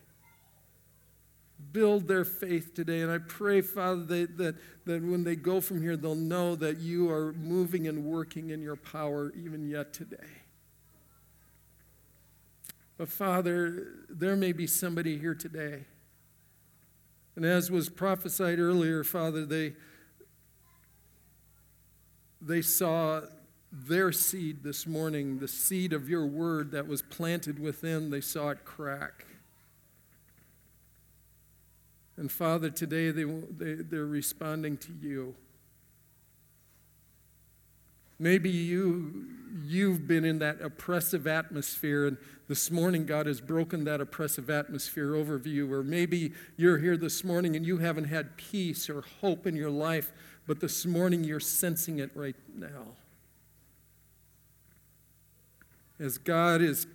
Build 1.73 2.07
their 2.09 2.25
faith 2.25 2.75
today. 2.75 3.01
And 3.01 3.11
I 3.11 3.19
pray, 3.19 3.61
Father, 3.61 4.05
that, 4.05 4.37
that, 4.39 4.55
that 4.85 5.03
when 5.03 5.25
they 5.25 5.37
go 5.37 5.61
from 5.61 5.83
here, 5.83 5.97
they'll 5.97 6.15
know 6.15 6.55
that 6.57 6.79
you 6.79 7.11
are 7.11 7.33
moving 7.33 7.89
and 7.89 8.05
working 8.05 8.51
in 8.51 8.63
your 8.63 8.77
power 8.77 9.33
even 9.37 9.69
yet 9.69 9.93
today. 9.93 10.17
But 12.99 13.09
Father, 13.09 13.89
there 14.09 14.37
may 14.37 14.53
be 14.53 14.67
somebody 14.67 15.19
here 15.19 15.35
today 15.35 15.85
and 17.37 17.45
as 17.45 17.71
was 17.71 17.91
prophesied 17.91 18.59
earlier, 18.59 19.05
Father, 19.05 19.45
they, 19.45 19.75
they 22.41 22.63
saw 22.63 23.21
their 23.71 24.11
seed 24.11 24.63
this 24.63 24.87
morning, 24.87 25.39
the 25.39 25.49
seed 25.49 25.93
of 25.93 26.09
your 26.09 26.27
word 26.27 26.71
that 26.71 26.89
was 26.89 27.03
planted 27.03 27.59
within, 27.59 28.09
they 28.09 28.23
saw 28.23 28.49
it 28.49 28.65
crack. 28.65 29.27
And 32.17 32.33
Father, 32.33 32.71
today 32.71 33.11
they, 33.11 33.25
they, 33.25 33.75
they're 33.75 34.07
responding 34.07 34.79
to 34.79 34.93
you. 35.01 35.35
Maybe 38.19 38.49
you, 38.49 39.27
you've 39.63 40.09
been 40.09 40.25
in 40.25 40.39
that 40.39 40.63
oppressive 40.63 41.27
atmosphere, 41.27 42.07
and 42.07 42.17
this 42.49 42.71
morning 42.71 43.05
God 43.05 43.27
has 43.27 43.43
broken 43.43 43.85
that 43.85 44.01
oppressive 44.01 44.49
atmosphere 44.49 45.15
over 45.15 45.37
you. 45.45 45.71
Or 45.71 45.83
maybe 45.83 46.33
you're 46.57 46.79
here 46.79 46.97
this 46.97 47.23
morning 47.23 47.57
and 47.57 47.67
you 47.67 47.77
haven't 47.79 48.05
had 48.05 48.39
peace 48.39 48.89
or 48.89 49.05
hope 49.21 49.47
in 49.47 49.55
your 49.55 49.71
life, 49.71 50.13
but 50.47 50.61
this 50.61 50.87
morning 50.87 51.25
you're 51.25 51.41
sensing 51.41 51.99
it 51.99 52.11
right 52.15 52.37
now. 52.57 52.87
As 55.99 56.17
God 56.17 56.63
is 56.63 56.87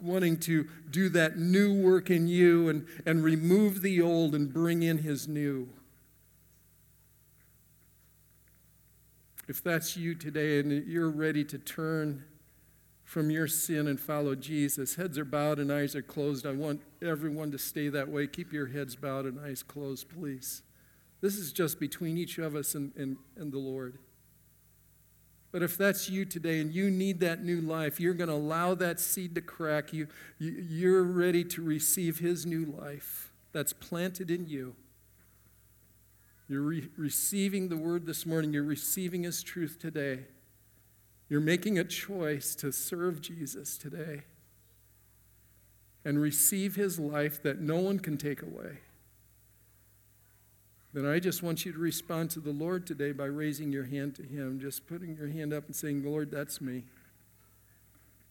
wanting 0.00 0.38
to 0.38 0.68
do 0.90 1.08
that 1.10 1.38
new 1.38 1.74
work 1.74 2.10
in 2.10 2.28
you 2.28 2.68
and, 2.68 2.86
and 3.04 3.22
remove 3.22 3.82
the 3.82 4.00
old 4.00 4.34
and 4.34 4.52
bring 4.52 4.82
in 4.82 4.98
his 4.98 5.26
new. 5.26 5.68
If 9.48 9.62
that's 9.62 9.96
you 9.96 10.14
today 10.14 10.60
and 10.60 10.86
you're 10.86 11.10
ready 11.10 11.42
to 11.44 11.58
turn 11.58 12.24
from 13.02 13.30
your 13.30 13.46
sin 13.46 13.88
and 13.88 13.98
follow 13.98 14.34
Jesus, 14.34 14.96
heads 14.96 15.16
are 15.16 15.24
bowed 15.24 15.58
and 15.58 15.72
eyes 15.72 15.96
are 15.96 16.02
closed. 16.02 16.46
I 16.46 16.52
want 16.52 16.82
everyone 17.00 17.50
to 17.52 17.58
stay 17.58 17.88
that 17.88 18.08
way. 18.08 18.26
Keep 18.26 18.52
your 18.52 18.66
heads 18.66 18.94
bowed 18.94 19.24
and 19.24 19.40
eyes 19.40 19.62
closed, 19.62 20.10
please. 20.10 20.62
This 21.22 21.36
is 21.38 21.52
just 21.52 21.80
between 21.80 22.18
each 22.18 22.36
of 22.38 22.54
us 22.54 22.74
and, 22.74 22.94
and, 22.96 23.16
and 23.36 23.50
the 23.50 23.58
Lord. 23.58 23.98
But 25.50 25.62
if 25.62 25.78
that's 25.78 26.10
you 26.10 26.24
today 26.24 26.60
and 26.60 26.72
you 26.72 26.90
need 26.90 27.20
that 27.20 27.42
new 27.42 27.60
life, 27.60 27.98
you're 27.98 28.14
going 28.14 28.28
to 28.28 28.34
allow 28.34 28.74
that 28.74 29.00
seed 29.00 29.34
to 29.34 29.40
crack. 29.40 29.92
You, 29.92 30.08
you, 30.38 30.50
you're 30.68 31.02
ready 31.02 31.42
to 31.44 31.62
receive 31.62 32.18
His 32.18 32.44
new 32.44 32.66
life 32.66 33.32
that's 33.52 33.72
planted 33.72 34.30
in 34.30 34.46
you. 34.46 34.76
You're 36.48 36.62
re- 36.62 36.88
receiving 36.96 37.68
the 37.68 37.76
word 37.76 38.06
this 38.06 38.24
morning. 38.24 38.52
You're 38.52 38.62
receiving 38.62 39.24
his 39.24 39.42
truth 39.42 39.78
today. 39.78 40.20
You're 41.28 41.40
making 41.40 41.78
a 41.78 41.84
choice 41.84 42.54
to 42.56 42.72
serve 42.72 43.20
Jesus 43.20 43.76
today 43.76 44.22
and 46.04 46.20
receive 46.20 46.74
his 46.74 46.98
life 46.98 47.42
that 47.42 47.60
no 47.60 47.76
one 47.76 47.98
can 47.98 48.16
take 48.16 48.40
away. 48.42 48.78
Then 50.98 51.06
I 51.08 51.20
just 51.20 51.44
want 51.44 51.64
you 51.64 51.70
to 51.70 51.78
respond 51.78 52.28
to 52.30 52.40
the 52.40 52.50
Lord 52.50 52.84
today 52.84 53.12
by 53.12 53.26
raising 53.26 53.70
your 53.70 53.84
hand 53.84 54.16
to 54.16 54.24
him, 54.24 54.58
just 54.58 54.84
putting 54.88 55.16
your 55.16 55.28
hand 55.28 55.52
up 55.52 55.66
and 55.66 55.76
saying, 55.76 56.04
Lord, 56.04 56.32
that's 56.32 56.60
me. 56.60 56.86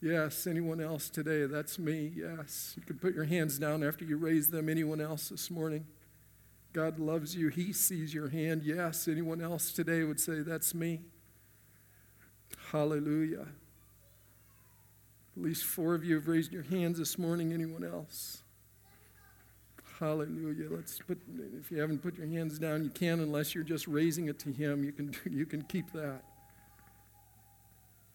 Yes, 0.02 0.46
anyone 0.46 0.78
else 0.78 1.08
today? 1.08 1.46
That's 1.46 1.78
me. 1.78 2.12
Yes. 2.14 2.74
You 2.76 2.82
can 2.82 2.98
put 2.98 3.14
your 3.14 3.24
hands 3.24 3.58
down 3.58 3.82
after 3.82 4.04
you 4.04 4.18
raise 4.18 4.48
them. 4.48 4.68
Anyone 4.68 5.00
else 5.00 5.30
this 5.30 5.50
morning? 5.50 5.86
God 6.74 6.98
loves 6.98 7.34
you. 7.34 7.48
He 7.48 7.72
sees 7.72 8.12
your 8.12 8.28
hand. 8.28 8.62
Yes. 8.62 9.08
Anyone 9.08 9.40
else 9.40 9.72
today 9.72 10.02
would 10.02 10.20
say, 10.20 10.40
That's 10.40 10.74
me? 10.74 11.00
Hallelujah. 12.70 13.46
At 15.38 15.42
least 15.42 15.64
four 15.64 15.94
of 15.94 16.04
you 16.04 16.16
have 16.16 16.28
raised 16.28 16.52
your 16.52 16.64
hands 16.64 16.98
this 16.98 17.16
morning. 17.16 17.54
Anyone 17.54 17.82
else? 17.82 18.42
Hallelujah. 19.98 20.68
Let's 20.70 21.00
put, 21.00 21.18
if 21.58 21.72
you 21.72 21.80
haven't 21.80 22.02
put 22.02 22.16
your 22.16 22.28
hands 22.28 22.58
down, 22.58 22.84
you 22.84 22.90
can 22.90 23.18
unless 23.18 23.52
you're 23.54 23.64
just 23.64 23.88
raising 23.88 24.28
it 24.28 24.38
to 24.40 24.52
Him. 24.52 24.84
You 24.84 24.92
can, 24.92 25.12
you 25.30 25.44
can 25.44 25.62
keep 25.62 25.92
that. 25.92 26.22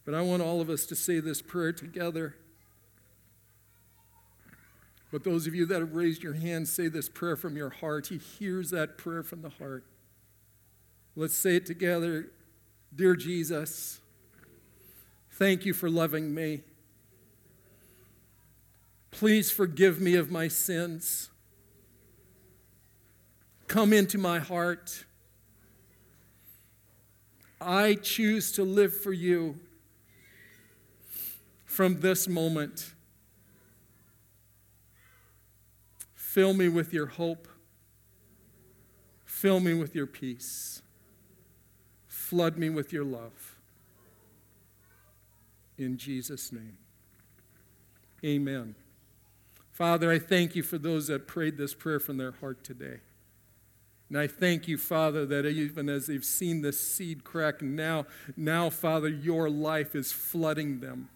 But 0.05 0.13
I 0.13 0.21
want 0.21 0.41
all 0.41 0.61
of 0.61 0.69
us 0.69 0.85
to 0.87 0.95
say 0.95 1.19
this 1.19 1.41
prayer 1.41 1.73
together. 1.73 2.35
But 5.11 5.23
those 5.23 5.45
of 5.45 5.53
you 5.53 5.65
that 5.67 5.79
have 5.79 5.93
raised 5.93 6.23
your 6.23 6.33
hands, 6.33 6.71
say 6.71 6.87
this 6.87 7.09
prayer 7.09 7.35
from 7.35 7.55
your 7.55 7.69
heart. 7.69 8.07
He 8.07 8.17
hears 8.17 8.71
that 8.71 8.97
prayer 8.97 9.21
from 9.21 9.41
the 9.41 9.49
heart. 9.49 9.85
Let's 11.15 11.35
say 11.35 11.57
it 11.57 11.65
together. 11.65 12.31
Dear 12.95 13.15
Jesus, 13.15 13.99
thank 15.31 15.65
you 15.65 15.73
for 15.73 15.89
loving 15.89 16.33
me. 16.33 16.61
Please 19.11 19.51
forgive 19.51 20.01
me 20.01 20.15
of 20.15 20.31
my 20.31 20.47
sins. 20.47 21.29
Come 23.73 23.91
into 23.91 24.19
my 24.19 24.37
heart. 24.37 25.03
I 27.59 27.95
choose 27.95 28.51
to 28.51 28.63
live 28.63 28.95
for 28.95 29.11
you 29.11 29.55
from 31.65 31.99
this 31.99 32.27
moment. 32.27 32.93
Fill 36.13 36.53
me 36.53 36.69
with 36.69 36.93
your 36.93 37.07
hope. 37.07 37.47
Fill 39.25 39.59
me 39.59 39.73
with 39.73 39.95
your 39.95 40.05
peace. 40.05 40.83
Flood 42.05 42.59
me 42.59 42.69
with 42.69 42.93
your 42.93 43.05
love. 43.05 43.55
In 45.79 45.97
Jesus' 45.97 46.51
name. 46.51 46.77
Amen. 48.23 48.75
Father, 49.71 50.11
I 50.11 50.19
thank 50.19 50.55
you 50.55 50.61
for 50.61 50.77
those 50.77 51.07
that 51.07 51.25
prayed 51.27 51.57
this 51.57 51.73
prayer 51.73 51.99
from 51.99 52.17
their 52.17 52.33
heart 52.33 52.63
today. 52.63 52.99
And 54.13 54.21
I 54.21 54.27
thank 54.27 54.67
you, 54.67 54.77
Father, 54.77 55.25
that 55.25 55.45
even 55.45 55.89
as 55.89 56.05
they've 56.05 56.23
seen 56.23 56.61
this 56.61 56.79
seed 56.79 57.23
crack, 57.23 57.61
now, 57.61 58.05
now, 58.37 58.69
Father, 58.69 59.09
your 59.09 59.49
life 59.49 59.95
is 59.95 60.11
flooding 60.11 60.81
them 60.81 61.09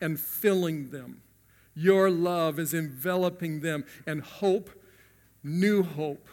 and 0.00 0.18
filling 0.18 0.90
them 0.90 1.20
your 1.74 2.10
love 2.10 2.58
is 2.58 2.74
enveloping 2.74 3.60
them, 3.60 3.84
and 4.06 4.22
hope, 4.22 4.70
new 5.42 5.82
hope, 5.82 6.28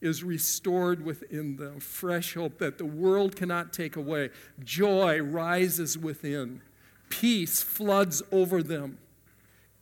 is 0.00 0.22
restored 0.22 1.04
within 1.04 1.56
them. 1.56 1.80
Fresh 1.80 2.34
hope 2.34 2.58
that 2.58 2.78
the 2.78 2.84
world 2.84 3.36
cannot 3.36 3.72
take 3.72 3.96
away. 3.96 4.30
Joy 4.62 5.20
rises 5.20 5.98
within, 5.98 6.62
peace 7.08 7.62
floods 7.62 8.22
over 8.30 8.62
them 8.62 8.98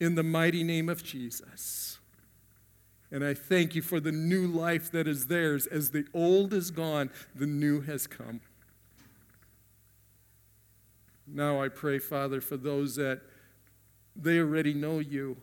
in 0.00 0.14
the 0.14 0.22
mighty 0.22 0.64
name 0.64 0.88
of 0.88 1.04
Jesus. 1.04 1.98
And 3.10 3.24
I 3.24 3.34
thank 3.34 3.74
you 3.74 3.82
for 3.82 4.00
the 4.00 4.12
new 4.12 4.46
life 4.46 4.90
that 4.90 5.06
is 5.06 5.26
theirs. 5.26 5.66
As 5.66 5.90
the 5.90 6.06
old 6.12 6.52
is 6.52 6.70
gone, 6.70 7.10
the 7.34 7.46
new 7.46 7.80
has 7.82 8.06
come. 8.06 8.40
Now 11.26 11.62
I 11.62 11.68
pray, 11.68 11.98
Father, 11.98 12.40
for 12.40 12.56
those 12.56 12.96
that 12.96 13.20
they 14.14 14.38
already 14.38 14.74
know 14.74 14.98
you. 14.98 15.36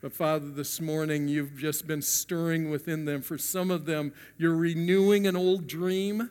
But 0.00 0.12
Father, 0.12 0.50
this 0.50 0.80
morning 0.80 1.28
you've 1.28 1.56
just 1.56 1.86
been 1.86 2.02
stirring 2.02 2.70
within 2.70 3.06
them. 3.06 3.22
For 3.22 3.38
some 3.38 3.70
of 3.70 3.86
them, 3.86 4.12
you're 4.36 4.54
renewing 4.54 5.26
an 5.26 5.34
old 5.34 5.66
dream. 5.66 6.30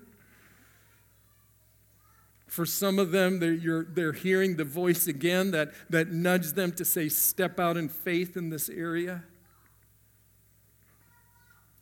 For 2.45 2.67
some 2.67 2.99
of 2.99 3.09
them, 3.09 3.39
they're, 3.39 3.83
they're 3.83 4.13
hearing 4.13 4.57
the 4.57 4.63
voice 4.63 5.07
again 5.07 5.49
that, 5.51 5.71
that 5.89 6.11
nudged 6.11 6.53
them 6.53 6.71
to 6.73 6.85
say, 6.85 7.09
step 7.09 7.59
out 7.59 7.77
in 7.77 7.89
faith 7.89 8.37
in 8.37 8.51
this 8.51 8.69
area. 8.69 9.23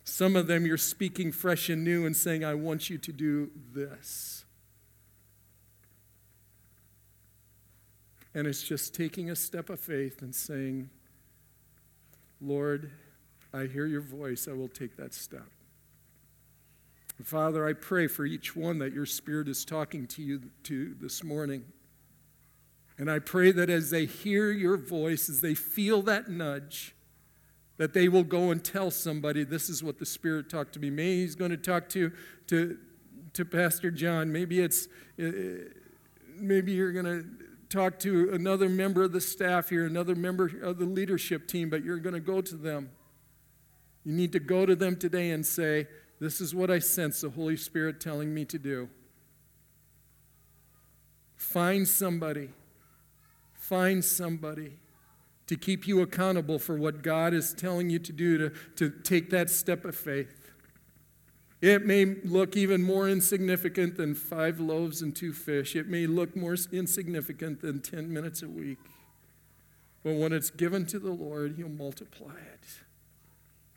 Some 0.04 0.36
of 0.36 0.46
them 0.46 0.66
you're 0.66 0.76
speaking 0.76 1.32
fresh 1.32 1.68
and 1.68 1.84
new 1.84 2.04
and 2.06 2.16
saying, 2.16 2.44
I 2.44 2.54
want 2.54 2.90
you 2.90 2.98
to 2.98 3.12
do 3.12 3.50
this. 3.72 4.44
And 8.34 8.46
it's 8.46 8.62
just 8.62 8.94
taking 8.94 9.30
a 9.30 9.36
step 9.36 9.70
of 9.70 9.78
faith 9.78 10.22
and 10.22 10.34
saying, 10.34 10.90
Lord, 12.40 12.90
I 13.52 13.66
hear 13.66 13.86
your 13.86 14.00
voice. 14.00 14.48
I 14.48 14.52
will 14.52 14.68
take 14.68 14.96
that 14.96 15.12
step. 15.14 15.48
Father, 17.22 17.68
I 17.68 17.72
pray 17.72 18.08
for 18.08 18.24
each 18.24 18.56
one 18.56 18.78
that 18.78 18.92
your 18.92 19.06
Spirit 19.06 19.46
is 19.46 19.64
talking 19.64 20.06
to 20.08 20.22
you 20.22 20.42
to 20.64 20.96
this 21.00 21.22
morning. 21.22 21.64
And 22.98 23.10
I 23.10 23.20
pray 23.20 23.52
that 23.52 23.70
as 23.70 23.90
they 23.90 24.06
hear 24.06 24.50
your 24.50 24.76
voice, 24.76 25.28
as 25.28 25.40
they 25.40 25.54
feel 25.54 26.02
that 26.02 26.28
nudge, 26.28 26.96
that 27.82 27.92
they 27.92 28.08
will 28.08 28.22
go 28.22 28.52
and 28.52 28.62
tell 28.62 28.92
somebody, 28.92 29.42
this 29.42 29.68
is 29.68 29.82
what 29.82 29.98
the 29.98 30.06
Spirit 30.06 30.48
talked 30.48 30.72
to 30.74 30.78
me. 30.78 30.88
Maybe 30.88 31.22
he's 31.22 31.34
going 31.34 31.50
to 31.50 31.56
talk 31.56 31.88
to, 31.88 32.12
to, 32.46 32.78
to 33.32 33.44
Pastor 33.44 33.90
John. 33.90 34.30
Maybe 34.30 34.60
it's, 34.60 34.86
uh, 35.20 35.66
maybe 36.36 36.70
you're 36.70 36.92
going 36.92 37.06
to 37.06 37.26
talk 37.68 37.98
to 37.98 38.32
another 38.34 38.68
member 38.68 39.02
of 39.02 39.10
the 39.10 39.20
staff 39.20 39.68
here, 39.68 39.84
another 39.84 40.14
member 40.14 40.48
of 40.62 40.78
the 40.78 40.84
leadership 40.84 41.48
team, 41.48 41.70
but 41.70 41.82
you're 41.82 41.98
going 41.98 42.14
to 42.14 42.20
go 42.20 42.40
to 42.40 42.54
them. 42.54 42.88
You 44.04 44.12
need 44.12 44.30
to 44.30 44.38
go 44.38 44.64
to 44.64 44.76
them 44.76 44.94
today 44.94 45.30
and 45.30 45.44
say, 45.44 45.88
This 46.20 46.40
is 46.40 46.54
what 46.54 46.70
I 46.70 46.78
sense 46.78 47.22
the 47.22 47.30
Holy 47.30 47.56
Spirit 47.56 48.00
telling 48.00 48.32
me 48.32 48.44
to 48.44 48.60
do. 48.60 48.88
Find 51.34 51.88
somebody. 51.88 52.50
Find 53.54 54.04
somebody 54.04 54.78
to 55.46 55.56
keep 55.56 55.86
you 55.86 56.00
accountable 56.00 56.58
for 56.58 56.76
what 56.76 57.02
God 57.02 57.34
is 57.34 57.52
telling 57.52 57.90
you 57.90 57.98
to 57.98 58.12
do 58.12 58.38
to, 58.38 58.50
to 58.76 58.90
take 59.02 59.30
that 59.30 59.50
step 59.50 59.84
of 59.84 59.96
faith. 59.96 60.52
It 61.60 61.86
may 61.86 62.04
look 62.04 62.56
even 62.56 62.82
more 62.82 63.08
insignificant 63.08 63.96
than 63.96 64.16
five 64.16 64.58
loaves 64.58 65.00
and 65.00 65.14
two 65.14 65.32
fish. 65.32 65.76
It 65.76 65.86
may 65.86 66.08
look 66.08 66.34
more 66.34 66.56
insignificant 66.72 67.60
than 67.60 67.80
10 67.80 68.12
minutes 68.12 68.42
a 68.42 68.48
week. 68.48 68.78
But 70.02 70.14
when 70.16 70.32
it's 70.32 70.50
given 70.50 70.86
to 70.86 70.98
the 70.98 71.12
Lord, 71.12 71.54
He'll 71.56 71.68
multiply 71.68 72.34
it. 72.34 72.66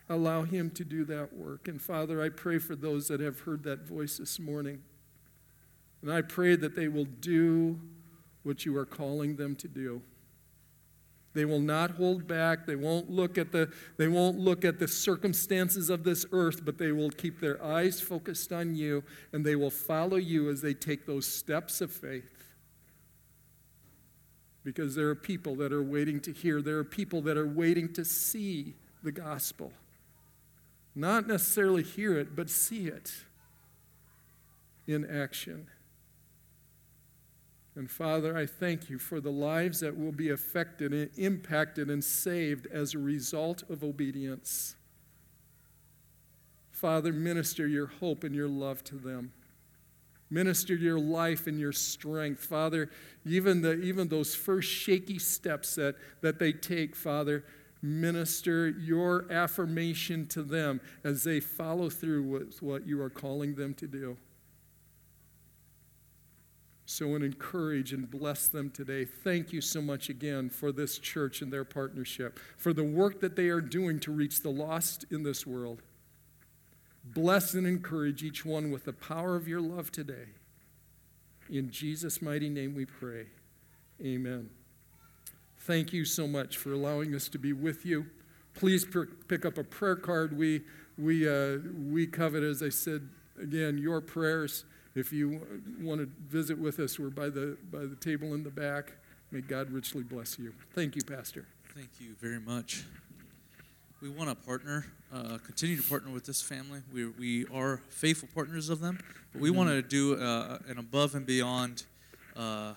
Allow 0.09 0.43
Him 0.43 0.71
to 0.71 0.83
do 0.83 1.05
that 1.05 1.33
work. 1.33 1.67
And 1.67 1.79
Father, 1.79 2.23
I 2.23 2.29
pray 2.29 2.57
for 2.57 2.75
those 2.75 3.07
that 3.09 3.19
have 3.19 3.41
heard 3.41 3.63
that 3.63 3.87
voice 3.87 4.17
this 4.17 4.39
morning. 4.39 4.81
And 6.01 6.11
I 6.11 6.23
pray 6.23 6.55
that 6.55 6.75
they 6.75 6.87
will 6.87 7.05
do 7.05 7.79
what 8.41 8.65
you 8.65 8.75
are 8.77 8.85
calling 8.85 9.35
them 9.35 9.55
to 9.57 9.67
do. 9.67 10.01
They 11.35 11.43
will 11.43 11.59
not 11.59 11.91
hold 11.91 12.27
back. 12.27 12.65
They 12.65 12.77
won't 12.77 13.11
look 13.11 13.37
at 13.37 13.51
the, 13.51 13.69
they 13.97 14.07
won't 14.07 14.39
look 14.39 14.63
at 14.63 14.79
the 14.79 14.87
circumstances 14.87 15.89
of 15.89 16.05
this 16.05 16.25
earth, 16.31 16.63
but 16.63 16.77
they 16.77 16.93
will 16.93 17.11
keep 17.11 17.41
their 17.41 17.61
eyes 17.63 17.99
focused 17.99 18.53
on 18.53 18.73
you 18.73 19.03
and 19.33 19.45
they 19.45 19.57
will 19.57 19.69
follow 19.69 20.15
you 20.15 20.49
as 20.49 20.61
they 20.61 20.73
take 20.73 21.05
those 21.05 21.27
steps 21.27 21.81
of 21.81 21.91
faith. 21.91 22.31
Because 24.63 24.95
there 24.95 25.09
are 25.09 25.15
people 25.15 25.55
that 25.57 25.73
are 25.73 25.83
waiting 25.83 26.21
to 26.21 26.31
hear, 26.31 26.61
there 26.61 26.77
are 26.77 26.85
people 26.85 27.21
that 27.23 27.37
are 27.37 27.45
waiting 27.45 27.91
to 27.93 28.05
see 28.05 28.73
the 29.03 29.11
gospel. 29.11 29.73
Not 30.95 31.27
necessarily 31.27 31.83
hear 31.83 32.17
it, 32.17 32.33
but 32.33 32.49
see 32.49 32.87
it 32.87 33.11
in 34.87 35.05
action. 35.05 35.67
And 37.75 37.91
Father, 37.91 38.37
I 38.37 38.45
thank 38.45 38.89
you 38.89 38.97
for 38.97 39.19
the 39.19 39.31
lives 39.31 39.81
that 39.81 39.97
will 39.97 40.13
be 40.13 40.29
affected 40.29 40.93
and 40.93 41.09
impacted 41.17 41.89
and 41.89 42.03
saved 42.03 42.67
as 42.71 42.93
a 42.93 42.99
result 42.99 43.63
of 43.69 43.83
obedience. 43.83 44.75
Father, 46.71 47.11
minister 47.11 47.67
your 47.67 47.87
hope 47.87 48.23
and 48.23 48.33
your 48.33 48.47
love 48.47 48.83
to 48.85 48.95
them. 48.95 49.33
Minister 50.29 50.73
your 50.73 50.99
life 50.99 51.47
and 51.47 51.59
your 51.59 51.71
strength. 51.71 52.45
Father, 52.45 52.89
even, 53.25 53.61
the, 53.61 53.73
even 53.81 54.07
those 54.07 54.33
first 54.33 54.69
shaky 54.69 55.19
steps 55.19 55.75
that, 55.75 55.95
that 56.21 56.39
they 56.39 56.51
take, 56.51 56.95
Father, 56.95 57.43
minister 57.81 58.69
your 58.69 59.31
affirmation 59.31 60.25
to 60.27 60.41
them 60.41 60.81
as 61.03 61.23
they 61.23 61.39
follow 61.39 61.89
through 61.89 62.23
with 62.23 62.61
what 62.61 62.87
you 62.87 63.01
are 63.01 63.09
calling 63.09 63.55
them 63.55 63.73
to 63.75 63.87
do. 63.87 64.17
So, 66.87 67.15
and 67.15 67.23
encourage 67.23 67.93
and 67.93 68.09
bless 68.09 68.47
them 68.47 68.69
today. 68.69 69.05
Thank 69.05 69.51
you 69.51 69.59
so 69.59 69.81
much 69.81 70.09
again 70.09 70.49
for 70.49 70.71
this 70.71 70.99
church 70.99 71.41
and 71.41 71.51
their 71.51 71.65
partnership, 71.65 72.39
for 72.57 72.73
the 72.73 72.83
work 72.83 73.21
that 73.21 73.35
they 73.35 73.47
are 73.47 73.61
doing 73.61 73.99
to 74.01 74.11
reach 74.11 74.41
the 74.41 74.51
lost 74.51 75.05
in 75.09 75.23
this 75.23 75.47
world. 75.47 75.81
Bless 77.03 77.53
and 77.55 77.65
encourage 77.65 78.23
each 78.23 78.45
one 78.45 78.71
with 78.71 78.85
the 78.85 78.93
power 78.93 79.35
of 79.35 79.47
your 79.47 79.61
love 79.61 79.91
today. 79.91 80.27
In 81.49 81.69
Jesus' 81.69 82.21
mighty 82.21 82.49
name 82.49 82.75
we 82.75 82.85
pray. 82.85 83.27
Amen. 84.03 84.49
Thank 85.59 85.93
you 85.93 86.05
so 86.05 86.27
much 86.27 86.57
for 86.57 86.71
allowing 86.71 87.15
us 87.15 87.27
to 87.29 87.39
be 87.39 87.53
with 87.53 87.85
you. 87.85 88.05
Please 88.53 88.85
per- 88.85 89.07
pick 89.27 89.45
up 89.45 89.57
a 89.57 89.63
prayer 89.63 89.95
card. 89.95 90.37
We, 90.37 90.61
we, 90.97 91.27
uh, 91.27 91.57
we 91.75 92.07
covet, 92.07 92.43
as 92.43 92.61
I 92.61 92.69
said 92.69 93.09
again, 93.41 93.77
your 93.77 94.01
prayers. 94.01 94.65
If 94.95 95.11
you 95.11 95.41
want 95.81 95.99
to 95.99 96.09
visit 96.29 96.57
with 96.57 96.79
us, 96.79 96.97
we're 96.97 97.09
by 97.09 97.27
the, 97.27 97.57
by 97.69 97.79
the 97.79 97.97
table 97.97 98.33
in 98.33 98.45
the 98.45 98.49
back. 98.49 98.93
May 99.29 99.41
God 99.41 99.69
richly 99.69 100.03
bless 100.03 100.39
you. 100.39 100.53
Thank 100.73 100.95
you, 100.95 101.01
Pastor. 101.01 101.45
Thank 101.75 101.89
you 101.99 102.15
very 102.21 102.39
much. 102.39 102.85
We 104.01 104.07
want 104.07 104.29
to 104.29 104.35
partner, 104.35 104.85
uh, 105.13 105.37
continue 105.45 105.75
to 105.75 105.83
partner 105.83 106.11
with 106.11 106.25
this 106.25 106.41
family. 106.41 106.79
We, 106.93 107.07
we 107.07 107.45
are 107.53 107.81
faithful 107.89 108.29
partners 108.33 108.69
of 108.69 108.79
them, 108.79 108.99
but 109.33 109.41
we 109.41 109.49
want 109.49 109.67
to 109.67 109.81
do 109.81 110.15
uh, 110.15 110.59
an 110.69 110.77
above 110.77 111.13
and 111.13 111.25
beyond 111.25 111.83
uh, 112.37 112.75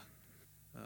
uh, 0.76 0.78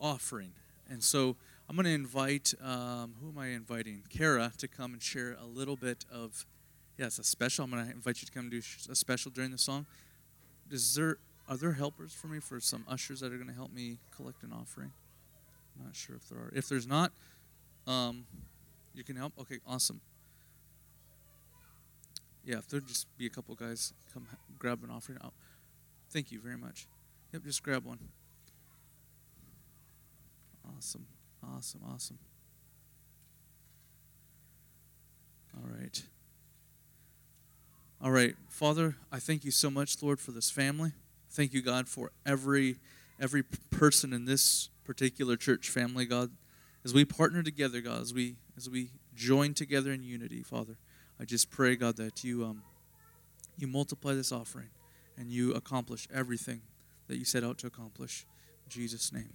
offering. 0.00 0.50
And 0.90 1.00
so 1.00 1.36
I'm 1.68 1.76
going 1.76 1.86
to 1.86 1.92
invite, 1.92 2.54
um, 2.60 3.14
who 3.20 3.28
am 3.28 3.38
I 3.38 3.48
inviting? 3.50 4.02
Kara 4.10 4.50
to 4.58 4.66
come 4.66 4.94
and 4.94 5.02
share 5.02 5.36
a 5.40 5.46
little 5.46 5.76
bit 5.76 6.06
of, 6.12 6.44
yeah, 6.98 7.06
it's 7.06 7.20
a 7.20 7.24
special. 7.24 7.66
I'm 7.66 7.70
going 7.70 7.86
to 7.86 7.92
invite 7.92 8.20
you 8.20 8.26
to 8.26 8.32
come 8.32 8.50
do 8.50 8.60
a 8.90 8.96
special 8.96 9.30
during 9.30 9.52
the 9.52 9.58
song 9.58 9.86
is 10.72 10.94
there 10.94 11.18
are 11.48 11.56
there 11.56 11.72
helpers 11.72 12.12
for 12.12 12.28
me 12.28 12.40
for 12.40 12.60
some 12.60 12.84
ushers 12.88 13.20
that 13.20 13.32
are 13.32 13.36
going 13.36 13.48
to 13.48 13.54
help 13.54 13.72
me 13.72 13.98
collect 14.16 14.42
an 14.42 14.52
offering? 14.52 14.92
I'm 15.78 15.86
not 15.86 15.96
sure 15.96 16.16
if 16.16 16.28
there 16.28 16.38
are. 16.38 16.52
If 16.54 16.68
there's 16.68 16.86
not, 16.86 17.12
um, 17.86 18.24
you 18.94 19.04
can 19.04 19.16
help. 19.16 19.32
Okay, 19.38 19.58
awesome. 19.66 20.00
Yeah, 22.44 22.58
if 22.58 22.68
there'd 22.68 22.86
just 22.86 23.06
be 23.18 23.26
a 23.26 23.30
couple 23.30 23.54
guys 23.54 23.92
come 24.12 24.26
grab 24.58 24.82
an 24.82 24.90
offering. 24.90 25.18
Oh, 25.22 25.32
thank 26.10 26.32
you 26.32 26.40
very 26.40 26.56
much. 26.56 26.86
Yep, 27.32 27.44
just 27.44 27.62
grab 27.62 27.84
one. 27.84 27.98
Awesome, 30.76 31.06
awesome, 31.42 31.80
awesome. 31.92 32.18
All 35.56 35.68
right. 35.78 36.02
All 38.04 38.10
right, 38.10 38.34
Father, 38.48 38.96
I 39.12 39.20
thank 39.20 39.44
you 39.44 39.52
so 39.52 39.70
much, 39.70 40.02
Lord, 40.02 40.18
for 40.18 40.32
this 40.32 40.50
family. 40.50 40.90
Thank 41.30 41.52
you, 41.52 41.62
God, 41.62 41.88
for 41.88 42.10
every 42.26 42.78
every 43.20 43.44
person 43.70 44.12
in 44.12 44.24
this 44.24 44.70
particular 44.82 45.36
church 45.36 45.70
family, 45.70 46.04
God. 46.04 46.32
As 46.84 46.92
we 46.92 47.04
partner 47.04 47.44
together, 47.44 47.80
God, 47.80 48.00
as 48.00 48.12
we 48.12 48.34
as 48.56 48.68
we 48.68 48.90
join 49.14 49.54
together 49.54 49.92
in 49.92 50.02
unity, 50.02 50.42
Father, 50.42 50.78
I 51.20 51.24
just 51.26 51.48
pray, 51.48 51.76
God, 51.76 51.96
that 51.98 52.24
you 52.24 52.44
um 52.44 52.64
you 53.56 53.68
multiply 53.68 54.14
this 54.14 54.32
offering 54.32 54.70
and 55.16 55.30
you 55.30 55.52
accomplish 55.52 56.08
everything 56.12 56.62
that 57.06 57.18
you 57.18 57.24
set 57.24 57.44
out 57.44 57.58
to 57.58 57.68
accomplish. 57.68 58.26
In 58.64 58.70
Jesus' 58.70 59.12
name. 59.12 59.30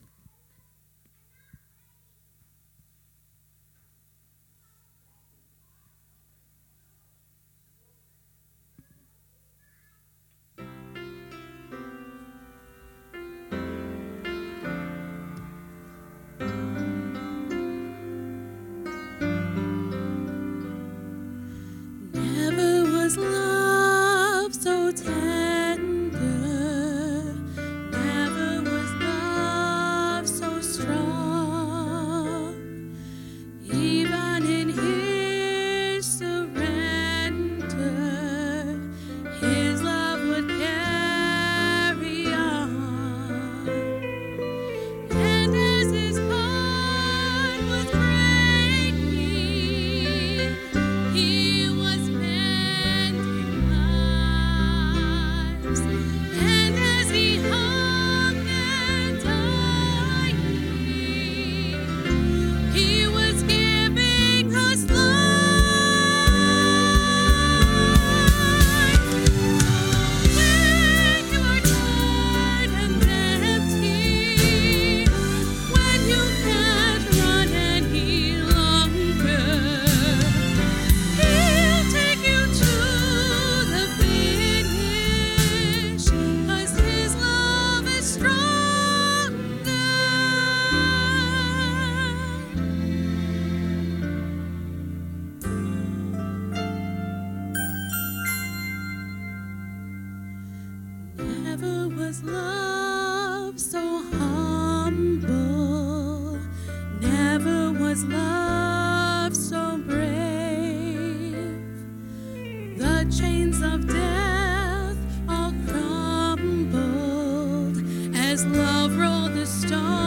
Love 118.54 118.98
rolled 118.98 119.34
the 119.34 119.45
stone 119.45 120.07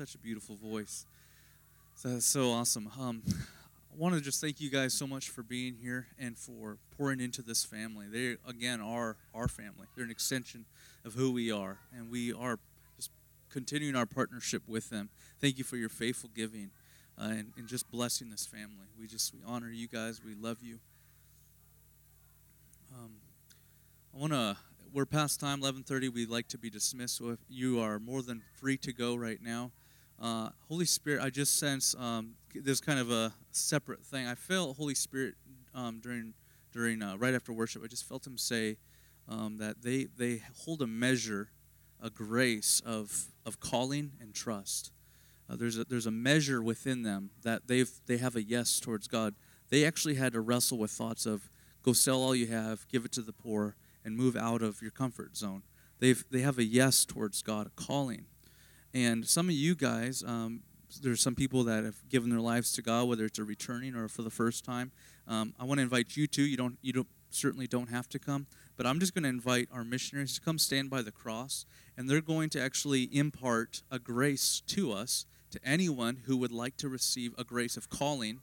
Such 0.00 0.14
a 0.14 0.18
beautiful 0.18 0.56
voice. 0.56 1.04
That's 2.02 2.24
so 2.24 2.52
awesome. 2.52 2.90
Um, 2.98 3.22
I 3.28 3.98
want 3.98 4.14
to 4.14 4.22
just 4.22 4.40
thank 4.40 4.58
you 4.58 4.70
guys 4.70 4.94
so 4.94 5.06
much 5.06 5.28
for 5.28 5.42
being 5.42 5.74
here 5.74 6.06
and 6.18 6.38
for 6.38 6.78
pouring 6.96 7.20
into 7.20 7.42
this 7.42 7.66
family. 7.66 8.06
They 8.10 8.38
again 8.48 8.80
are 8.80 9.18
our 9.34 9.46
family. 9.46 9.88
They're 9.94 10.06
an 10.06 10.10
extension 10.10 10.64
of 11.04 11.12
who 11.12 11.30
we 11.30 11.52
are, 11.52 11.80
and 11.94 12.10
we 12.10 12.32
are 12.32 12.58
just 12.96 13.10
continuing 13.50 13.94
our 13.94 14.06
partnership 14.06 14.62
with 14.66 14.88
them. 14.88 15.10
Thank 15.38 15.58
you 15.58 15.64
for 15.64 15.76
your 15.76 15.90
faithful 15.90 16.30
giving 16.34 16.70
uh, 17.20 17.24
and, 17.24 17.52
and 17.58 17.68
just 17.68 17.90
blessing 17.90 18.30
this 18.30 18.46
family. 18.46 18.86
We 18.98 19.06
just 19.06 19.34
we 19.34 19.40
honor 19.46 19.68
you 19.68 19.86
guys. 19.86 20.22
We 20.24 20.34
love 20.34 20.62
you. 20.62 20.78
Um, 22.98 23.16
I 24.14 24.18
want 24.18 24.32
to. 24.32 24.56
We're 24.94 25.04
past 25.04 25.40
time, 25.40 25.60
11:30. 25.60 26.10
We'd 26.10 26.30
like 26.30 26.48
to 26.48 26.58
be 26.58 26.70
dismissed. 26.70 27.18
So 27.18 27.28
if 27.28 27.40
you 27.50 27.80
are 27.80 27.98
more 27.98 28.22
than 28.22 28.40
free 28.58 28.78
to 28.78 28.94
go 28.94 29.14
right 29.14 29.42
now, 29.42 29.72
uh, 30.20 30.50
Holy 30.68 30.84
Spirit, 30.84 31.22
I 31.22 31.30
just 31.30 31.58
sense 31.58 31.94
um, 31.98 32.34
there's 32.54 32.80
kind 32.80 32.98
of 32.98 33.10
a 33.10 33.32
separate 33.52 34.04
thing. 34.04 34.26
I 34.26 34.34
felt 34.34 34.76
Holy 34.76 34.94
Spirit 34.94 35.34
um, 35.74 36.00
during 36.02 36.34
during 36.72 37.02
uh, 37.02 37.16
right 37.16 37.34
after 37.34 37.52
worship. 37.52 37.82
I 37.82 37.86
just 37.86 38.08
felt 38.08 38.26
Him 38.26 38.36
say 38.36 38.76
um, 39.28 39.56
that 39.58 39.82
they 39.82 40.06
they 40.16 40.42
hold 40.64 40.82
a 40.82 40.86
measure, 40.86 41.50
a 42.02 42.10
grace 42.10 42.82
of 42.84 43.28
of 43.46 43.60
calling 43.60 44.12
and 44.20 44.34
trust. 44.34 44.92
Uh, 45.48 45.56
there's 45.56 45.78
a, 45.78 45.84
there's 45.84 46.06
a 46.06 46.12
measure 46.12 46.62
within 46.62 47.02
them 47.02 47.30
that 47.42 47.66
they've 47.66 47.90
they 48.06 48.18
have 48.18 48.36
a 48.36 48.42
yes 48.42 48.78
towards 48.78 49.08
God. 49.08 49.34
They 49.70 49.84
actually 49.84 50.16
had 50.16 50.32
to 50.34 50.40
wrestle 50.40 50.78
with 50.78 50.90
thoughts 50.90 51.26
of 51.26 51.50
go 51.82 51.92
sell 51.92 52.22
all 52.22 52.34
you 52.34 52.48
have, 52.48 52.86
give 52.88 53.04
it 53.04 53.12
to 53.12 53.22
the 53.22 53.32
poor, 53.32 53.76
and 54.04 54.16
move 54.16 54.36
out 54.36 54.62
of 54.62 54.82
your 54.82 54.90
comfort 54.90 55.36
zone. 55.36 55.62
They've 55.98 56.22
they 56.30 56.40
have 56.40 56.58
a 56.58 56.64
yes 56.64 57.04
towards 57.04 57.42
God, 57.42 57.68
a 57.68 57.70
calling. 57.70 58.26
And 58.92 59.26
some 59.26 59.48
of 59.48 59.54
you 59.54 59.74
guys, 59.74 60.24
um, 60.26 60.62
there's 61.02 61.20
some 61.20 61.34
people 61.34 61.64
that 61.64 61.84
have 61.84 62.08
given 62.08 62.30
their 62.30 62.40
lives 62.40 62.72
to 62.72 62.82
God, 62.82 63.08
whether 63.08 63.24
it's 63.24 63.38
a 63.38 63.44
returning 63.44 63.94
or 63.94 64.08
for 64.08 64.22
the 64.22 64.30
first 64.30 64.64
time. 64.64 64.90
Um, 65.28 65.54
I 65.60 65.64
want 65.64 65.78
to 65.78 65.82
invite 65.82 66.16
you 66.16 66.26
to. 66.26 66.42
You 66.42 66.56
don't 66.56 66.78
you 66.82 66.92
don't 66.92 67.06
certainly 67.30 67.68
don't 67.68 67.88
have 67.88 68.08
to 68.08 68.18
come, 68.18 68.46
but 68.76 68.86
I'm 68.86 68.98
just 68.98 69.14
going 69.14 69.22
to 69.22 69.28
invite 69.28 69.68
our 69.72 69.84
missionaries 69.84 70.34
to 70.34 70.40
come 70.40 70.58
stand 70.58 70.90
by 70.90 71.02
the 71.02 71.12
cross, 71.12 71.64
and 71.96 72.10
they're 72.10 72.20
going 72.20 72.50
to 72.50 72.60
actually 72.60 73.04
impart 73.16 73.82
a 73.90 74.00
grace 74.00 74.62
to 74.68 74.92
us 74.92 75.26
to 75.52 75.60
anyone 75.64 76.22
who 76.26 76.36
would 76.36 76.52
like 76.52 76.76
to 76.78 76.88
receive 76.88 77.34
a 77.38 77.44
grace 77.44 77.76
of 77.76 77.88
calling 77.88 78.40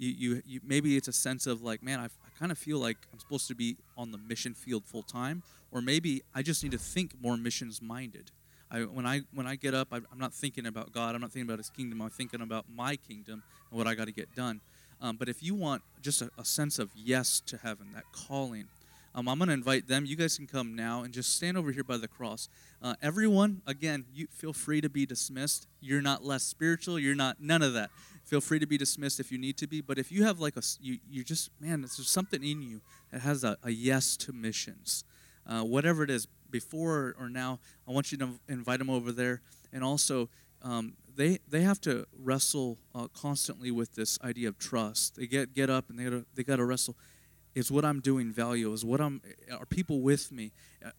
you, 0.00 0.08
you, 0.08 0.42
you 0.46 0.60
maybe 0.64 0.96
it's 0.96 1.08
a 1.08 1.12
sense 1.12 1.46
of 1.46 1.62
like 1.62 1.82
man 1.82 2.00
i 2.00 2.04
I 2.04 2.38
kind 2.38 2.50
of 2.50 2.56
feel 2.56 2.78
like 2.78 2.96
i'm 3.12 3.18
supposed 3.18 3.48
to 3.48 3.54
be 3.54 3.76
on 3.98 4.12
the 4.12 4.18
mission 4.18 4.54
field 4.54 4.86
full 4.86 5.02
time 5.02 5.42
or 5.70 5.82
maybe 5.82 6.22
i 6.34 6.40
just 6.40 6.62
need 6.62 6.72
to 6.72 6.78
think 6.78 7.12
more 7.20 7.36
missions 7.36 7.82
minded 7.82 8.30
I, 8.70 8.80
when 8.80 9.06
i 9.06 9.20
when 9.34 9.46
i 9.46 9.56
get 9.56 9.74
up 9.74 9.88
I, 9.92 9.96
i'm 9.96 10.18
not 10.18 10.32
thinking 10.32 10.66
about 10.66 10.92
god. 10.92 11.14
I'm 11.14 11.20
not 11.20 11.32
thinking 11.32 11.48
about 11.48 11.58
his 11.58 11.70
kingdom. 11.70 12.00
I'm 12.00 12.10
thinking 12.10 12.40
about 12.40 12.66
my 12.74 12.96
kingdom 12.96 13.42
and 13.70 13.78
what 13.78 13.86
i 13.86 13.94
got 13.94 14.06
to 14.06 14.12
get 14.12 14.34
done. 14.34 14.60
Um, 15.00 15.16
but 15.16 15.28
if 15.28 15.42
you 15.42 15.54
want 15.54 15.82
just 16.02 16.22
a, 16.22 16.30
a 16.38 16.44
sense 16.44 16.78
of 16.78 16.90
yes 16.94 17.40
to 17.46 17.56
heaven 17.56 17.88
that 17.94 18.04
calling 18.12 18.66
um, 19.14 19.28
i'm 19.28 19.38
going 19.38 19.48
to 19.48 19.54
invite 19.54 19.88
them. 19.88 20.04
You 20.06 20.14
guys 20.16 20.36
can 20.36 20.46
come 20.46 20.76
now 20.76 21.02
and 21.02 21.12
just 21.12 21.34
stand 21.34 21.56
over 21.56 21.72
here 21.72 21.82
by 21.82 21.96
the 21.96 22.08
cross. 22.08 22.48
Uh, 22.80 22.94
everyone 23.02 23.62
again 23.66 24.04
you 24.14 24.28
feel 24.30 24.52
free 24.52 24.80
to 24.80 24.88
be 24.88 25.04
dismissed. 25.04 25.66
You're 25.80 26.02
not 26.02 26.24
less 26.24 26.44
spiritual. 26.44 26.98
You're 26.98 27.16
not 27.16 27.40
none 27.40 27.62
of 27.62 27.72
that. 27.74 27.90
Feel 28.24 28.40
free 28.40 28.60
to 28.60 28.66
be 28.66 28.78
dismissed 28.78 29.18
if 29.18 29.32
you 29.32 29.38
need 29.38 29.56
to 29.56 29.66
be. 29.66 29.80
But 29.80 29.98
if 29.98 30.12
you 30.12 30.22
have 30.24 30.38
like 30.38 30.56
a, 30.56 30.62
you, 30.80 30.98
you 31.10 31.24
just 31.24 31.50
man 31.60 31.80
there's 31.80 32.08
something 32.08 32.44
in 32.44 32.62
you 32.62 32.80
that 33.10 33.22
has 33.22 33.42
a, 33.42 33.56
a 33.64 33.70
yes 33.70 34.16
to 34.18 34.32
missions. 34.32 35.04
Uh, 35.46 35.62
whatever 35.62 36.04
it 36.04 36.10
is 36.10 36.28
before 36.50 37.14
or 37.18 37.28
now 37.28 37.58
i 37.88 37.92
want 37.92 38.12
you 38.12 38.18
to 38.18 38.28
invite 38.48 38.78
them 38.78 38.90
over 38.90 39.12
there. 39.12 39.40
And 39.72 39.84
also 39.84 40.28
um, 40.62 40.94
they 41.16 41.38
they 41.48 41.62
have 41.62 41.80
to 41.82 42.06
wrestle 42.18 42.78
uh, 42.94 43.08
constantly 43.08 43.70
with 43.70 43.94
this 43.94 44.18
idea 44.22 44.48
of 44.48 44.58
trust. 44.58 45.16
They 45.16 45.26
get 45.26 45.54
get 45.54 45.70
up 45.70 45.90
and 45.90 45.98
they 45.98 46.04
gotta, 46.04 46.24
they 46.34 46.42
got 46.42 46.56
to 46.56 46.64
wrestle. 46.64 46.96
Is 47.54 47.70
what 47.70 47.84
i'm 47.84 48.00
doing 48.00 48.32
value. 48.32 48.72
Is 48.72 48.84
what 48.84 49.00
i'm 49.00 49.20
are 49.52 49.66
people 49.66 50.00
with 50.00 50.30
me? 50.30 50.52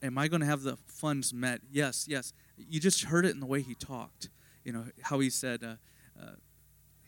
Am 0.03 0.17
i 0.17 0.27
going 0.27 0.41
to 0.41 0.47
have 0.47 0.63
the 0.63 0.77
funds 0.87 1.33
met? 1.33 1.61
Yes 1.69 2.05
yes. 2.07 2.33
You 2.57 2.79
just 2.79 3.03
heard 3.05 3.25
it 3.25 3.31
in 3.31 3.39
the 3.39 3.45
way 3.45 3.61
he 3.61 3.75
talked. 3.75 4.29
You 4.63 4.73
know 4.73 4.85
how 5.01 5.19
he 5.19 5.29
said 5.29 5.63
uh, 5.63 5.75
uh, 6.21 6.35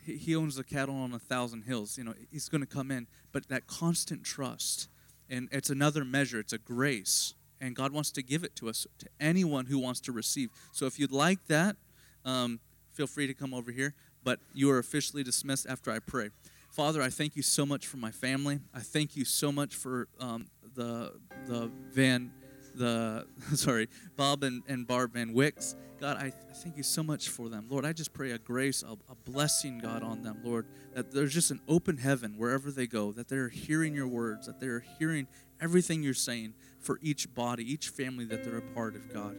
he 0.04 0.36
owns 0.36 0.56
the 0.56 0.64
cattle 0.64 0.96
on 0.96 1.12
a 1.12 1.18
thousand 1.18 1.62
hills. 1.62 1.96
You 1.96 2.04
know, 2.04 2.14
he's 2.30 2.48
going 2.48 2.60
to 2.60 2.66
come 2.66 2.90
in, 2.90 3.06
but 3.32 3.48
that 3.48 3.66
constant 3.66 4.22
trust, 4.22 4.88
and 5.30 5.48
it's 5.50 5.70
another 5.70 6.04
measure. 6.04 6.38
It's 6.40 6.52
a 6.52 6.58
grace, 6.58 7.34
and 7.64 7.74
God 7.74 7.92
wants 7.92 8.10
to 8.12 8.22
give 8.22 8.44
it 8.44 8.54
to 8.56 8.68
us 8.68 8.86
to 8.98 9.06
anyone 9.18 9.66
who 9.66 9.78
wants 9.78 9.98
to 10.00 10.12
receive. 10.12 10.50
So 10.72 10.84
if 10.84 10.98
you'd 10.98 11.12
like 11.12 11.46
that, 11.46 11.76
um, 12.24 12.60
feel 12.92 13.06
free 13.06 13.26
to 13.26 13.32
come 13.32 13.54
over 13.54 13.72
here. 13.72 13.94
But 14.22 14.40
you 14.52 14.70
are 14.70 14.78
officially 14.78 15.22
dismissed 15.22 15.66
after 15.66 15.90
I 15.90 15.98
pray. 15.98 16.28
Father, 16.70 17.00
I 17.00 17.08
thank 17.08 17.36
you 17.36 17.42
so 17.42 17.64
much 17.64 17.86
for 17.86 17.96
my 17.96 18.10
family. 18.10 18.60
I 18.74 18.80
thank 18.80 19.16
you 19.16 19.24
so 19.24 19.50
much 19.50 19.74
for 19.74 20.08
um, 20.20 20.46
the 20.74 21.12
the 21.46 21.70
Van, 21.92 22.32
the 22.74 23.26
sorry, 23.54 23.88
Bob 24.16 24.42
and, 24.42 24.62
and 24.68 24.86
Barb 24.86 25.14
Van 25.14 25.32
Wicks. 25.32 25.74
God, 26.04 26.18
I, 26.18 26.34
thank 26.56 26.76
you 26.76 26.82
so 26.82 27.02
much 27.02 27.30
for 27.30 27.48
them. 27.48 27.64
Lord, 27.70 27.86
I 27.86 27.94
just 27.94 28.12
pray 28.12 28.32
a 28.32 28.38
grace, 28.38 28.82
a, 28.82 28.92
a 29.10 29.14
blessing, 29.24 29.78
God, 29.78 30.02
on 30.02 30.22
them, 30.22 30.36
Lord, 30.44 30.66
that 30.92 31.10
there's 31.12 31.32
just 31.32 31.50
an 31.50 31.62
open 31.66 31.96
heaven 31.96 32.34
wherever 32.36 32.70
they 32.70 32.86
go, 32.86 33.10
that 33.12 33.28
they're 33.28 33.48
hearing 33.48 33.94
your 33.94 34.06
words, 34.06 34.46
that 34.46 34.60
they're 34.60 34.84
hearing 34.98 35.26
everything 35.62 36.02
you're 36.02 36.12
saying 36.12 36.52
for 36.78 36.98
each 37.00 37.34
body, 37.34 37.64
each 37.72 37.88
family 37.88 38.26
that 38.26 38.44
they're 38.44 38.58
a 38.58 38.74
part 38.74 38.96
of, 38.96 39.14
God, 39.14 39.34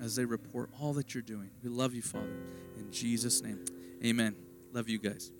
as 0.00 0.16
they 0.16 0.24
report 0.24 0.70
all 0.80 0.92
that 0.94 1.14
you're 1.14 1.22
doing. 1.22 1.50
We 1.62 1.70
love 1.70 1.94
you, 1.94 2.02
Father. 2.02 2.34
In 2.76 2.90
Jesus' 2.90 3.40
name, 3.40 3.64
amen. 4.04 4.34
Love 4.72 4.88
you 4.88 4.98
guys. 4.98 5.30